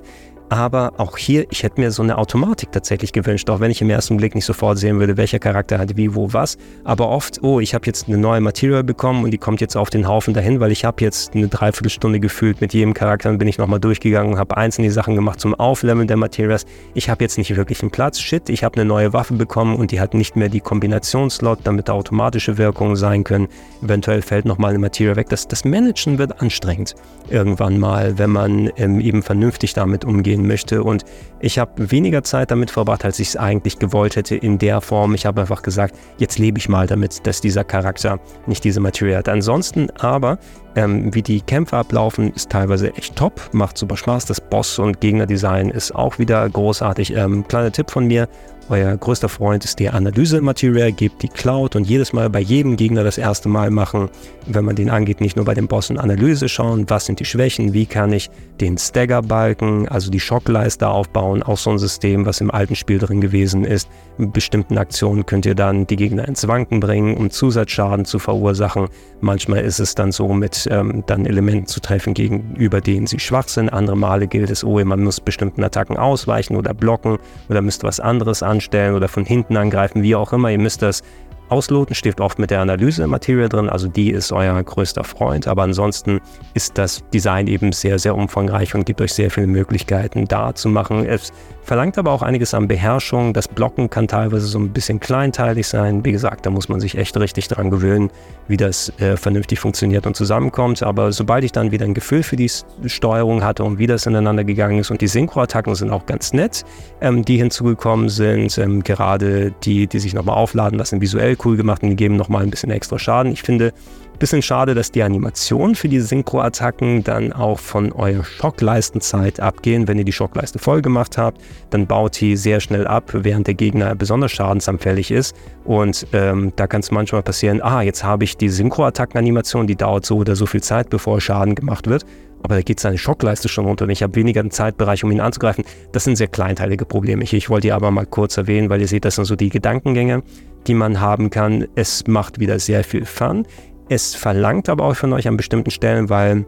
Aber 0.49 0.93
auch 0.97 1.17
hier, 1.17 1.45
ich 1.49 1.63
hätte 1.63 1.81
mir 1.81 1.91
so 1.91 2.03
eine 2.03 2.17
Automatik 2.17 2.71
tatsächlich 2.71 3.11
gewünscht, 3.13 3.49
auch 3.49 3.59
wenn 3.59 3.71
ich 3.71 3.81
im 3.81 3.89
ersten 3.89 4.17
Blick 4.17 4.35
nicht 4.35 4.45
sofort 4.45 4.77
sehen 4.77 4.99
würde, 4.99 5.17
welcher 5.17 5.39
Charakter 5.39 5.79
hat 5.79 5.97
wie, 5.97 6.13
wo, 6.13 6.31
was. 6.33 6.57
Aber 6.83 7.09
oft, 7.09 7.41
oh, 7.43 7.59
ich 7.59 7.73
habe 7.73 7.85
jetzt 7.85 8.07
eine 8.07 8.17
neue 8.17 8.41
Material 8.41 8.83
bekommen 8.83 9.23
und 9.23 9.31
die 9.31 9.37
kommt 9.37 9.61
jetzt 9.61 9.75
auf 9.75 9.89
den 9.89 10.07
Haufen 10.07 10.33
dahin, 10.33 10.59
weil 10.59 10.71
ich 10.71 10.85
habe 10.85 11.03
jetzt 11.03 11.33
eine 11.33 11.47
Dreiviertelstunde 11.47 12.19
gefühlt 12.19 12.61
mit 12.61 12.73
jedem 12.73 12.93
Charakter 12.93 13.29
und 13.29 13.37
bin 13.37 13.47
ich 13.47 13.57
nochmal 13.57 13.79
durchgegangen 13.79 14.33
und 14.33 14.39
habe 14.39 14.57
einzelne 14.57 14.91
Sachen 14.91 15.15
gemacht 15.15 15.39
zum 15.39 15.55
Aufleveln 15.55 16.07
der 16.07 16.17
Materials. 16.17 16.65
Ich 16.93 17.09
habe 17.09 17.23
jetzt 17.23 17.37
nicht 17.37 17.55
wirklich 17.55 17.81
einen 17.81 17.91
Platz. 17.91 18.19
Shit, 18.19 18.49
ich 18.49 18.63
habe 18.63 18.75
eine 18.75 18.85
neue 18.85 19.13
Waffe 19.13 19.33
bekommen 19.33 19.75
und 19.75 19.91
die 19.91 19.99
hat 19.99 20.13
nicht 20.13 20.35
mehr 20.35 20.49
die 20.49 20.59
Kombinationsslot, 20.59 21.59
damit 21.63 21.89
automatische 21.89 22.57
Wirkungen 22.57 22.95
sein 22.95 23.23
können. 23.23 23.47
Eventuell 23.81 24.21
fällt 24.21 24.45
nochmal 24.45 24.71
eine 24.71 24.79
Material 24.79 25.15
weg. 25.15 25.29
Das, 25.29 25.47
das 25.47 25.65
Managen 25.65 26.17
wird 26.17 26.41
anstrengend 26.41 26.95
irgendwann 27.29 27.79
mal, 27.79 28.17
wenn 28.17 28.29
man 28.29 28.69
ähm, 28.77 28.99
eben 28.99 29.23
vernünftig 29.23 29.73
damit 29.73 30.05
umgehen 30.33 30.47
möchte. 30.47 30.83
Und 30.83 31.03
ich 31.39 31.59
habe 31.59 31.91
weniger 31.91 32.23
Zeit 32.23 32.51
damit 32.51 32.71
verbracht, 32.71 33.05
als 33.05 33.19
ich 33.19 33.29
es 33.29 33.37
eigentlich 33.37 33.79
gewollt 33.79 34.15
hätte 34.15 34.35
in 34.35 34.57
der 34.57 34.81
Form. 34.81 35.13
Ich 35.13 35.25
habe 35.25 35.41
einfach 35.41 35.61
gesagt, 35.61 35.95
jetzt 36.17 36.39
lebe 36.39 36.57
ich 36.57 36.69
mal 36.69 36.87
damit, 36.87 37.25
dass 37.27 37.41
dieser 37.41 37.63
Charakter 37.63 38.19
nicht 38.47 38.63
diese 38.63 38.79
Materie 38.79 39.17
hat. 39.17 39.29
Ansonsten 39.29 39.89
aber, 39.99 40.37
ähm, 40.75 41.13
wie 41.13 41.21
die 41.21 41.41
Kämpfe 41.41 41.77
ablaufen, 41.77 42.31
ist 42.33 42.49
teilweise 42.49 42.93
echt 42.95 43.15
top, 43.15 43.49
macht 43.51 43.77
super 43.77 43.97
Spaß. 43.97 44.25
Das 44.25 44.41
Boss- 44.41 44.79
und 44.79 45.01
Gegnerdesign 45.01 45.69
ist 45.69 45.93
auch 45.93 46.19
wieder 46.19 46.47
großartig. 46.49 47.15
Ähm, 47.15 47.47
kleiner 47.47 47.71
Tipp 47.71 47.91
von 47.91 48.05
mir, 48.05 48.27
euer 48.69 48.95
größter 48.95 49.27
Freund 49.27 49.65
ist 49.65 49.79
die 49.79 49.89
Analyse-Material, 49.89 50.93
gebt 50.93 51.21
die 51.21 51.27
Cloud 51.27 51.75
und 51.75 51.85
jedes 51.85 52.13
Mal 52.13 52.29
bei 52.29 52.39
jedem 52.39 52.77
Gegner 52.77 53.03
das 53.03 53.17
erste 53.17 53.49
Mal 53.49 53.69
machen, 53.71 54.09
wenn 54.45 54.63
man 54.63 54.75
den 54.77 54.89
angeht, 54.89 55.19
nicht 55.19 55.35
nur 55.35 55.43
bei 55.43 55.53
den 55.53 55.67
Bossen 55.67 55.97
Analyse 55.97 56.47
schauen, 56.47 56.89
was 56.89 57.05
sind 57.05 57.19
die 57.19 57.25
Schwächen, 57.25 57.73
wie 57.73 57.85
kann 57.85 58.13
ich 58.13 58.29
den 58.61 58.77
Stagger-Balken, 58.77 59.89
also 59.89 60.09
die 60.09 60.21
Schockleiste 60.21 60.87
aufbauen, 60.87 61.43
auch 61.43 61.57
so 61.57 61.71
ein 61.71 61.77
System, 61.77 62.25
was 62.25 62.39
im 62.39 62.51
alten 62.51 62.75
Spiel 62.75 62.99
drin 62.99 63.19
gewesen 63.19 63.65
ist. 63.65 63.89
Mit 64.17 64.31
bestimmten 64.31 64.77
Aktionen 64.77 65.25
könnt 65.25 65.45
ihr 65.45 65.55
dann 65.55 65.85
die 65.85 65.97
Gegner 65.97 66.25
ins 66.25 66.47
Wanken 66.47 66.79
bringen, 66.79 67.17
um 67.17 67.31
Zusatzschaden 67.31 68.05
zu 68.05 68.17
verursachen. 68.17 68.87
Manchmal 69.19 69.59
ist 69.59 69.79
es 69.79 69.93
dann 69.93 70.13
so, 70.13 70.29
mit 70.29 70.62
ähm, 70.67 71.03
dann 71.05 71.25
Elementen 71.25 71.67
zu 71.67 71.79
treffen, 71.79 72.13
gegenüber 72.13 72.81
denen 72.81 73.07
sie 73.07 73.19
schwach 73.19 73.47
sind. 73.47 73.69
Andere 73.69 73.97
Male 73.97 74.27
gilt 74.27 74.49
es, 74.49 74.63
oh, 74.63 74.83
man 74.83 75.03
muss 75.03 75.19
bestimmten 75.19 75.63
Attacken 75.63 75.97
ausweichen 75.97 76.55
oder 76.55 76.73
blocken 76.73 77.17
oder 77.49 77.61
müsst 77.61 77.83
was 77.83 77.99
anderes 77.99 78.43
anstellen 78.43 78.95
oder 78.95 79.07
von 79.07 79.25
hinten 79.25 79.57
angreifen, 79.57 80.03
wie 80.03 80.15
auch 80.15 80.33
immer. 80.33 80.49
Ihr 80.49 80.59
müsst 80.59 80.81
das 80.81 81.03
ausloten, 81.49 81.95
steht 81.95 82.19
oft 82.19 82.39
mit 82.39 82.51
der 82.51 82.61
Analyse 82.61 83.05
Material 83.07 83.49
drin, 83.49 83.69
also 83.69 83.87
die 83.87 84.11
ist 84.11 84.31
euer 84.31 84.61
größter 84.61 85.03
Freund, 85.03 85.47
aber 85.47 85.63
ansonsten 85.63 86.19
ist 86.53 86.77
das 86.77 87.03
Design 87.13 87.47
eben 87.47 87.71
sehr, 87.71 87.99
sehr 87.99 88.15
umfangreich 88.15 88.73
und 88.75 88.85
gibt 88.85 89.01
euch 89.01 89.13
sehr 89.13 89.29
viele 89.29 89.47
Möglichkeiten 89.47 90.25
da 90.25 90.55
zu 90.55 90.69
machen. 90.69 91.05
Es 91.05 91.31
verlangt 91.63 91.97
aber 91.97 92.11
auch 92.11 92.21
einiges 92.21 92.53
an 92.53 92.67
Beherrschung. 92.67 93.33
Das 93.33 93.47
Blocken 93.47 93.89
kann 93.89 94.07
teilweise 94.07 94.45
so 94.47 94.59
ein 94.59 94.69
bisschen 94.69 94.99
kleinteilig 94.99 95.67
sein. 95.67 96.03
Wie 96.05 96.11
gesagt, 96.11 96.45
da 96.45 96.49
muss 96.49 96.69
man 96.69 96.79
sich 96.79 96.97
echt 96.97 97.15
richtig 97.17 97.47
dran 97.47 97.69
gewöhnen, 97.69 98.11
wie 98.47 98.57
das 98.57 98.91
äh, 98.99 99.17
vernünftig 99.17 99.59
funktioniert 99.59 100.05
und 100.05 100.15
zusammenkommt. 100.15 100.83
Aber 100.83 101.11
sobald 101.11 101.43
ich 101.43 101.51
dann 101.51 101.71
wieder 101.71 101.85
ein 101.85 101.93
Gefühl 101.93 102.23
für 102.23 102.35
die 102.35 102.49
Steuerung 102.85 103.43
hatte 103.43 103.63
und 103.63 103.79
wie 103.79 103.87
das 103.87 104.05
ineinander 104.05 104.43
gegangen 104.43 104.79
ist 104.79 104.91
und 104.91 105.01
die 105.01 105.07
Synchro-Attacken 105.07 105.75
sind 105.75 105.91
auch 105.91 106.05
ganz 106.05 106.33
nett, 106.33 106.63
ähm, 107.01 107.23
die 107.23 107.37
hinzugekommen 107.37 108.09
sind, 108.09 108.57
ähm, 108.57 108.83
gerade 108.83 109.53
die, 109.63 109.87
die 109.87 109.99
sich 109.99 110.13
nochmal 110.13 110.35
aufladen 110.35 110.77
lassen, 110.77 111.01
visuell 111.01 111.37
cool 111.45 111.57
gemacht 111.57 111.83
und 111.83 111.89
die 111.89 111.95
geben 111.95 112.15
nochmal 112.15 112.43
ein 112.43 112.49
bisschen 112.49 112.71
extra 112.71 112.99
Schaden. 112.99 113.31
Ich 113.31 113.43
finde, 113.43 113.73
Bisschen 114.19 114.41
schade, 114.41 114.73
dass 114.73 114.91
die 114.91 115.03
Animationen 115.03 115.75
für 115.75 115.89
die 115.89 115.99
Synchro-Attacken 115.99 117.03
dann 117.03 117.33
auch 117.33 117.59
von 117.59 117.91
eurer 117.91 118.23
Schockleistenzeit 118.23 119.39
abgehen. 119.39 119.87
Wenn 119.87 119.97
ihr 119.97 120.05
die 120.05 120.13
Schockleiste 120.13 120.59
voll 120.59 120.81
gemacht 120.81 121.17
habt, 121.17 121.41
dann 121.71 121.87
baut 121.87 122.21
die 122.21 122.37
sehr 122.37 122.61
schnell 122.61 122.87
ab, 122.87 123.11
während 123.13 123.47
der 123.47 123.55
Gegner 123.55 123.95
besonders 123.95 124.31
schadensanfällig 124.31 125.11
ist. 125.11 125.35
Und 125.65 126.07
ähm, 126.13 126.53
da 126.55 126.67
kann 126.67 126.79
es 126.81 126.91
manchmal 126.91 127.23
passieren, 127.23 127.61
ah, 127.61 127.81
jetzt 127.81 128.03
habe 128.03 128.23
ich 128.23 128.37
die 128.37 128.49
Synchro-Attacken-Animation, 128.49 129.67
die 129.67 129.75
dauert 129.75 130.05
so 130.05 130.17
oder 130.17 130.35
so 130.35 130.45
viel 130.45 130.63
Zeit, 130.63 130.89
bevor 130.89 131.19
Schaden 131.19 131.55
gemacht 131.55 131.87
wird. 131.87 132.05
Aber 132.43 132.55
da 132.55 132.61
geht 132.61 132.79
seine 132.79 132.97
Schockleiste 132.97 133.47
schon 133.47 133.65
runter 133.65 133.85
und 133.85 133.91
ich 133.91 134.03
habe 134.03 134.15
weniger 134.15 134.41
einen 134.41 134.51
Zeitbereich, 134.51 135.03
um 135.03 135.11
ihn 135.11 135.21
anzugreifen. 135.21 135.63
Das 135.93 136.03
sind 136.03 136.17
sehr 136.17 136.27
kleinteilige 136.27 136.85
Probleme. 136.85 137.23
Ich, 137.23 137.49
wollte 137.49 137.67
die 137.67 137.71
aber 137.71 137.89
mal 137.89 138.05
kurz 138.05 138.37
erwähnen, 138.37 138.69
weil 138.69 138.81
ihr 138.81 138.87
seht, 138.87 139.05
das 139.05 139.15
sind 139.15 139.25
so 139.25 139.37
die 139.37 139.49
Gedankengänge, 139.49 140.23
die 140.67 140.73
man 140.73 140.99
haben 140.99 141.29
kann. 141.29 141.67
Es 141.75 142.05
macht 142.05 142.39
wieder 142.39 142.59
sehr 142.59 142.83
viel 142.83 143.05
Fun. 143.05 143.47
Es 143.89 144.15
verlangt 144.15 144.69
aber 144.69 144.85
auch 144.85 144.95
von 144.95 145.13
euch 145.13 145.27
an 145.27 145.37
bestimmten 145.37 145.71
Stellen, 145.71 146.09
weil 146.09 146.45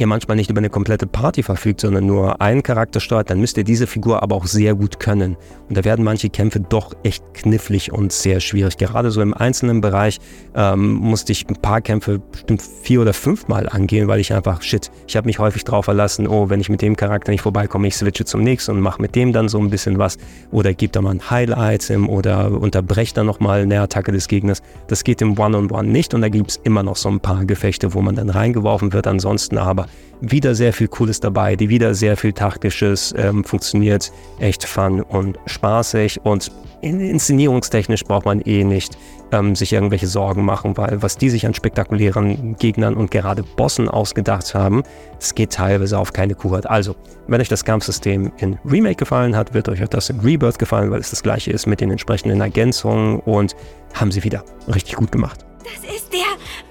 ihr 0.00 0.06
manchmal 0.06 0.36
nicht 0.36 0.50
über 0.50 0.58
eine 0.58 0.70
komplette 0.70 1.06
Party 1.06 1.42
verfügt, 1.42 1.80
sondern 1.80 2.06
nur 2.06 2.40
einen 2.40 2.62
Charakter 2.62 3.00
steuert, 3.00 3.30
dann 3.30 3.40
müsst 3.40 3.56
ihr 3.56 3.64
diese 3.64 3.86
Figur 3.86 4.22
aber 4.22 4.36
auch 4.36 4.46
sehr 4.46 4.74
gut 4.74 4.98
können. 4.98 5.36
Und 5.68 5.76
da 5.76 5.84
werden 5.84 6.04
manche 6.04 6.30
Kämpfe 6.30 6.60
doch 6.60 6.94
echt 7.02 7.22
knifflig 7.34 7.92
und 7.92 8.12
sehr 8.12 8.40
schwierig. 8.40 8.76
Gerade 8.78 9.10
so 9.10 9.20
im 9.20 9.34
einzelnen 9.34 9.80
Bereich 9.80 10.18
ähm, 10.54 10.94
musste 10.94 11.32
ich 11.32 11.48
ein 11.48 11.56
paar 11.56 11.80
Kämpfe 11.80 12.18
bestimmt 12.18 12.62
vier 12.62 13.02
oder 13.02 13.12
fünfmal 13.12 13.68
angehen, 13.68 14.08
weil 14.08 14.20
ich 14.20 14.32
einfach, 14.32 14.62
shit, 14.62 14.90
ich 15.06 15.16
habe 15.16 15.26
mich 15.26 15.38
häufig 15.38 15.64
drauf 15.64 15.84
verlassen, 15.84 16.26
oh, 16.26 16.50
wenn 16.50 16.60
ich 16.60 16.68
mit 16.68 16.82
dem 16.82 16.96
Charakter 16.96 17.30
nicht 17.30 17.42
vorbeikomme, 17.42 17.86
ich 17.86 17.96
switche 17.96 18.24
zum 18.24 18.42
nächsten 18.42 18.72
und 18.72 18.80
mache 18.80 19.00
mit 19.00 19.14
dem 19.14 19.32
dann 19.32 19.48
so 19.48 19.58
ein 19.58 19.70
bisschen 19.70 19.98
was. 19.98 20.18
Oder 20.50 20.74
gibt 20.74 20.96
da 20.96 21.02
mal 21.02 21.10
ein 21.10 21.30
Heil-Item 21.30 22.08
oder 22.08 22.50
unterbrecht 22.50 23.16
dann 23.16 23.26
nochmal 23.26 23.62
eine 23.62 23.80
Attacke 23.80 24.12
des 24.12 24.28
Gegners. 24.28 24.62
Das 24.88 25.04
geht 25.04 25.22
im 25.22 25.38
One-on-One 25.38 25.68
-on 25.68 25.84
-One 25.84 25.90
nicht 25.90 26.14
und 26.14 26.22
da 26.22 26.28
gibt 26.28 26.50
es 26.50 26.56
immer 26.64 26.82
noch 26.82 26.96
so 26.96 27.08
ein 27.08 27.20
paar 27.20 27.44
Gefechte, 27.44 27.94
wo 27.94 28.00
man 28.00 28.16
dann 28.16 28.30
reingeworfen 28.30 28.92
wird. 28.92 29.06
Ansonsten 29.06 29.58
aber 29.58 29.86
wieder 30.20 30.54
sehr 30.54 30.72
viel 30.72 30.88
Cooles 30.88 31.20
dabei, 31.20 31.56
die 31.56 31.68
wieder 31.68 31.94
sehr 31.94 32.16
viel 32.16 32.32
taktisches, 32.32 33.14
ähm, 33.16 33.44
funktioniert 33.44 34.12
echt 34.38 34.64
fun 34.64 35.00
und 35.00 35.38
spaßig 35.46 36.20
und 36.24 36.50
inszenierungstechnisch 36.82 38.04
braucht 38.04 38.24
man 38.24 38.40
eh 38.40 38.64
nicht 38.64 38.96
ähm, 39.32 39.54
sich 39.54 39.72
irgendwelche 39.72 40.06
Sorgen 40.06 40.44
machen, 40.44 40.76
weil 40.76 41.02
was 41.02 41.16
die 41.16 41.30
sich 41.30 41.46
an 41.46 41.54
spektakulären 41.54 42.56
Gegnern 42.56 42.94
und 42.94 43.10
gerade 43.10 43.42
Bossen 43.42 43.88
ausgedacht 43.88 44.54
haben, 44.54 44.82
es 45.18 45.34
geht 45.34 45.52
teilweise 45.52 45.98
auf 45.98 46.12
keine 46.12 46.34
Kuh 46.34 46.54
Also, 46.54 46.96
wenn 47.26 47.40
euch 47.40 47.48
das 47.48 47.64
Kampfsystem 47.64 48.32
in 48.38 48.58
Remake 48.64 48.96
gefallen 48.96 49.36
hat, 49.36 49.54
wird 49.54 49.68
euch 49.68 49.82
auch 49.82 49.88
das 49.88 50.10
in 50.10 50.20
Rebirth 50.20 50.58
gefallen, 50.58 50.90
weil 50.90 51.00
es 51.00 51.10
das 51.10 51.22
gleiche 51.22 51.50
ist 51.50 51.66
mit 51.66 51.80
den 51.80 51.90
entsprechenden 51.90 52.40
Ergänzungen 52.40 53.20
und 53.20 53.54
haben 53.94 54.10
sie 54.10 54.24
wieder 54.24 54.44
richtig 54.72 54.96
gut 54.96 55.12
gemacht. 55.12 55.44
Das 55.62 55.94
ist 55.94 56.12
der 56.12 56.20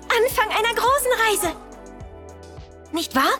Anfang 0.10 0.50
einer 0.50 0.76
großen 0.76 1.48
Reise. 1.48 1.69
Nicht 3.00 3.16
wahr? 3.16 3.40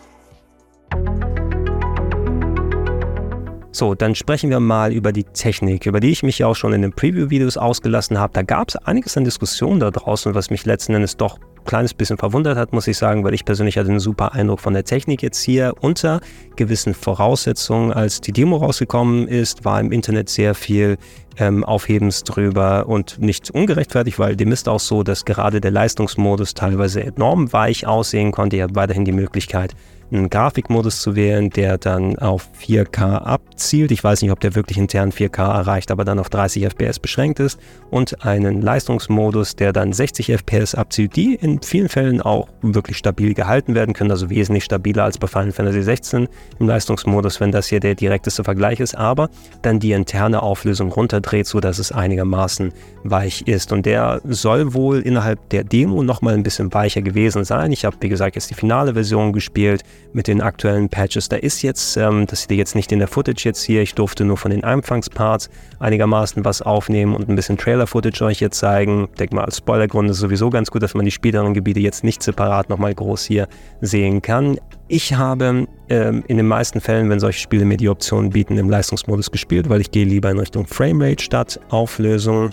So, 3.72 3.94
dann 3.94 4.14
sprechen 4.14 4.48
wir 4.48 4.58
mal 4.58 4.90
über 4.90 5.12
die 5.12 5.24
Technik, 5.24 5.84
über 5.84 6.00
die 6.00 6.12
ich 6.12 6.22
mich 6.22 6.38
ja 6.38 6.46
auch 6.46 6.56
schon 6.56 6.72
in 6.72 6.80
den 6.80 6.94
Preview-Videos 6.94 7.58
ausgelassen 7.58 8.18
habe. 8.18 8.32
Da 8.32 8.40
gab 8.40 8.70
es 8.70 8.76
einiges 8.76 9.18
an 9.18 9.24
Diskussionen 9.24 9.78
da 9.80 9.90
draußen, 9.90 10.34
was 10.34 10.48
mich 10.48 10.64
letzten 10.64 10.94
Endes 10.94 11.18
doch 11.18 11.38
kleines 11.64 11.94
bisschen 11.94 12.18
verwundert 12.18 12.56
hat, 12.56 12.72
muss 12.72 12.86
ich 12.86 12.96
sagen, 12.96 13.24
weil 13.24 13.34
ich 13.34 13.44
persönlich 13.44 13.78
hatte 13.78 13.88
einen 13.88 14.00
super 14.00 14.32
Eindruck 14.32 14.60
von 14.60 14.74
der 14.74 14.84
Technik 14.84 15.22
jetzt 15.22 15.42
hier. 15.42 15.74
Unter 15.80 16.20
gewissen 16.56 16.94
Voraussetzungen, 16.94 17.92
als 17.92 18.20
die 18.20 18.32
Demo 18.32 18.56
rausgekommen 18.56 19.28
ist, 19.28 19.64
war 19.64 19.80
im 19.80 19.92
Internet 19.92 20.28
sehr 20.28 20.54
viel 20.54 20.96
ähm, 21.38 21.64
Aufhebens 21.64 22.24
drüber 22.24 22.86
und 22.86 23.18
nicht 23.20 23.50
ungerechtfertigt, 23.50 24.18
weil 24.18 24.36
dem 24.36 24.52
ist 24.52 24.68
auch 24.68 24.80
so, 24.80 25.02
dass 25.02 25.24
gerade 25.24 25.60
der 25.60 25.70
Leistungsmodus 25.70 26.54
teilweise 26.54 27.02
enorm 27.02 27.52
weich 27.52 27.86
aussehen 27.86 28.32
konnte. 28.32 28.56
Ihr 28.56 28.64
habt 28.64 28.74
weiterhin 28.74 29.04
die 29.04 29.12
Möglichkeit, 29.12 29.74
einen 30.12 30.30
Grafikmodus 30.30 31.00
zu 31.00 31.16
wählen, 31.16 31.50
der 31.50 31.78
dann 31.78 32.18
auf 32.18 32.48
4K 32.60 33.18
abzielt. 33.18 33.90
Ich 33.90 34.02
weiß 34.02 34.22
nicht, 34.22 34.30
ob 34.30 34.40
der 34.40 34.54
wirklich 34.54 34.78
intern 34.78 35.12
4K 35.12 35.54
erreicht, 35.54 35.90
aber 35.90 36.04
dann 36.04 36.18
auf 36.18 36.28
30 36.30 36.64
FPS 36.64 36.98
beschränkt 36.98 37.40
ist. 37.40 37.58
Und 37.90 38.24
einen 38.24 38.62
Leistungsmodus, 38.62 39.56
der 39.56 39.72
dann 39.72 39.92
60 39.92 40.30
FPS 40.30 40.74
abzielt, 40.74 41.16
die 41.16 41.34
in 41.34 41.62
vielen 41.62 41.88
Fällen 41.88 42.20
auch 42.20 42.48
wirklich 42.62 42.96
stabil 42.96 43.34
gehalten 43.34 43.74
werden 43.74 43.94
können, 43.94 44.10
also 44.10 44.30
wesentlich 44.30 44.64
stabiler 44.64 45.04
als 45.04 45.18
bei 45.18 45.26
Final 45.26 45.52
Fantasy 45.52 45.82
16 45.82 46.28
im 46.58 46.66
Leistungsmodus, 46.66 47.40
wenn 47.40 47.52
das 47.52 47.68
hier 47.68 47.80
der 47.80 47.94
direkteste 47.94 48.44
Vergleich 48.44 48.80
ist, 48.80 48.96
aber 48.96 49.28
dann 49.62 49.80
die 49.80 49.92
interne 49.92 50.42
Auflösung 50.42 50.92
runterdreht, 50.92 51.46
sodass 51.46 51.78
es 51.78 51.92
einigermaßen 51.92 52.72
weich 53.04 53.42
ist. 53.46 53.72
Und 53.72 53.86
der 53.86 54.20
soll 54.24 54.74
wohl 54.74 55.00
innerhalb 55.00 55.48
der 55.50 55.64
Demo 55.64 56.02
nochmal 56.02 56.34
ein 56.34 56.42
bisschen 56.42 56.72
weicher 56.72 57.02
gewesen 57.02 57.44
sein. 57.44 57.72
Ich 57.72 57.84
habe, 57.84 57.96
wie 58.00 58.08
gesagt, 58.08 58.34
jetzt 58.34 58.50
die 58.50 58.54
finale 58.54 58.94
Version 58.94 59.32
gespielt 59.32 59.84
mit 60.12 60.26
den 60.26 60.40
aktuellen 60.40 60.88
Patches. 60.88 61.28
Da 61.28 61.36
ist 61.36 61.62
jetzt, 61.62 61.96
ähm, 61.96 62.26
das 62.26 62.42
seht 62.42 62.52
ihr 62.52 62.56
jetzt 62.56 62.74
nicht 62.74 62.92
in 62.92 62.98
der 62.98 63.08
Footage 63.08 63.44
jetzt 63.44 63.62
hier, 63.62 63.82
ich 63.82 63.94
durfte 63.94 64.24
nur 64.24 64.36
von 64.36 64.50
den 64.50 64.64
Anfangsparts 64.64 65.50
einigermaßen 65.78 66.44
was 66.44 66.62
aufnehmen 66.62 67.14
und 67.14 67.28
ein 67.28 67.36
bisschen 67.36 67.56
Trailer-Footage 67.56 68.24
euch 68.24 68.40
jetzt 68.40 68.58
zeigen. 68.58 69.08
Ich 69.12 69.18
denke 69.18 69.36
mal, 69.36 69.44
als 69.44 69.58
Spoilergrund 69.58 70.10
ist 70.10 70.16
es 70.16 70.20
sowieso 70.20 70.50
ganz 70.50 70.70
gut, 70.70 70.82
dass 70.82 70.94
man 70.94 71.04
die 71.04 71.10
späteren 71.10 71.54
Gebiete 71.54 71.80
jetzt 71.80 72.04
nicht 72.04 72.22
separat 72.22 72.68
nochmal 72.68 72.94
groß 72.94 73.24
hier 73.24 73.48
sehen 73.80 74.22
kann. 74.22 74.58
Ich 74.88 75.14
habe 75.14 75.66
ähm, 75.88 76.24
in 76.26 76.36
den 76.36 76.46
meisten 76.46 76.80
Fällen, 76.80 77.08
wenn 77.10 77.20
solche 77.20 77.40
Spiele 77.40 77.64
mir 77.64 77.76
die 77.76 77.88
Option 77.88 78.30
bieten, 78.30 78.58
im 78.58 78.68
Leistungsmodus 78.68 79.30
gespielt, 79.30 79.68
weil 79.68 79.80
ich 79.80 79.90
gehe 79.90 80.04
lieber 80.04 80.30
in 80.30 80.38
Richtung 80.38 80.66
Framerate 80.66 81.22
statt 81.22 81.60
Auflösung. 81.68 82.50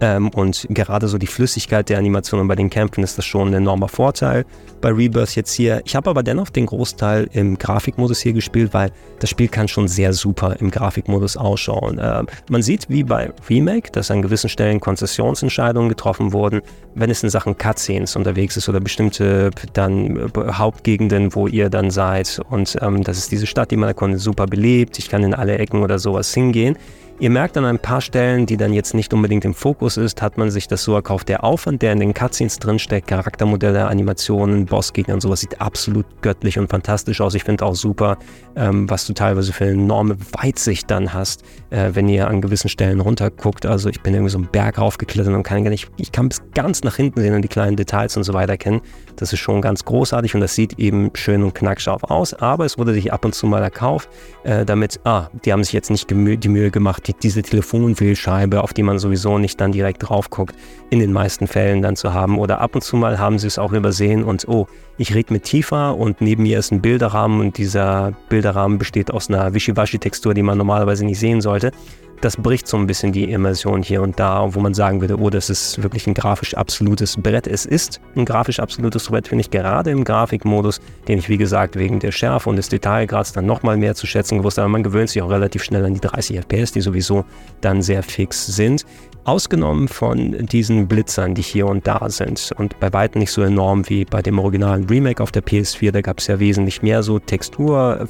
Ähm, 0.00 0.28
und 0.30 0.66
gerade 0.70 1.08
so 1.08 1.18
die 1.18 1.26
Flüssigkeit 1.26 1.88
der 1.88 1.98
Animationen 1.98 2.46
bei 2.48 2.54
den 2.54 2.70
Kämpfen 2.70 3.02
ist 3.02 3.16
das 3.16 3.24
schon 3.24 3.48
ein 3.48 3.54
enormer 3.54 3.88
Vorteil 3.88 4.44
bei 4.80 4.90
Rebirth 4.90 5.34
jetzt 5.36 5.52
hier. 5.52 5.82
Ich 5.84 5.96
habe 5.96 6.10
aber 6.10 6.22
dennoch 6.22 6.50
den 6.50 6.66
Großteil 6.66 7.28
im 7.32 7.58
Grafikmodus 7.58 8.20
hier 8.20 8.32
gespielt, 8.32 8.74
weil 8.74 8.92
das 9.18 9.30
Spiel 9.30 9.48
kann 9.48 9.68
schon 9.68 9.88
sehr 9.88 10.12
super 10.12 10.56
im 10.60 10.70
Grafikmodus 10.70 11.36
ausschauen. 11.36 11.98
Äh, 11.98 12.24
man 12.50 12.62
sieht 12.62 12.88
wie 12.88 13.02
bei 13.02 13.32
Remake, 13.48 13.90
dass 13.90 14.10
an 14.10 14.22
gewissen 14.22 14.48
Stellen 14.48 14.80
Konzessionsentscheidungen 14.80 15.88
getroffen 15.88 16.32
wurden, 16.32 16.60
wenn 16.94 17.10
es 17.10 17.22
in 17.22 17.30
Sachen 17.30 17.56
Cutscenes 17.56 18.16
unterwegs 18.16 18.56
ist 18.56 18.68
oder 18.68 18.80
bestimmte 18.80 19.50
dann 19.72 20.16
äh, 20.16 20.30
Hauptgegenden, 20.52 21.34
wo 21.34 21.46
ihr 21.46 21.70
dann 21.70 21.90
seid. 21.90 22.40
Und 22.50 22.76
ähm, 22.82 23.02
das 23.02 23.18
ist 23.18 23.32
diese 23.32 23.46
Stadt, 23.46 23.70
die 23.70 23.76
man 23.76 23.88
erkundet, 23.88 24.20
super 24.20 24.46
belebt. 24.46 24.98
Ich 24.98 25.08
kann 25.08 25.24
in 25.24 25.34
alle 25.34 25.58
Ecken 25.58 25.82
oder 25.82 25.98
sowas 25.98 26.32
hingehen. 26.34 26.76
Ihr 27.18 27.30
merkt 27.30 27.56
an 27.56 27.64
ein 27.64 27.78
paar 27.78 28.02
Stellen, 28.02 28.44
die 28.44 28.58
dann 28.58 28.74
jetzt 28.74 28.92
nicht 28.92 29.14
unbedingt 29.14 29.46
im 29.46 29.54
Fokus 29.54 29.96
ist, 29.96 30.20
hat 30.20 30.36
man 30.36 30.50
sich 30.50 30.68
das 30.68 30.84
so 30.84 30.94
erkauft. 30.94 31.30
Der 31.30 31.44
Aufwand, 31.44 31.80
der 31.80 31.94
in 31.94 32.00
den 32.00 32.12
Cutscenes 32.12 32.58
drinsteckt, 32.58 33.06
Charaktermodelle, 33.06 33.86
Animationen, 33.86 34.66
Bossgegner 34.66 35.14
und 35.14 35.22
sowas, 35.22 35.40
sieht 35.40 35.58
absolut 35.58 36.04
göttlich 36.20 36.58
und 36.58 36.68
fantastisch 36.68 37.22
aus. 37.22 37.34
Ich 37.34 37.44
finde 37.44 37.64
auch 37.64 37.74
super, 37.74 38.18
ähm, 38.54 38.90
was 38.90 39.06
du 39.06 39.14
teilweise 39.14 39.54
für 39.54 39.64
eine 39.64 39.72
enorme 39.72 40.18
Weitsicht 40.32 40.90
dann 40.90 41.14
hast, 41.14 41.42
äh, 41.70 41.92
wenn 41.94 42.06
ihr 42.06 42.28
an 42.28 42.42
gewissen 42.42 42.68
Stellen 42.68 43.00
runterguckt. 43.00 43.64
Also 43.64 43.88
ich 43.88 44.02
bin 44.02 44.12
irgendwie 44.12 44.32
so 44.32 44.36
einen 44.36 44.48
Berg 44.48 44.76
raufgeklettert 44.76 45.32
und 45.32 45.42
kann 45.42 45.64
gar 45.64 45.70
nicht, 45.70 45.90
ich 45.96 46.12
kann 46.12 46.28
bis 46.28 46.42
ganz 46.52 46.82
nach 46.84 46.96
hinten 46.96 47.22
sehen 47.22 47.34
und 47.34 47.40
die 47.40 47.48
kleinen 47.48 47.76
Details 47.76 48.14
und 48.18 48.24
so 48.24 48.34
weiter 48.34 48.58
kennen. 48.58 48.82
Das 49.16 49.32
ist 49.32 49.40
schon 49.40 49.62
ganz 49.62 49.86
großartig 49.86 50.34
und 50.34 50.42
das 50.42 50.54
sieht 50.54 50.78
eben 50.78 51.10
schön 51.14 51.42
und 51.42 51.54
knackscharf 51.54 52.04
aus, 52.04 52.34
aber 52.34 52.66
es 52.66 52.76
wurde 52.76 52.92
sich 52.92 53.10
ab 53.10 53.24
und 53.24 53.34
zu 53.34 53.46
mal 53.46 53.62
erkauft, 53.62 54.10
äh, 54.44 54.66
damit, 54.66 55.00
ah, 55.04 55.30
die 55.46 55.54
haben 55.54 55.64
sich 55.64 55.72
jetzt 55.72 55.88
nicht 55.90 56.10
die 56.10 56.14
Mühe 56.48 56.70
gemacht, 56.70 57.05
diese 57.14 57.42
Telefonwählscheibe, 57.42 58.62
auf 58.62 58.72
die 58.72 58.82
man 58.82 58.98
sowieso 58.98 59.38
nicht 59.38 59.60
dann 59.60 59.72
direkt 59.72 60.08
drauf 60.08 60.30
guckt, 60.30 60.54
in 60.90 60.98
den 60.98 61.12
meisten 61.12 61.46
Fällen 61.46 61.82
dann 61.82 61.96
zu 61.96 62.12
haben. 62.14 62.38
Oder 62.38 62.60
ab 62.60 62.74
und 62.74 62.82
zu 62.82 62.96
mal 62.96 63.18
haben 63.18 63.38
sie 63.38 63.46
es 63.46 63.58
auch 63.58 63.72
übersehen 63.72 64.24
und 64.24 64.46
oh, 64.48 64.66
ich 64.98 65.14
rede 65.14 65.32
mit 65.32 65.44
Tifa 65.44 65.90
und 65.90 66.20
neben 66.20 66.44
mir 66.44 66.58
ist 66.58 66.72
ein 66.72 66.80
Bilderrahmen 66.80 67.40
und 67.40 67.58
dieser 67.58 68.12
Bilderrahmen 68.28 68.78
besteht 68.78 69.10
aus 69.10 69.28
einer 69.28 69.54
Wischiwaschi-Textur, 69.54 70.34
die 70.34 70.42
man 70.42 70.58
normalerweise 70.58 71.04
nicht 71.04 71.20
sehen 71.20 71.40
sollte 71.40 71.72
das 72.20 72.36
bricht 72.36 72.66
so 72.66 72.76
ein 72.76 72.86
bisschen 72.86 73.12
die 73.12 73.24
Immersion 73.24 73.82
hier 73.82 74.02
und 74.02 74.18
da, 74.18 74.54
wo 74.54 74.60
man 74.60 74.74
sagen 74.74 75.00
würde, 75.00 75.18
oh, 75.18 75.30
das 75.30 75.50
ist 75.50 75.82
wirklich 75.82 76.06
ein 76.06 76.14
grafisch 76.14 76.54
absolutes 76.54 77.16
Brett. 77.16 77.46
Es 77.46 77.66
ist 77.66 78.00
ein 78.14 78.24
grafisch 78.24 78.60
absolutes 78.60 79.08
Brett, 79.08 79.28
finde 79.28 79.42
ich, 79.42 79.50
gerade 79.50 79.90
im 79.90 80.04
Grafikmodus, 80.04 80.80
den 81.08 81.18
ich, 81.18 81.28
wie 81.28 81.36
gesagt, 81.36 81.76
wegen 81.76 82.00
der 82.00 82.12
Schärfe 82.12 82.48
und 82.48 82.56
des 82.56 82.68
Detailgrads 82.68 83.32
dann 83.32 83.46
nochmal 83.46 83.76
mehr 83.76 83.94
zu 83.94 84.06
schätzen 84.06 84.38
gewusst 84.38 84.58
habe. 84.58 84.68
Man 84.68 84.82
gewöhnt 84.82 85.10
sich 85.10 85.22
auch 85.22 85.30
relativ 85.30 85.62
schnell 85.62 85.84
an 85.84 85.94
die 85.94 86.00
30 86.00 86.38
FPS, 86.38 86.72
die 86.72 86.80
sowieso 86.80 87.24
dann 87.60 87.82
sehr 87.82 88.02
fix 88.02 88.46
sind. 88.46 88.84
Ausgenommen 89.24 89.88
von 89.88 90.46
diesen 90.46 90.86
Blitzern, 90.86 91.34
die 91.34 91.42
hier 91.42 91.66
und 91.66 91.86
da 91.86 92.08
sind 92.08 92.52
und 92.56 92.78
bei 92.78 92.92
weitem 92.92 93.18
nicht 93.18 93.32
so 93.32 93.42
enorm 93.42 93.88
wie 93.88 94.04
bei 94.04 94.22
dem 94.22 94.38
originalen 94.38 94.84
Remake 94.84 95.20
auf 95.22 95.32
der 95.32 95.42
PS4, 95.42 95.90
da 95.90 96.00
gab 96.00 96.20
es 96.20 96.28
ja 96.28 96.38
wesentlich 96.38 96.80
mehr 96.82 97.02
so 97.02 97.18
Textur, 97.18 98.06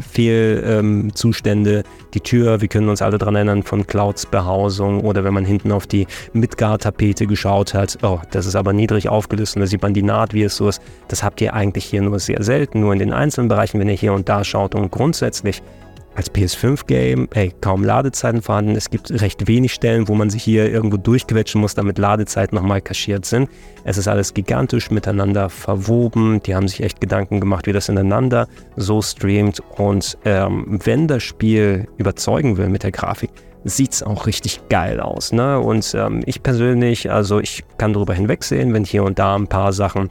Fehlzustände, 0.00 1.78
ähm, 1.78 1.82
die 2.14 2.20
Tür, 2.20 2.60
wir 2.60 2.68
können 2.68 2.88
uns 2.88 3.02
alle 3.02 3.18
daran 3.18 3.34
erinnern 3.34 3.62
von 3.62 3.86
Clouds 3.86 4.26
Behausung 4.26 5.00
oder 5.00 5.24
wenn 5.24 5.34
man 5.34 5.44
hinten 5.44 5.72
auf 5.72 5.86
die 5.86 6.06
Midgar-Tapete 6.32 7.26
geschaut 7.26 7.74
hat, 7.74 7.98
oh, 8.02 8.20
das 8.30 8.46
ist 8.46 8.54
aber 8.54 8.72
niedrig 8.72 9.08
aufgelöst 9.08 9.56
und 9.56 9.60
da 9.60 9.66
sieht 9.66 9.82
man 9.82 9.94
die 9.94 10.02
Naht, 10.02 10.34
wie 10.34 10.42
es 10.42 10.56
so 10.56 10.68
ist. 10.68 10.80
Das 11.08 11.22
habt 11.22 11.40
ihr 11.40 11.54
eigentlich 11.54 11.84
hier 11.84 12.02
nur 12.02 12.18
sehr 12.18 12.42
selten, 12.42 12.80
nur 12.80 12.92
in 12.92 12.98
den 12.98 13.12
einzelnen 13.12 13.48
Bereichen, 13.48 13.80
wenn 13.80 13.88
ihr 13.88 13.94
hier 13.94 14.12
und 14.12 14.28
da 14.28 14.44
schaut 14.44 14.74
und 14.74 14.90
grundsätzlich 14.90 15.62
als 16.18 16.34
PS5-Game, 16.34 17.28
ey, 17.32 17.54
kaum 17.60 17.84
Ladezeiten 17.84 18.42
vorhanden. 18.42 18.74
Es 18.74 18.90
gibt 18.90 19.08
recht 19.22 19.46
wenig 19.46 19.72
Stellen, 19.72 20.08
wo 20.08 20.16
man 20.16 20.30
sich 20.30 20.42
hier 20.42 20.68
irgendwo 20.68 20.96
durchquetschen 20.96 21.60
muss, 21.60 21.76
damit 21.76 21.96
Ladezeiten 21.96 22.56
nochmal 22.56 22.80
kaschiert 22.80 23.24
sind. 23.24 23.48
Es 23.84 23.98
ist 23.98 24.08
alles 24.08 24.34
gigantisch 24.34 24.90
miteinander 24.90 25.48
verwoben. 25.48 26.42
Die 26.42 26.56
haben 26.56 26.66
sich 26.66 26.82
echt 26.82 27.00
Gedanken 27.00 27.38
gemacht, 27.38 27.68
wie 27.68 27.72
das 27.72 27.88
ineinander 27.88 28.48
so 28.74 29.00
streamt. 29.00 29.60
Und 29.76 30.18
ähm, 30.24 30.80
wenn 30.82 31.06
das 31.06 31.22
Spiel 31.22 31.86
überzeugen 31.98 32.56
will 32.56 32.68
mit 32.68 32.82
der 32.82 32.90
Grafik, 32.90 33.30
sieht 33.62 33.92
es 33.92 34.02
auch 34.02 34.26
richtig 34.26 34.68
geil 34.68 34.98
aus. 34.98 35.32
Ne? 35.32 35.60
Und 35.60 35.94
ähm, 35.94 36.24
ich 36.26 36.42
persönlich, 36.42 37.12
also 37.12 37.38
ich 37.38 37.62
kann 37.78 37.92
darüber 37.92 38.14
hinwegsehen, 38.14 38.74
wenn 38.74 38.82
hier 38.84 39.04
und 39.04 39.20
da 39.20 39.36
ein 39.36 39.46
paar 39.46 39.72
Sachen 39.72 40.10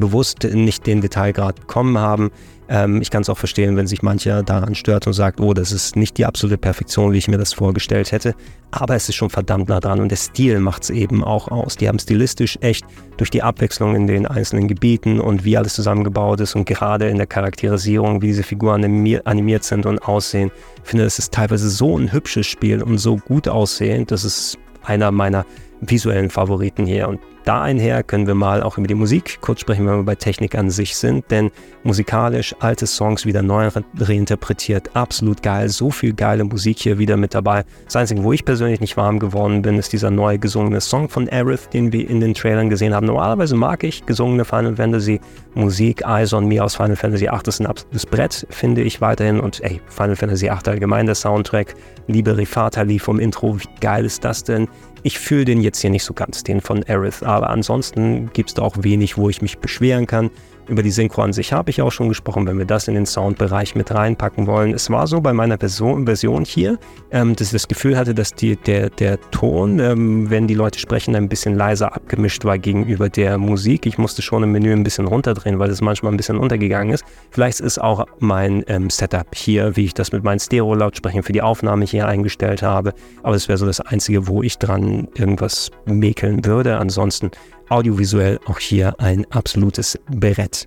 bewusst 0.00 0.44
nicht 0.44 0.86
den 0.86 1.00
Detailgrad 1.00 1.60
bekommen 1.60 1.98
haben. 1.98 2.30
Ähm, 2.68 3.00
ich 3.00 3.10
kann 3.10 3.22
es 3.22 3.30
auch 3.30 3.38
verstehen, 3.38 3.76
wenn 3.76 3.86
sich 3.86 4.02
mancher 4.02 4.42
daran 4.42 4.74
stört 4.74 5.06
und 5.06 5.14
sagt, 5.14 5.40
oh, 5.40 5.54
das 5.54 5.72
ist 5.72 5.96
nicht 5.96 6.18
die 6.18 6.26
absolute 6.26 6.58
Perfektion, 6.58 7.12
wie 7.12 7.18
ich 7.18 7.28
mir 7.28 7.38
das 7.38 7.52
vorgestellt 7.52 8.12
hätte. 8.12 8.34
Aber 8.70 8.94
es 8.94 9.08
ist 9.08 9.14
schon 9.14 9.30
verdammt 9.30 9.68
nah 9.68 9.80
dran 9.80 10.00
und 10.00 10.10
der 10.10 10.16
Stil 10.16 10.60
macht 10.60 10.82
es 10.84 10.90
eben 10.90 11.24
auch 11.24 11.48
aus. 11.48 11.76
Die 11.76 11.88
haben 11.88 11.98
stilistisch 11.98 12.58
echt 12.60 12.84
durch 13.16 13.30
die 13.30 13.42
Abwechslung 13.42 13.94
in 13.94 14.06
den 14.06 14.26
einzelnen 14.26 14.68
Gebieten 14.68 15.18
und 15.18 15.44
wie 15.44 15.56
alles 15.56 15.74
zusammengebaut 15.74 16.40
ist 16.40 16.54
und 16.54 16.66
gerade 16.66 17.08
in 17.08 17.16
der 17.16 17.26
Charakterisierung, 17.26 18.20
wie 18.20 18.28
diese 18.28 18.42
Figuren 18.42 18.84
animiert 19.24 19.64
sind 19.64 19.86
und 19.86 20.00
aussehen, 20.00 20.50
finde, 20.82 21.04
es 21.04 21.18
ist 21.18 21.32
teilweise 21.32 21.70
so 21.70 21.98
ein 21.98 22.12
hübsches 22.12 22.46
Spiel 22.46 22.82
und 22.82 22.98
so 22.98 23.16
gut 23.16 23.48
aussehend, 23.48 24.10
das 24.10 24.24
ist 24.24 24.58
einer 24.82 25.10
meiner 25.10 25.44
visuellen 25.80 26.30
Favoriten 26.30 26.86
hier. 26.86 27.08
Und 27.08 27.20
da 27.44 27.62
einher 27.62 28.02
können 28.02 28.26
wir 28.26 28.34
mal 28.34 28.62
auch 28.62 28.76
über 28.76 28.86
die 28.86 28.94
Musik 28.94 29.38
kurz 29.40 29.60
sprechen, 29.60 29.86
wenn 29.86 29.96
wir 29.96 30.02
bei 30.02 30.16
Technik 30.16 30.54
an 30.54 30.68
sich 30.68 30.96
sind, 30.96 31.30
denn 31.30 31.50
musikalisch 31.82 32.54
alte 32.60 32.86
Songs 32.86 33.24
wieder 33.24 33.40
neu 33.42 33.70
reinterpretiert, 33.98 34.94
absolut 34.94 35.42
geil, 35.42 35.70
so 35.70 35.90
viel 35.90 36.12
geile 36.12 36.44
Musik 36.44 36.80
hier 36.80 36.98
wieder 36.98 37.16
mit 37.16 37.34
dabei. 37.34 37.64
Das 37.86 37.96
Einzige, 37.96 38.22
wo 38.22 38.34
ich 38.34 38.44
persönlich 38.44 38.80
nicht 38.80 38.98
warm 38.98 39.18
geworden 39.18 39.62
bin, 39.62 39.78
ist 39.78 39.94
dieser 39.94 40.10
neu 40.10 40.36
gesungene 40.36 40.82
Song 40.82 41.08
von 41.08 41.26
Aerith, 41.28 41.70
den 41.72 41.90
wir 41.90 42.10
in 42.10 42.20
den 42.20 42.34
Trailern 42.34 42.68
gesehen 42.68 42.94
haben. 42.94 43.06
Normalerweise 43.06 43.56
mag 43.56 43.82
ich 43.82 44.04
gesungene 44.04 44.44
Final 44.44 44.76
Fantasy 44.76 45.18
Musik, 45.54 46.02
Eyes 46.06 46.34
on 46.34 46.46
Me 46.46 46.62
aus 46.62 46.76
Final 46.76 46.96
Fantasy 46.96 47.24
VIII 47.24 47.40
ist 47.46 47.60
ein 47.60 47.66
absolutes 47.66 48.04
Brett, 48.04 48.46
finde 48.50 48.82
ich 48.82 49.00
weiterhin 49.00 49.40
und 49.40 49.62
ey, 49.64 49.80
Final 49.88 50.16
Fantasy 50.16 50.46
VIII 50.46 50.58
allgemein 50.66 51.06
der 51.06 51.14
Soundtrack, 51.14 51.74
liebe 52.08 52.36
Rifata 52.36 52.82
lief 52.82 53.04
vom 53.04 53.18
Intro, 53.18 53.58
wie 53.58 53.80
geil 53.80 54.04
ist 54.04 54.22
das 54.24 54.44
denn? 54.44 54.68
Ich 55.02 55.18
fühle 55.18 55.44
den 55.44 55.60
jetzt 55.60 55.80
hier 55.80 55.90
nicht 55.90 56.04
so 56.04 56.14
ganz, 56.14 56.44
den 56.44 56.60
von 56.60 56.84
Aerith, 56.84 57.22
aber 57.22 57.50
ansonsten 57.50 58.30
gibt 58.32 58.50
es 58.50 58.54
da 58.54 58.62
auch 58.62 58.76
wenig, 58.80 59.16
wo 59.16 59.28
ich 59.28 59.42
mich 59.42 59.58
beschweren 59.58 60.06
kann. 60.06 60.30
Über 60.68 60.82
die 60.82 60.90
Synchro 60.90 61.22
an 61.22 61.32
sich 61.32 61.54
habe 61.54 61.70
ich 61.70 61.80
auch 61.80 61.90
schon 61.90 62.10
gesprochen, 62.10 62.46
wenn 62.46 62.58
wir 62.58 62.66
das 62.66 62.88
in 62.88 62.94
den 62.94 63.06
Soundbereich 63.06 63.74
mit 63.74 63.90
reinpacken 63.90 64.46
wollen. 64.46 64.74
Es 64.74 64.90
war 64.90 65.06
so 65.06 65.22
bei 65.22 65.32
meiner 65.32 65.56
Person, 65.56 66.04
Version 66.04 66.44
hier, 66.44 66.78
ähm, 67.10 67.34
dass 67.34 67.48
ich 67.48 67.52
das 67.54 67.68
Gefühl 67.68 67.96
hatte, 67.96 68.14
dass 68.14 68.34
die, 68.34 68.56
der, 68.56 68.90
der 68.90 69.18
Ton, 69.30 69.78
ähm, 69.78 70.28
wenn 70.28 70.46
die 70.46 70.52
Leute 70.54 70.78
sprechen, 70.78 71.16
ein 71.16 71.30
bisschen 71.30 71.54
leiser 71.54 71.94
abgemischt 71.94 72.44
war 72.44 72.58
gegenüber 72.58 73.08
der 73.08 73.38
Musik. 73.38 73.86
Ich 73.86 73.96
musste 73.96 74.20
schon 74.20 74.42
im 74.42 74.52
Menü 74.52 74.70
ein 74.72 74.84
bisschen 74.84 75.06
runterdrehen, 75.06 75.58
weil 75.58 75.70
es 75.70 75.80
manchmal 75.80 76.12
ein 76.12 76.18
bisschen 76.18 76.36
untergegangen 76.36 76.92
ist. 76.92 77.02
Vielleicht 77.30 77.60
ist 77.60 77.80
auch 77.80 78.04
mein 78.18 78.62
ähm, 78.66 78.90
Setup 78.90 79.34
hier, 79.34 79.74
wie 79.74 79.86
ich 79.86 79.94
das 79.94 80.12
mit 80.12 80.22
meinen 80.22 80.38
Stereo-Lautsprechern 80.38 81.22
für 81.22 81.32
die 81.32 81.40
Aufnahme 81.40 81.86
hier 81.86 82.06
eingestellt 82.06 82.62
habe. 82.62 82.92
Aber 83.22 83.32
das 83.32 83.48
wäre 83.48 83.56
so 83.56 83.64
das 83.64 83.80
Einzige, 83.80 84.28
wo 84.28 84.42
ich 84.42 84.58
dran 84.58 85.08
irgendwas 85.14 85.70
mäkeln 85.86 86.44
würde. 86.44 86.76
Ansonsten 86.76 87.30
audiovisuell 87.68 88.40
auch 88.46 88.58
hier 88.58 88.98
ein 88.98 89.26
absolutes 89.30 89.98
Brett. 90.10 90.66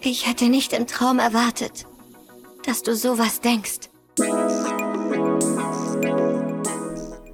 Ich 0.00 0.26
hätte 0.26 0.48
nicht 0.48 0.72
im 0.72 0.86
Traum 0.86 1.18
erwartet, 1.18 1.86
dass 2.64 2.82
du 2.82 2.94
sowas 2.94 3.40
denkst. 3.40 3.90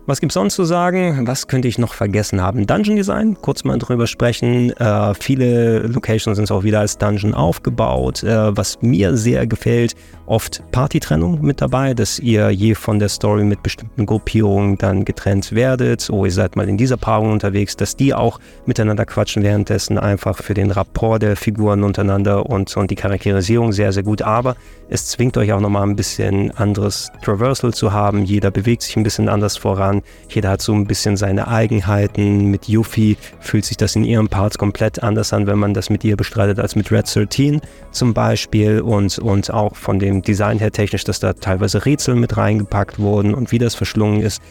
Was 0.08 0.20
gibt's 0.20 0.34
sonst 0.34 0.54
zu 0.54 0.64
sagen? 0.64 1.26
Was 1.26 1.48
könnte 1.48 1.66
ich 1.66 1.78
noch 1.78 1.92
vergessen 1.92 2.40
haben? 2.40 2.64
Dungeon 2.64 2.94
Design, 2.94 3.36
kurz 3.42 3.64
mal 3.64 3.76
drüber 3.76 4.06
sprechen. 4.06 4.70
Äh, 4.70 5.14
viele 5.14 5.80
Locations 5.80 6.36
sind 6.36 6.48
auch 6.52 6.62
wieder 6.62 6.78
als 6.78 6.96
Dungeon 6.96 7.34
aufgebaut. 7.34 8.22
Äh, 8.22 8.56
was 8.56 8.80
mir 8.82 9.16
sehr 9.16 9.48
gefällt, 9.48 9.94
oft 10.26 10.62
Partytrennung 10.72 11.40
mit 11.40 11.60
dabei, 11.60 11.94
dass 11.94 12.18
ihr 12.18 12.50
je 12.50 12.74
von 12.74 12.98
der 12.98 13.08
Story 13.08 13.44
mit 13.44 13.62
bestimmten 13.62 14.06
Gruppierungen 14.06 14.76
dann 14.78 15.04
getrennt 15.04 15.52
werdet. 15.52 16.10
Oh, 16.10 16.24
ihr 16.24 16.32
seid 16.32 16.56
mal 16.56 16.68
in 16.68 16.76
dieser 16.76 16.96
Paarung 16.96 17.32
unterwegs, 17.32 17.76
dass 17.76 17.96
die 17.96 18.12
auch 18.14 18.40
miteinander 18.66 19.06
quatschen 19.06 19.42
währenddessen, 19.42 19.98
einfach 19.98 20.38
für 20.38 20.54
den 20.54 20.70
Rapport 20.70 21.22
der 21.22 21.36
Figuren 21.36 21.84
untereinander 21.84 22.46
und, 22.46 22.76
und 22.76 22.90
die 22.90 22.96
Charakterisierung 22.96 23.72
sehr, 23.72 23.92
sehr 23.92 24.02
gut. 24.02 24.22
Aber 24.22 24.56
es 24.88 25.06
zwingt 25.08 25.36
euch 25.36 25.52
auch 25.52 25.60
nochmal 25.60 25.82
ein 25.82 25.96
bisschen 25.96 26.50
anderes 26.52 27.10
Traversal 27.22 27.74
zu 27.74 27.92
haben. 27.92 28.24
Jeder 28.24 28.50
bewegt 28.50 28.82
sich 28.82 28.96
ein 28.96 29.02
bisschen 29.02 29.28
anders 29.28 29.56
voran. 29.56 30.02
Jeder 30.28 30.50
hat 30.50 30.62
so 30.62 30.72
ein 30.72 30.86
bisschen 30.86 31.16
seine 31.16 31.48
Eigenheiten. 31.48 32.46
Mit 32.50 32.68
Yuffie 32.68 33.16
fühlt 33.40 33.64
sich 33.64 33.76
das 33.76 33.96
in 33.96 34.04
ihren 34.04 34.28
Parts 34.28 34.58
komplett 34.58 35.02
anders 35.02 35.32
an, 35.32 35.46
wenn 35.46 35.58
man 35.58 35.74
das 35.74 35.90
mit 35.90 36.04
ihr 36.04 36.16
bestreitet, 36.16 36.60
als 36.60 36.76
mit 36.76 36.90
Red 36.92 37.12
13 37.12 37.60
zum 37.90 38.14
Beispiel. 38.14 38.80
Und, 38.80 39.18
und 39.18 39.52
auch 39.52 39.74
von 39.74 39.98
Design 40.22 40.58
her 40.58 40.72
technisch, 40.72 41.04
dass 41.04 41.20
da 41.20 41.32
teilweise 41.32 41.84
Rätsel 41.84 42.14
mit 42.14 42.36
reingepackt 42.36 42.98
wurden 42.98 43.34
und 43.34 43.52
wie 43.52 43.58
das 43.58 43.74
verschlungen 43.74 44.22
ist 44.22 44.42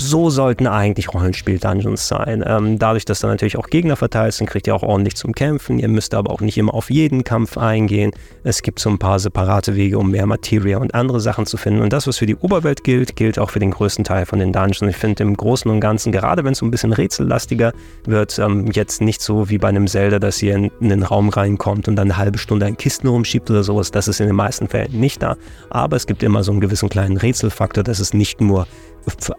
so 0.00 0.30
sollten 0.30 0.66
eigentlich 0.66 1.12
Rollenspiel-Dungeons 1.12 2.08
sein. 2.08 2.44
Ähm, 2.46 2.78
dadurch, 2.78 3.04
dass 3.04 3.20
da 3.20 3.28
natürlich 3.28 3.56
auch 3.56 3.68
Gegner 3.68 3.96
verteilt 3.96 4.34
sind, 4.34 4.48
kriegt 4.48 4.66
ihr 4.66 4.74
auch 4.74 4.82
ordentlich 4.82 5.16
zum 5.16 5.32
Kämpfen. 5.34 5.78
Ihr 5.78 5.88
müsst 5.88 6.14
aber 6.14 6.30
auch 6.30 6.40
nicht 6.40 6.58
immer 6.58 6.74
auf 6.74 6.90
jeden 6.90 7.24
Kampf 7.24 7.58
eingehen. 7.58 8.12
Es 8.44 8.62
gibt 8.62 8.78
so 8.78 8.90
ein 8.90 8.98
paar 8.98 9.18
separate 9.18 9.76
Wege, 9.76 9.98
um 9.98 10.10
mehr 10.10 10.26
Materie 10.26 10.78
und 10.78 10.94
andere 10.94 11.20
Sachen 11.20 11.46
zu 11.46 11.56
finden. 11.56 11.80
Und 11.80 11.92
das, 11.92 12.06
was 12.06 12.18
für 12.18 12.26
die 12.26 12.36
Oberwelt 12.36 12.84
gilt, 12.84 13.16
gilt 13.16 13.38
auch 13.38 13.50
für 13.50 13.58
den 13.58 13.70
größten 13.70 14.04
Teil 14.04 14.26
von 14.26 14.38
den 14.38 14.52
Dungeons. 14.52 14.82
Ich 14.82 14.96
finde 14.96 15.22
im 15.22 15.36
Großen 15.36 15.70
und 15.70 15.80
Ganzen, 15.80 16.12
gerade 16.12 16.44
wenn 16.44 16.52
es 16.52 16.58
so 16.58 16.66
ein 16.66 16.70
bisschen 16.70 16.92
rätsellastiger 16.92 17.72
wird, 18.04 18.38
ähm, 18.38 18.70
jetzt 18.72 19.00
nicht 19.00 19.20
so 19.20 19.48
wie 19.48 19.58
bei 19.58 19.68
einem 19.68 19.86
Zelda, 19.86 20.18
dass 20.18 20.42
ihr 20.42 20.54
in, 20.54 20.70
in 20.80 20.88
den 20.90 21.02
Raum 21.02 21.28
reinkommt 21.28 21.88
und 21.88 21.96
dann 21.96 22.08
eine 22.08 22.16
halbe 22.16 22.38
Stunde 22.38 22.66
ein 22.66 22.76
Kisten 22.76 23.08
rumschiebt 23.08 23.50
oder 23.50 23.62
sowas. 23.62 23.90
Das 23.90 24.08
ist 24.08 24.20
in 24.20 24.26
den 24.26 24.36
meisten 24.36 24.68
Fällen 24.68 24.98
nicht 24.98 25.22
da. 25.22 25.36
Aber 25.70 25.96
es 25.96 26.06
gibt 26.06 26.22
immer 26.22 26.42
so 26.42 26.52
einen 26.52 26.60
gewissen 26.60 26.88
kleinen 26.88 27.16
Rätselfaktor, 27.16 27.82
dass 27.84 27.98
es 27.98 28.14
nicht 28.14 28.40
nur 28.40 28.66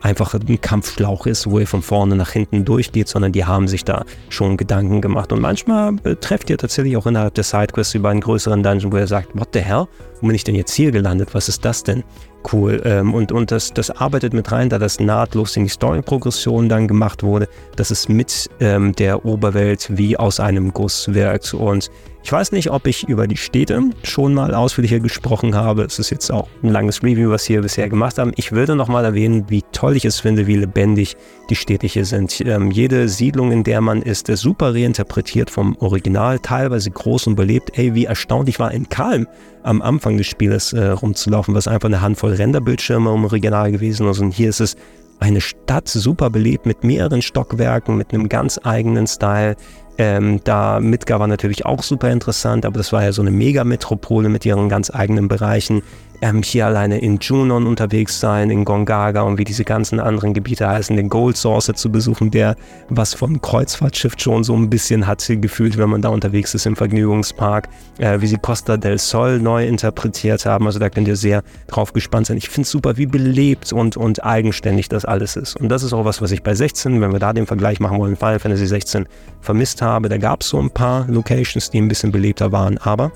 einfach 0.02 0.34
ein 0.34 0.62
Kampfschlauch 0.62 1.26
ist, 1.26 1.50
wo 1.50 1.60
ihr 1.60 1.68
von 1.68 1.82
vorne 1.82 2.16
nach 2.16 2.32
hinten 2.32 2.66
durchgeht, 2.66 3.08
sondern 3.08 3.32
die 3.32 3.46
haben 3.46 3.68
sich 3.68 3.86
da 3.86 4.06
schon 4.30 4.58
Gedanken 4.58 5.02
gemacht. 5.02 5.32
Und 5.32 5.42
manchmal 5.42 5.96
äh, 6.04 6.16
trefft 6.16 6.50
ihr 6.50 6.58
tatsächlich 6.58 6.98
auch 6.98 7.06
innerhalb 7.06 7.34
der 7.36 7.44
Sidequests 7.44 7.94
über 7.94 8.10
einen 8.10 8.22
größeren 8.22 8.64
Dungeon, 8.64 8.92
wo 8.92 8.98
ihr 8.98 9.08
sagt, 9.08 9.30
what 9.34 9.50
the 9.54 9.60
hell? 9.60 9.88
Wo 10.22 10.28
bin 10.28 10.36
ich 10.36 10.44
denn 10.44 10.56
jetzt 10.56 10.74
hier 10.74 10.92
gelandet? 10.92 11.30
Was 11.34 11.50
ist 11.50 11.64
das 11.64 11.84
denn? 11.84 12.04
Cool. 12.52 12.82
Ähm, 12.86 13.14
und 13.14 13.32
und 13.32 13.52
das, 13.52 13.74
das 13.74 13.92
arbeitet 13.92 14.34
mit 14.34 14.52
rein, 14.52 14.70
da 14.70 14.80
das 14.80 15.00
nahtlos 15.00 15.58
in 15.58 15.64
die 15.64 15.70
Story-Progression 15.70 16.70
dann 16.70 16.88
gemacht 16.88 17.22
wurde, 17.22 17.50
dass 17.76 17.92
es 17.92 18.08
mit 18.08 18.50
ähm, 18.60 18.94
der 18.96 19.26
Oberwelt 19.26 19.90
wie 19.92 20.18
aus 20.18 20.40
einem 20.40 20.74
Guss 20.74 21.14
wirkt. 21.14 21.54
Und 21.54 21.92
ich 22.24 22.32
weiß 22.32 22.52
nicht, 22.52 22.72
ob 22.72 22.88
ich 22.88 23.08
über 23.08 23.28
die 23.28 23.38
Städte 23.38 23.82
schon 24.04 24.34
mal 24.34 24.54
ausführlicher 24.54 25.00
gesprochen 25.00 25.56
habe. 25.56 25.84
Es 25.84 26.00
ist 26.00 26.10
jetzt 26.10 26.32
auch 26.32 26.48
ein 26.64 26.70
langes 26.70 27.02
Review, 27.04 27.30
was 27.30 27.48
wir 27.50 27.62
bisher 27.62 27.90
gemacht 27.90 28.18
haben. 28.18 28.32
Ich 28.36 28.52
würde 28.52 28.76
noch 28.76 28.88
mal 28.88 29.06
erwähnen, 29.06 29.46
wie 29.50 29.64
toll 29.72 29.96
ich 29.96 30.06
es 30.06 30.20
finde, 30.20 30.48
wie 30.48 30.58
lebendig 30.58 31.18
die 31.50 31.56
Städte 31.56 31.88
hier 31.88 32.06
sind. 32.06 32.42
Ähm, 32.42 32.72
jede 32.72 33.10
Siedlung, 33.10 33.52
in 33.52 33.64
der 33.64 33.82
man 33.82 34.02
ist, 34.02 34.30
ist 34.30 34.42
super 34.42 34.74
reinterpretiert 34.74 35.50
vom 35.50 35.76
Original, 35.80 36.40
teilweise 36.40 36.92
groß 36.92 37.28
und 37.28 37.36
belebt. 37.36 37.78
Ey, 37.78 37.96
wie 37.96 38.06
erstaunlich 38.06 38.60
war 38.60 38.72
in 38.72 38.90
Kalm 38.90 39.28
am 39.64 39.82
Anfang 39.82 40.18
des 40.18 40.28
Spieles 40.28 40.74
äh, 40.74 40.86
rumzulaufen, 40.86 41.56
was 41.56 41.68
einfach 41.68 41.90
eine 41.90 42.02
Handvoll 42.02 42.34
Renderbildschirme 42.34 43.14
im 43.14 43.24
Original 43.26 43.72
gewesen 43.72 44.08
ist. 44.08 44.20
Und 44.20 44.32
hier 44.32 44.50
ist 44.50 44.62
es 44.62 44.76
eine 45.20 45.42
Stadt 45.42 45.88
super 45.88 46.30
belebt 46.30 46.66
mit 46.66 46.84
mehreren 46.84 47.22
Stockwerken, 47.22 47.98
mit 47.98 48.14
einem 48.14 48.30
ganz 48.30 48.60
eigenen 48.64 49.06
Style. 49.08 49.56
Ähm, 49.98 50.40
da 50.46 50.80
Midgar 50.80 51.20
war 51.20 51.28
natürlich 51.28 51.66
auch 51.66 51.84
super 51.84 52.10
interessant, 52.10 52.66
aber 52.66 52.78
das 52.78 52.94
war 52.94 53.04
ja 53.04 53.12
so 53.12 53.22
eine 53.22 53.32
Megametropole 53.32 54.30
mit 54.30 54.46
ihren 54.46 54.70
ganz 54.70 54.90
eigenen 54.90 55.28
Bereichen 55.28 55.82
ähm, 56.22 56.42
hier 56.44 56.66
alleine 56.66 57.00
in 57.00 57.20
Junon 57.20 57.68
unterwegs 57.68 58.20
sein, 58.20 58.50
in 58.50 58.66
Gongaga 58.66 59.22
und 59.22 59.38
wie 59.38 59.44
diese 59.44 59.64
ganzen 59.64 60.00
anderen 60.00 60.34
Gebiete 60.34 60.68
heißen, 60.68 60.96
den 60.96 61.10
Gold 61.10 61.38
Saucer 61.38 61.74
zu 61.74 61.92
besuchen, 61.92 62.32
der 62.32 62.56
was 62.90 63.14
von 63.14 63.42
Kreuzfahrtschiff 63.42 64.14
schon 64.18 64.44
so 64.44 64.56
ein 64.56 64.70
bisschen 64.70 65.08
hat 65.08 65.20
gefühlt, 65.28 65.78
wenn 65.78 65.90
man 65.90 66.02
da 66.02 66.10
unterwegs 66.10 66.54
ist 66.54 66.66
im 66.66 66.76
Vergnügungspark, 66.76 67.68
äh, 67.98 68.22
wie 68.22 68.28
sie 68.28 68.38
Costa 68.38 68.78
del 68.78 68.98
Sol 68.98 69.40
neu 69.40 69.68
interpretiert 69.68 70.46
haben. 70.46 70.66
Also 70.66 70.80
da 70.80 70.90
könnt 70.90 71.08
ihr 71.08 71.18
sehr 71.18 71.44
drauf 71.68 71.94
gespannt 71.94 72.28
sein. 72.28 72.38
Ich 72.38 72.50
finde 72.50 72.64
es 72.64 72.72
super, 72.72 72.98
wie 72.98 73.06
belebt 73.06 73.74
und, 73.74 73.98
und 73.98 74.24
eigenständig 74.24 74.90
das 74.90 75.06
alles 75.06 75.36
ist. 75.36 75.58
Und 75.58 75.70
das 75.70 75.84
ist 75.84 75.94
auch 75.94 76.06
was, 76.06 76.22
was 76.22 76.32
ich 76.32 76.42
bei 76.42 76.56
16, 76.56 77.02
wenn 77.02 77.12
wir 77.12 77.20
da 77.20 77.34
den 77.34 77.46
Vergleich 77.46 77.80
machen 77.80 78.00
wollen, 78.00 78.16
Final 78.16 78.40
Fantasy 78.40 78.66
16 78.66 79.08
vermisst 79.42 79.82
habe. 79.82 80.10
Da 80.10 80.18
gab 80.18 80.42
es 80.42 80.50
so 80.50 80.60
ein 80.60 80.72
paar 80.72 81.06
Locations, 81.08 81.70
die 81.70 81.80
ein 81.82 81.88
bisschen 81.88 82.12
belebter 82.12 82.52
waren, 82.52 82.78
aber 82.78 83.12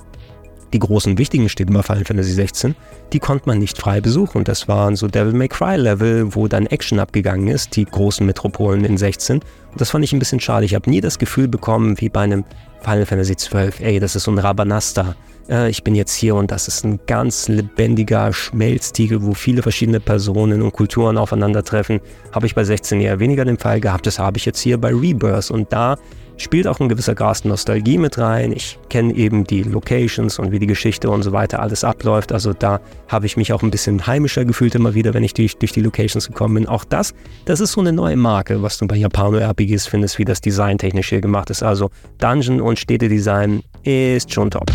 die 0.74 0.80
großen 0.80 1.17
wichtigen 1.17 1.49
Städte 1.49 1.71
bei 1.71 1.84
Final 1.84 2.05
Fantasy 2.05 2.32
16, 2.32 2.76
die 3.13 3.19
konnte 3.19 3.47
man 3.47 3.59
nicht 3.59 3.78
frei 3.78 4.01
besuchen. 4.01 4.39
Und 4.39 4.47
das 4.47 4.67
waren 4.67 4.95
so 4.95 5.07
Devil 5.07 5.34
May 5.34 5.47
Cry 5.47 5.78
Level, 5.78 6.36
wo 6.36 6.47
dann 6.47 6.65
Action 6.65 6.99
abgegangen 6.99 7.47
ist, 7.47 7.76
die 7.76 7.86
großen 7.86 8.26
Metropolen 8.26 8.84
in 8.84 8.97
16. 8.97 9.38
Und 9.38 9.82
das 9.82 9.91
fand 9.91 10.03
ich 10.03 10.13
ein 10.13 10.19
bisschen 10.19 10.39
schade. 10.39 10.65
Ich 10.65 10.76
habe 10.76 10.89
nie 10.89 11.01
das 11.01 11.19
Gefühl 11.19 11.47
bekommen, 11.47 11.99
wie 12.01 12.09
bei 12.09 12.21
einem 12.21 12.43
Final 12.82 13.05
Fantasy 13.05 13.36
12, 13.36 13.80
ey, 13.80 13.99
das 13.99 14.15
ist 14.15 14.24
so 14.24 14.32
ein 14.32 14.39
Rabanasta. 14.39 15.15
Äh, 15.49 15.69
ich 15.69 15.84
bin 15.84 15.95
jetzt 15.95 16.13
hier 16.13 16.36
und 16.36 16.51
das 16.51 16.67
ist 16.67 16.84
ein 16.84 16.99
ganz 17.07 17.47
lebendiger 17.47 18.34
Schmelztiegel, 18.34 19.24
wo 19.24 19.34
viele 19.34 19.61
verschiedene 19.61 19.99
Personen 19.99 20.61
und 20.61 20.74
Kulturen 20.74 21.17
aufeinandertreffen. 21.17 22.01
Habe 22.34 22.45
ich 22.45 22.55
bei 22.55 22.63
16 22.63 22.99
eher 22.99 23.19
weniger 23.19 23.45
den 23.45 23.57
Fall 23.57 23.80
gehabt. 23.80 24.05
Das 24.07 24.19
habe 24.19 24.38
ich 24.38 24.45
jetzt 24.45 24.59
hier 24.59 24.78
bei 24.78 24.89
Rebirth. 24.89 25.51
Und 25.51 25.71
da 25.71 25.97
spielt 26.38 26.67
auch 26.67 26.79
ein 26.79 26.89
gewisser 26.89 27.15
Grad 27.15 27.45
Nostalgie 27.45 27.97
mit 27.97 28.17
rein. 28.17 28.51
Ich 28.51 28.79
kenne 28.89 29.13
eben 29.15 29.43
die 29.43 29.63
Locations 29.63 30.39
und 30.39 30.51
wie 30.51 30.59
die 30.59 30.67
Geschichte 30.67 31.09
und 31.09 31.23
so 31.23 31.31
weiter 31.31 31.61
alles 31.61 31.84
abläuft. 31.84 32.31
Also 32.31 32.53
da 32.53 32.79
habe 33.07 33.25
ich 33.25 33.38
mich 33.38 33.53
auch 33.53 33.63
ein 33.63 33.71
bisschen 33.71 34.05
heimischer 34.05 34.45
gefühlt 34.45 34.75
immer 34.75 34.93
wieder, 34.93 35.13
wenn 35.13 35.23
ich 35.23 35.34
durch, 35.34 35.57
durch 35.57 35.71
die 35.71 35.81
Locations 35.81 36.27
gekommen 36.27 36.55
bin. 36.55 36.67
Auch 36.67 36.84
das, 36.84 37.13
das 37.45 37.59
ist 37.59 37.73
so 37.73 37.81
eine 37.81 37.93
neue 37.93 38.17
Marke, 38.17 38.61
was 38.61 38.77
du 38.77 38.88
bei 38.88 38.95
Japano-RPGs 38.95 39.88
findest, 39.88 40.19
wie 40.19 40.25
das 40.25 40.41
Design 40.41 40.77
technisch 40.77 41.09
hier 41.09 41.21
gemacht 41.21 41.49
ist. 41.49 41.63
Also 41.63 41.89
Dungeon 42.19 42.61
und 42.61 42.79
Städtedesign 42.79 43.63
ist 43.84 44.34
schon 44.34 44.51
top. 44.51 44.69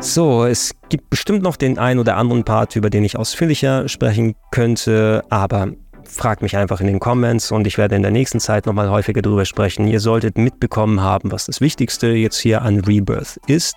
So, 0.00 0.44
es 0.44 0.74
gibt 0.90 1.08
bestimmt 1.08 1.42
noch 1.42 1.56
den 1.56 1.78
einen 1.78 1.98
oder 1.98 2.18
anderen 2.18 2.44
Part, 2.44 2.76
über 2.76 2.90
den 2.90 3.04
ich 3.04 3.16
ausführlicher 3.16 3.88
sprechen 3.88 4.34
könnte, 4.50 5.24
aber 5.30 5.72
fragt 6.14 6.42
mich 6.42 6.56
einfach 6.56 6.80
in 6.80 6.86
den 6.86 7.00
Comments 7.00 7.50
und 7.52 7.66
ich 7.66 7.78
werde 7.78 7.96
in 7.96 8.02
der 8.02 8.10
nächsten 8.10 8.40
Zeit 8.40 8.66
nochmal 8.66 8.90
häufiger 8.90 9.22
darüber 9.22 9.44
sprechen. 9.44 9.86
Ihr 9.86 10.00
solltet 10.00 10.38
mitbekommen 10.38 11.00
haben, 11.00 11.32
was 11.32 11.46
das 11.46 11.60
Wichtigste 11.60 12.08
jetzt 12.08 12.38
hier 12.38 12.62
an 12.62 12.80
Rebirth 12.80 13.38
ist. 13.46 13.76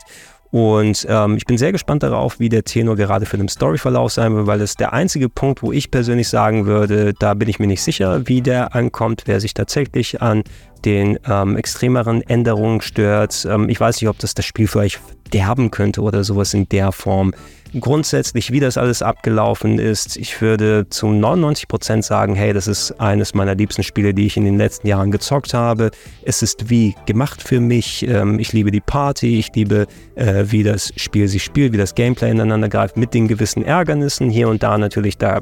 Und 0.50 1.06
ähm, 1.10 1.36
ich 1.36 1.46
bin 1.46 1.58
sehr 1.58 1.72
gespannt 1.74 2.04
darauf, 2.04 2.40
wie 2.40 2.48
der 2.48 2.64
Tenor 2.64 2.96
gerade 2.96 3.26
für 3.26 3.38
den 3.38 3.50
Storyverlauf 3.50 4.14
sein 4.14 4.34
wird, 4.34 4.48
weil 4.48 4.62
es 4.62 4.76
der 4.76 4.94
einzige 4.94 5.28
Punkt, 5.28 5.62
wo 5.62 5.74
ich 5.74 5.92
persönlich 5.92 6.30
sagen 6.30 6.66
würde, 6.66 7.14
da 7.14 7.34
bin 7.34 7.50
ich 7.50 7.60
mir 7.60 7.68
nicht 7.68 7.84
sicher, 7.84 8.28
wie 8.28 8.42
der 8.42 8.74
ankommt, 8.74 9.24
wer 9.26 9.42
sich 9.42 9.54
tatsächlich 9.54 10.22
an 10.22 10.44
den 10.86 11.20
ähm, 11.28 11.58
extremeren 11.58 12.22
Änderungen 12.22 12.80
stört. 12.80 13.46
Ähm, 13.50 13.68
ich 13.68 13.80
weiß 13.80 14.00
nicht, 14.00 14.10
ob 14.10 14.20
das 14.20 14.36
das 14.36 14.46
Spiel 14.46 14.68
für 14.68 14.80
euch 14.80 15.00
verderben 15.28 15.72
könnte 15.72 16.02
oder 16.02 16.24
sowas 16.24 16.54
in 16.54 16.70
der 16.70 16.92
Form 16.94 17.34
grundsätzlich, 17.80 18.51
wie 18.51 18.59
das 18.59 18.78
alles 18.78 19.01
abgelaufen 19.01 19.80
ist, 19.80 20.18
ich 20.18 20.41
würde 20.41 20.88
zu 20.89 21.07
99 21.07 21.68
Prozent 21.68 22.05
sagen, 22.05 22.36
hey, 22.36 22.53
das 22.53 22.68
ist 22.68 22.99
eines 22.99 23.34
meiner 23.34 23.55
liebsten 23.55 23.84
Spiele, 23.84 24.13
die 24.13 24.26
ich 24.26 24.38
in 24.38 24.45
den 24.45 24.57
letzten 24.57 24.88
Jahren 24.88 25.11
gezockt 25.11 25.53
habe. 25.53 25.91
Es 26.24 26.41
ist 26.41 26.70
wie 26.70 26.95
gemacht 27.05 27.41
für 27.41 27.59
mich. 27.59 28.07
Ähm, 28.07 28.39
ich 28.39 28.53
liebe 28.53 28.72
die 28.72 28.82
Party, 28.82 29.39
ich 29.39 29.53
liebe, 29.55 29.88
äh, 30.15 30.45
wie 30.47 30.63
das 30.63 30.91
Spiel 30.95 31.28
sich 31.28 31.43
spielt, 31.43 31.74
wie 31.74 31.78
das 31.78 31.95
Gameplay 31.95 32.32
ineinander 32.32 32.70
greift, 32.70 32.97
mit 32.97 33.13
den 33.13 33.28
gewissen 33.28 33.63
Ärgernissen 33.63 34.30
hier 34.30 34.49
und 34.49 34.63
da 34.63 34.78
natürlich 34.78 35.18
da, 35.18 35.41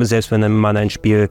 selbst 0.00 0.30
wenn 0.30 0.50
man 0.52 0.76
ein 0.76 0.90
Spiel 0.90 1.28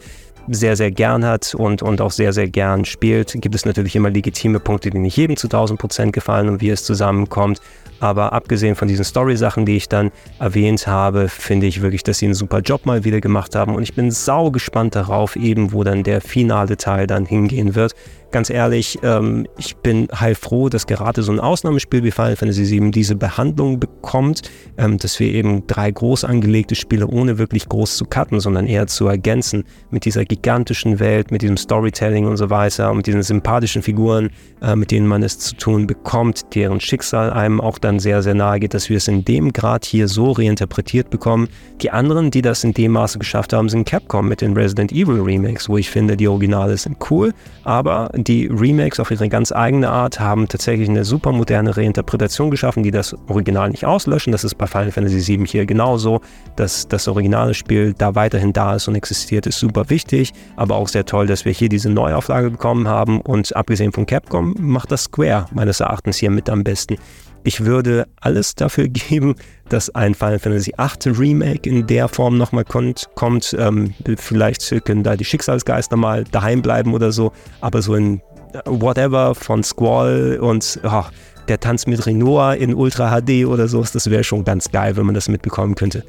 sehr, 0.47 0.75
sehr 0.75 0.91
gern 0.91 1.25
hat 1.25 1.53
und, 1.55 1.81
und 1.81 2.01
auch 2.01 2.11
sehr, 2.11 2.33
sehr 2.33 2.47
gern 2.47 2.85
spielt, 2.85 3.33
gibt 3.33 3.55
es 3.55 3.65
natürlich 3.65 3.95
immer 3.95 4.09
legitime 4.09 4.59
Punkte, 4.59 4.89
die 4.89 4.99
nicht 4.99 5.17
jedem 5.17 5.37
zu 5.37 5.47
1000 5.47 5.79
Prozent 5.79 6.13
gefallen 6.13 6.49
und 6.49 6.61
wie 6.61 6.69
es 6.69 6.83
zusammenkommt. 6.83 7.59
Aber 7.99 8.33
abgesehen 8.33 8.75
von 8.75 8.87
diesen 8.87 9.05
Story-Sachen, 9.05 9.65
die 9.65 9.75
ich 9.75 9.89
dann 9.89 10.11
erwähnt 10.39 10.85
habe, 10.85 11.29
finde 11.29 11.65
ich 11.65 11.81
wirklich, 11.81 12.03
dass 12.03 12.19
sie 12.19 12.25
einen 12.25 12.35
super 12.35 12.59
Job 12.59 12.85
mal 12.85 13.03
wieder 13.03 13.21
gemacht 13.21 13.55
haben. 13.55 13.75
Und 13.75 13.83
ich 13.83 13.95
bin 13.95 14.11
sau 14.11 14.51
gespannt 14.51 14.95
darauf, 14.95 15.35
eben 15.35 15.73
wo 15.73 15.83
dann 15.83 16.03
der 16.03 16.21
finale 16.21 16.77
Teil 16.77 17.07
dann 17.07 17.25
hingehen 17.25 17.73
wird 17.73 17.95
ganz 18.31 18.49
ehrlich, 18.49 18.99
ähm, 19.03 19.47
ich 19.57 19.75
bin 19.77 20.07
heilfroh, 20.13 20.69
dass 20.69 20.87
gerade 20.87 21.23
so 21.23 21.31
ein 21.31 21.39
Ausnahmespiel 21.39 22.03
wie 22.03 22.11
Final 22.11 22.35
Fantasy 22.35 22.69
VII 22.69 22.91
diese 22.91 23.15
Behandlung 23.15 23.79
bekommt, 23.79 24.41
ähm, 24.77 24.97
dass 24.97 25.19
wir 25.19 25.33
eben 25.33 25.65
drei 25.67 25.91
groß 25.91 26.23
angelegte 26.23 26.75
Spiele 26.75 27.07
ohne 27.07 27.37
wirklich 27.37 27.67
groß 27.69 27.97
zu 27.97 28.05
cutten, 28.05 28.39
sondern 28.39 28.67
eher 28.67 28.87
zu 28.87 29.07
ergänzen 29.07 29.63
mit 29.89 30.05
dieser 30.05 30.25
gigantischen 30.25 30.99
Welt, 30.99 31.31
mit 31.31 31.41
diesem 31.41 31.57
Storytelling 31.57 32.25
und 32.25 32.37
so 32.37 32.49
weiter 32.49 32.91
und 32.91 32.97
mit 32.97 33.07
diesen 33.07 33.23
sympathischen 33.23 33.81
Figuren, 33.81 34.29
äh, 34.61 34.75
mit 34.75 34.91
denen 34.91 35.07
man 35.07 35.23
es 35.23 35.39
zu 35.39 35.55
tun 35.55 35.87
bekommt, 35.87 36.55
deren 36.55 36.79
Schicksal 36.79 37.31
einem 37.31 37.61
auch 37.61 37.77
dann 37.77 37.99
sehr, 37.99 38.21
sehr 38.21 38.35
nahe 38.35 38.59
geht, 38.59 38.73
dass 38.73 38.89
wir 38.89 38.97
es 38.97 39.07
in 39.07 39.25
dem 39.25 39.53
Grad 39.53 39.85
hier 39.85 40.07
so 40.07 40.31
reinterpretiert 40.31 41.09
bekommen. 41.09 41.47
Die 41.81 41.91
anderen, 41.91 42.31
die 42.31 42.41
das 42.41 42.63
in 42.63 42.73
dem 42.73 42.93
Maße 42.93 43.19
geschafft 43.19 43.53
haben, 43.53 43.69
sind 43.69 43.85
Capcom 43.85 44.27
mit 44.27 44.41
den 44.41 44.53
Resident 44.53 44.91
Evil 44.91 45.21
Remakes, 45.21 45.69
wo 45.69 45.77
ich 45.77 45.89
finde, 45.89 46.17
die 46.17 46.27
Originale 46.27 46.77
sind 46.77 46.97
cool, 47.09 47.33
aber 47.63 48.09
die 48.23 48.47
Remakes 48.47 48.99
auf 48.99 49.11
ihre 49.11 49.29
ganz 49.29 49.51
eigene 49.51 49.89
Art 49.89 50.19
haben 50.19 50.47
tatsächlich 50.47 50.89
eine 50.89 51.05
super 51.05 51.31
moderne 51.31 51.75
Reinterpretation 51.75 52.51
geschaffen, 52.51 52.83
die 52.83 52.91
das 52.91 53.15
Original 53.27 53.69
nicht 53.69 53.85
auslöschen. 53.85 54.31
Das 54.31 54.43
ist 54.43 54.55
bei 54.55 54.67
Final 54.67 54.91
Fantasy 54.91 55.37
VII 55.37 55.45
hier 55.47 55.65
genauso. 55.65 56.21
Dass 56.55 56.87
das 56.87 57.07
originale 57.07 57.53
Spiel 57.53 57.93
da 57.97 58.15
weiterhin 58.15 58.53
da 58.53 58.75
ist 58.75 58.87
und 58.87 58.95
existiert, 58.95 59.45
ist 59.45 59.59
super 59.59 59.89
wichtig. 59.89 60.33
Aber 60.55 60.75
auch 60.75 60.87
sehr 60.87 61.05
toll, 61.05 61.27
dass 61.27 61.45
wir 61.45 61.51
hier 61.51 61.69
diese 61.69 61.89
Neuauflage 61.89 62.51
bekommen 62.51 62.87
haben. 62.87 63.21
Und 63.21 63.55
abgesehen 63.55 63.91
von 63.91 64.05
Capcom 64.05 64.55
macht 64.59 64.91
das 64.91 65.03
Square 65.03 65.47
meines 65.51 65.79
Erachtens 65.79 66.17
hier 66.17 66.31
mit 66.31 66.49
am 66.49 66.63
besten. 66.63 66.97
Ich 67.43 67.65
würde 67.65 68.07
alles 68.19 68.55
dafür 68.55 68.87
geben, 68.89 69.35
dass 69.69 69.93
ein 69.93 70.13
Final 70.13 70.39
Fantasy 70.39 70.73
VIII 70.77 71.17
Remake 71.17 71.69
in 71.69 71.87
der 71.87 72.07
Form 72.07 72.37
nochmal 72.37 72.65
kommt. 72.65 73.07
kommt. 73.15 73.55
Ähm, 73.57 73.93
vielleicht 74.17 74.85
können 74.85 75.03
da 75.03 75.15
die 75.15 75.25
Schicksalsgeister 75.25 75.97
mal 75.97 76.23
daheim 76.25 76.61
bleiben 76.61 76.93
oder 76.93 77.11
so, 77.11 77.31
aber 77.61 77.81
so 77.81 77.95
in 77.95 78.21
äh, 78.53 78.61
Whatever 78.65 79.35
von 79.35 79.63
Squall 79.63 80.39
und 80.41 80.79
oh, 80.83 81.03
der 81.47 81.59
Tanz 81.59 81.87
mit 81.87 82.05
Renoir 82.05 82.55
in 82.55 82.73
Ultra 82.73 83.21
HD 83.21 83.45
oder 83.45 83.67
so, 83.67 83.81
das 83.81 84.09
wäre 84.09 84.23
schon 84.23 84.43
ganz 84.43 84.71
geil, 84.71 84.97
wenn 84.97 85.05
man 85.05 85.15
das 85.15 85.29
mitbekommen 85.29 85.75
könnte. 85.75 86.03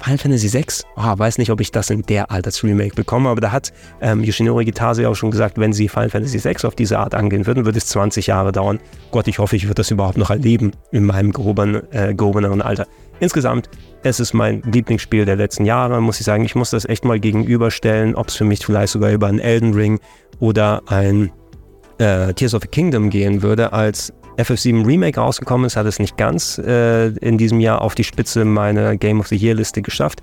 Final 0.00 0.18
Fantasy 0.18 0.52
VI, 0.52 0.64
oh, 0.96 1.18
weiß 1.18 1.38
nicht, 1.38 1.50
ob 1.50 1.60
ich 1.60 1.70
das 1.70 1.90
in 1.90 2.02
der 2.02 2.30
Art 2.30 2.46
als 2.46 2.62
Remake 2.62 2.94
bekomme, 2.94 3.28
aber 3.28 3.40
da 3.40 3.52
hat 3.52 3.72
ähm, 4.00 4.22
Yoshinori 4.22 4.64
Kitase 4.64 5.08
auch 5.08 5.14
schon 5.14 5.30
gesagt, 5.30 5.58
wenn 5.58 5.72
sie 5.72 5.88
Final 5.88 6.10
Fantasy 6.10 6.42
VI 6.42 6.66
auf 6.66 6.74
diese 6.74 6.98
Art 6.98 7.14
angehen 7.14 7.46
würden, 7.46 7.64
würde 7.64 7.78
es 7.78 7.86
20 7.86 8.26
Jahre 8.26 8.52
dauern. 8.52 8.80
Gott, 9.10 9.28
ich 9.28 9.38
hoffe, 9.38 9.56
ich 9.56 9.64
würde 9.64 9.74
das 9.74 9.90
überhaupt 9.90 10.18
noch 10.18 10.30
erleben 10.30 10.72
in 10.90 11.04
meinem 11.04 11.32
gehobenen, 11.32 11.82
äh, 11.92 12.14
gehobeneren 12.14 12.62
Alter. 12.62 12.86
Insgesamt, 13.20 13.68
es 14.02 14.20
ist 14.20 14.34
mein 14.34 14.62
Lieblingsspiel 14.62 15.24
der 15.24 15.36
letzten 15.36 15.64
Jahre, 15.64 16.00
muss 16.00 16.20
ich 16.20 16.26
sagen. 16.26 16.44
Ich 16.44 16.54
muss 16.54 16.70
das 16.70 16.84
echt 16.84 17.04
mal 17.04 17.20
gegenüberstellen, 17.20 18.14
ob 18.16 18.28
es 18.28 18.34
für 18.34 18.44
mich 18.44 18.64
vielleicht 18.64 18.92
sogar 18.92 19.10
über 19.12 19.28
einen 19.28 19.38
Elden 19.38 19.72
Ring 19.72 20.00
oder 20.40 20.82
ein 20.86 21.30
äh, 21.98 22.34
Tears 22.34 22.54
of 22.54 22.62
the 22.62 22.68
Kingdom 22.68 23.10
gehen 23.10 23.42
würde 23.42 23.72
als 23.72 24.12
FF7 24.36 24.86
Remake 24.86 25.18
rausgekommen 25.18 25.66
ist, 25.66 25.76
hat 25.76 25.86
es 25.86 25.98
nicht 25.98 26.16
ganz 26.16 26.58
äh, 26.58 27.08
in 27.08 27.38
diesem 27.38 27.60
Jahr 27.60 27.82
auf 27.82 27.94
die 27.94 28.04
Spitze 28.04 28.44
meiner 28.44 28.96
Game 28.96 29.20
of 29.20 29.28
the 29.28 29.36
Year 29.36 29.54
Liste 29.54 29.82
geschafft. 29.82 30.20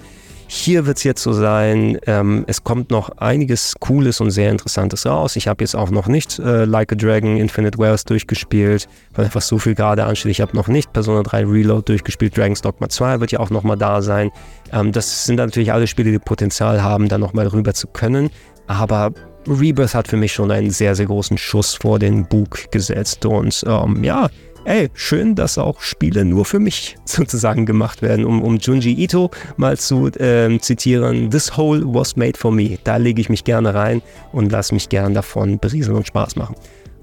Hier 0.54 0.86
wird 0.86 0.98
es 0.98 1.06
jetzt 1.06 1.24
so 1.24 1.32
sein, 1.32 1.98
ähm, 2.08 2.44
es 2.46 2.66
kommt 2.66 2.92
noch 2.92 3.10
einiges 3.20 3.74
Cooles 3.80 4.20
und 4.20 4.32
sehr 4.32 4.52
Interessantes 4.52 5.06
raus. 5.06 5.38
Ich 5.38 5.48
habe 5.48 5.64
jetzt 5.64 5.78
auch 5.78 5.92
noch 5.92 6.08
nicht 6.08 6.40
äh, 6.40 6.66
Like 6.66 6.92
a 6.92 6.96
Dragon 6.96 7.38
Infinite 7.38 7.78
Wells 7.78 8.04
durchgespielt, 8.04 8.90
weil 9.14 9.26
einfach 9.26 9.42
so 9.42 9.58
viel 9.58 9.76
gerade 9.76 10.04
ansteht. 10.04 10.30
Ich 10.30 10.42
habe 10.42 10.54
noch 10.54 10.68
nicht 10.68 10.92
Persona 10.92 11.24
3 11.24 11.46
Reload 11.46 11.84
durchgespielt. 11.86 12.36
Dragon's 12.36 12.62
Dogma 12.62 12.90
2 12.90 13.22
wird 13.22 13.32
ja 13.32 13.40
auch 13.40 13.50
nochmal 13.50 13.78
da 13.78 14.02
sein. 14.02 14.30
Ähm, 14.74 14.92
das 14.92 15.24
sind 15.24 15.38
natürlich 15.38 15.72
alle 15.72 15.88
Spiele, 15.88 16.12
die 16.12 16.20
Potenzial 16.20 16.84
haben, 16.84 17.08
da 17.08 17.18
nochmal 17.18 17.48
rüber 17.48 17.74
zu 17.74 17.88
können. 17.88 18.30
Aber 18.68 19.14
Rebirth 19.48 19.96
hat 19.96 20.08
für 20.08 20.18
mich 20.18 20.34
schon 20.34 20.52
einen 20.52 20.72
sehr, 20.72 20.96
sehr 20.96 21.08
großen 21.08 21.38
Schuss 21.38 21.76
vor 21.76 22.00
den 22.00 22.26
Bug 22.26 22.72
gesetzt. 22.72 23.26
Und 23.26 23.64
ähm, 23.68 24.04
ja, 24.04 24.30
ey, 24.66 24.90
schön, 24.94 25.36
dass 25.36 25.58
auch 25.58 25.82
Spiele 25.82 26.26
nur 26.26 26.46
für 26.46 26.60
mich 26.60 26.96
sozusagen 27.06 27.66
gemacht 27.66 28.02
werden. 28.02 28.26
Um, 28.26 28.42
um 28.42 28.58
Junji 28.58 28.94
Ito 28.94 29.32
mal 29.58 29.78
zu 29.78 30.08
äh, 30.08 30.58
zitieren, 30.60 31.30
This 31.30 31.58
hole 31.58 31.84
was 31.86 32.16
made 32.16 32.38
for 32.38 32.52
me. 32.52 32.78
Da 32.84 32.98
lege 32.98 33.22
ich 33.22 33.30
mich 33.30 33.44
gerne 33.44 33.74
rein 33.74 34.02
und 34.32 34.52
lasse 34.52 34.74
mich 34.74 34.90
gern 34.90 35.14
davon 35.14 35.60
berieseln 35.60 35.98
und 35.98 36.08
Spaß 36.08 36.36
machen. 36.36 36.56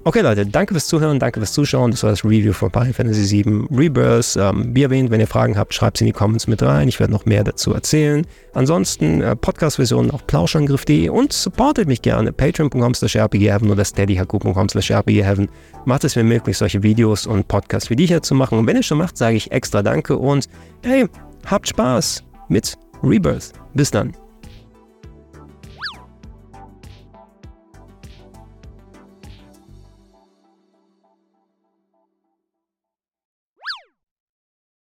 Okay, 0.05 0.21
Leute, 0.21 0.45
danke 0.45 0.73
fürs 0.73 0.87
Zuhören, 0.87 1.19
danke 1.19 1.41
fürs 1.41 1.51
Zuschauen. 1.51 1.91
Das 1.91 2.03
war 2.03 2.09
das 2.09 2.23
Review 2.23 2.53
von 2.53 2.71
Final 2.71 2.93
Fantasy 2.93 3.43
VII 3.43 3.67
Rebirth. 3.69 4.37
Ähm, 4.37 4.73
wie 4.73 4.83
erwähnt, 4.83 5.11
wenn 5.11 5.19
ihr 5.19 5.27
Fragen 5.27 5.57
habt, 5.57 5.73
schreibt 5.73 5.97
sie 5.97 6.05
in 6.05 6.07
die 6.07 6.13
Comments 6.13 6.47
mit 6.47 6.63
rein. 6.63 6.87
Ich 6.87 7.01
werde 7.01 7.11
noch 7.11 7.25
mehr 7.25 7.43
dazu 7.43 7.73
erzählen. 7.73 8.25
Ansonsten 8.53 9.21
äh, 9.21 9.35
Podcast-Versionen 9.35 10.09
auf 10.11 10.25
plauschangriff.de 10.25 11.09
und 11.09 11.33
supportet 11.33 11.89
mich 11.89 12.01
gerne. 12.01 12.31
Patreon.com 12.31 12.93
slash 12.93 13.17
rpgheaven 13.17 13.69
oder 13.69 13.83
steadyhq.com 13.83 14.69
slash 14.69 14.89
rpgheaven. 14.89 15.49
Macht 15.85 16.05
es 16.05 16.15
mir 16.15 16.23
möglich, 16.23 16.57
solche 16.57 16.81
Videos 16.81 17.27
und 17.27 17.49
Podcasts 17.49 17.89
wie 17.89 17.97
die 17.97 18.05
hier 18.05 18.21
zu 18.21 18.35
machen. 18.35 18.57
Und 18.57 18.67
wenn 18.67 18.77
ihr 18.77 18.83
schon 18.83 18.99
macht, 18.99 19.17
sage 19.17 19.35
ich 19.35 19.51
extra 19.51 19.83
Danke 19.83 20.17
und 20.17 20.47
hey, 20.83 21.07
habt 21.45 21.67
Spaß 21.67 22.23
mit 22.47 22.77
Rebirth. 23.03 23.51
Bis 23.73 23.91
dann. 23.91 24.13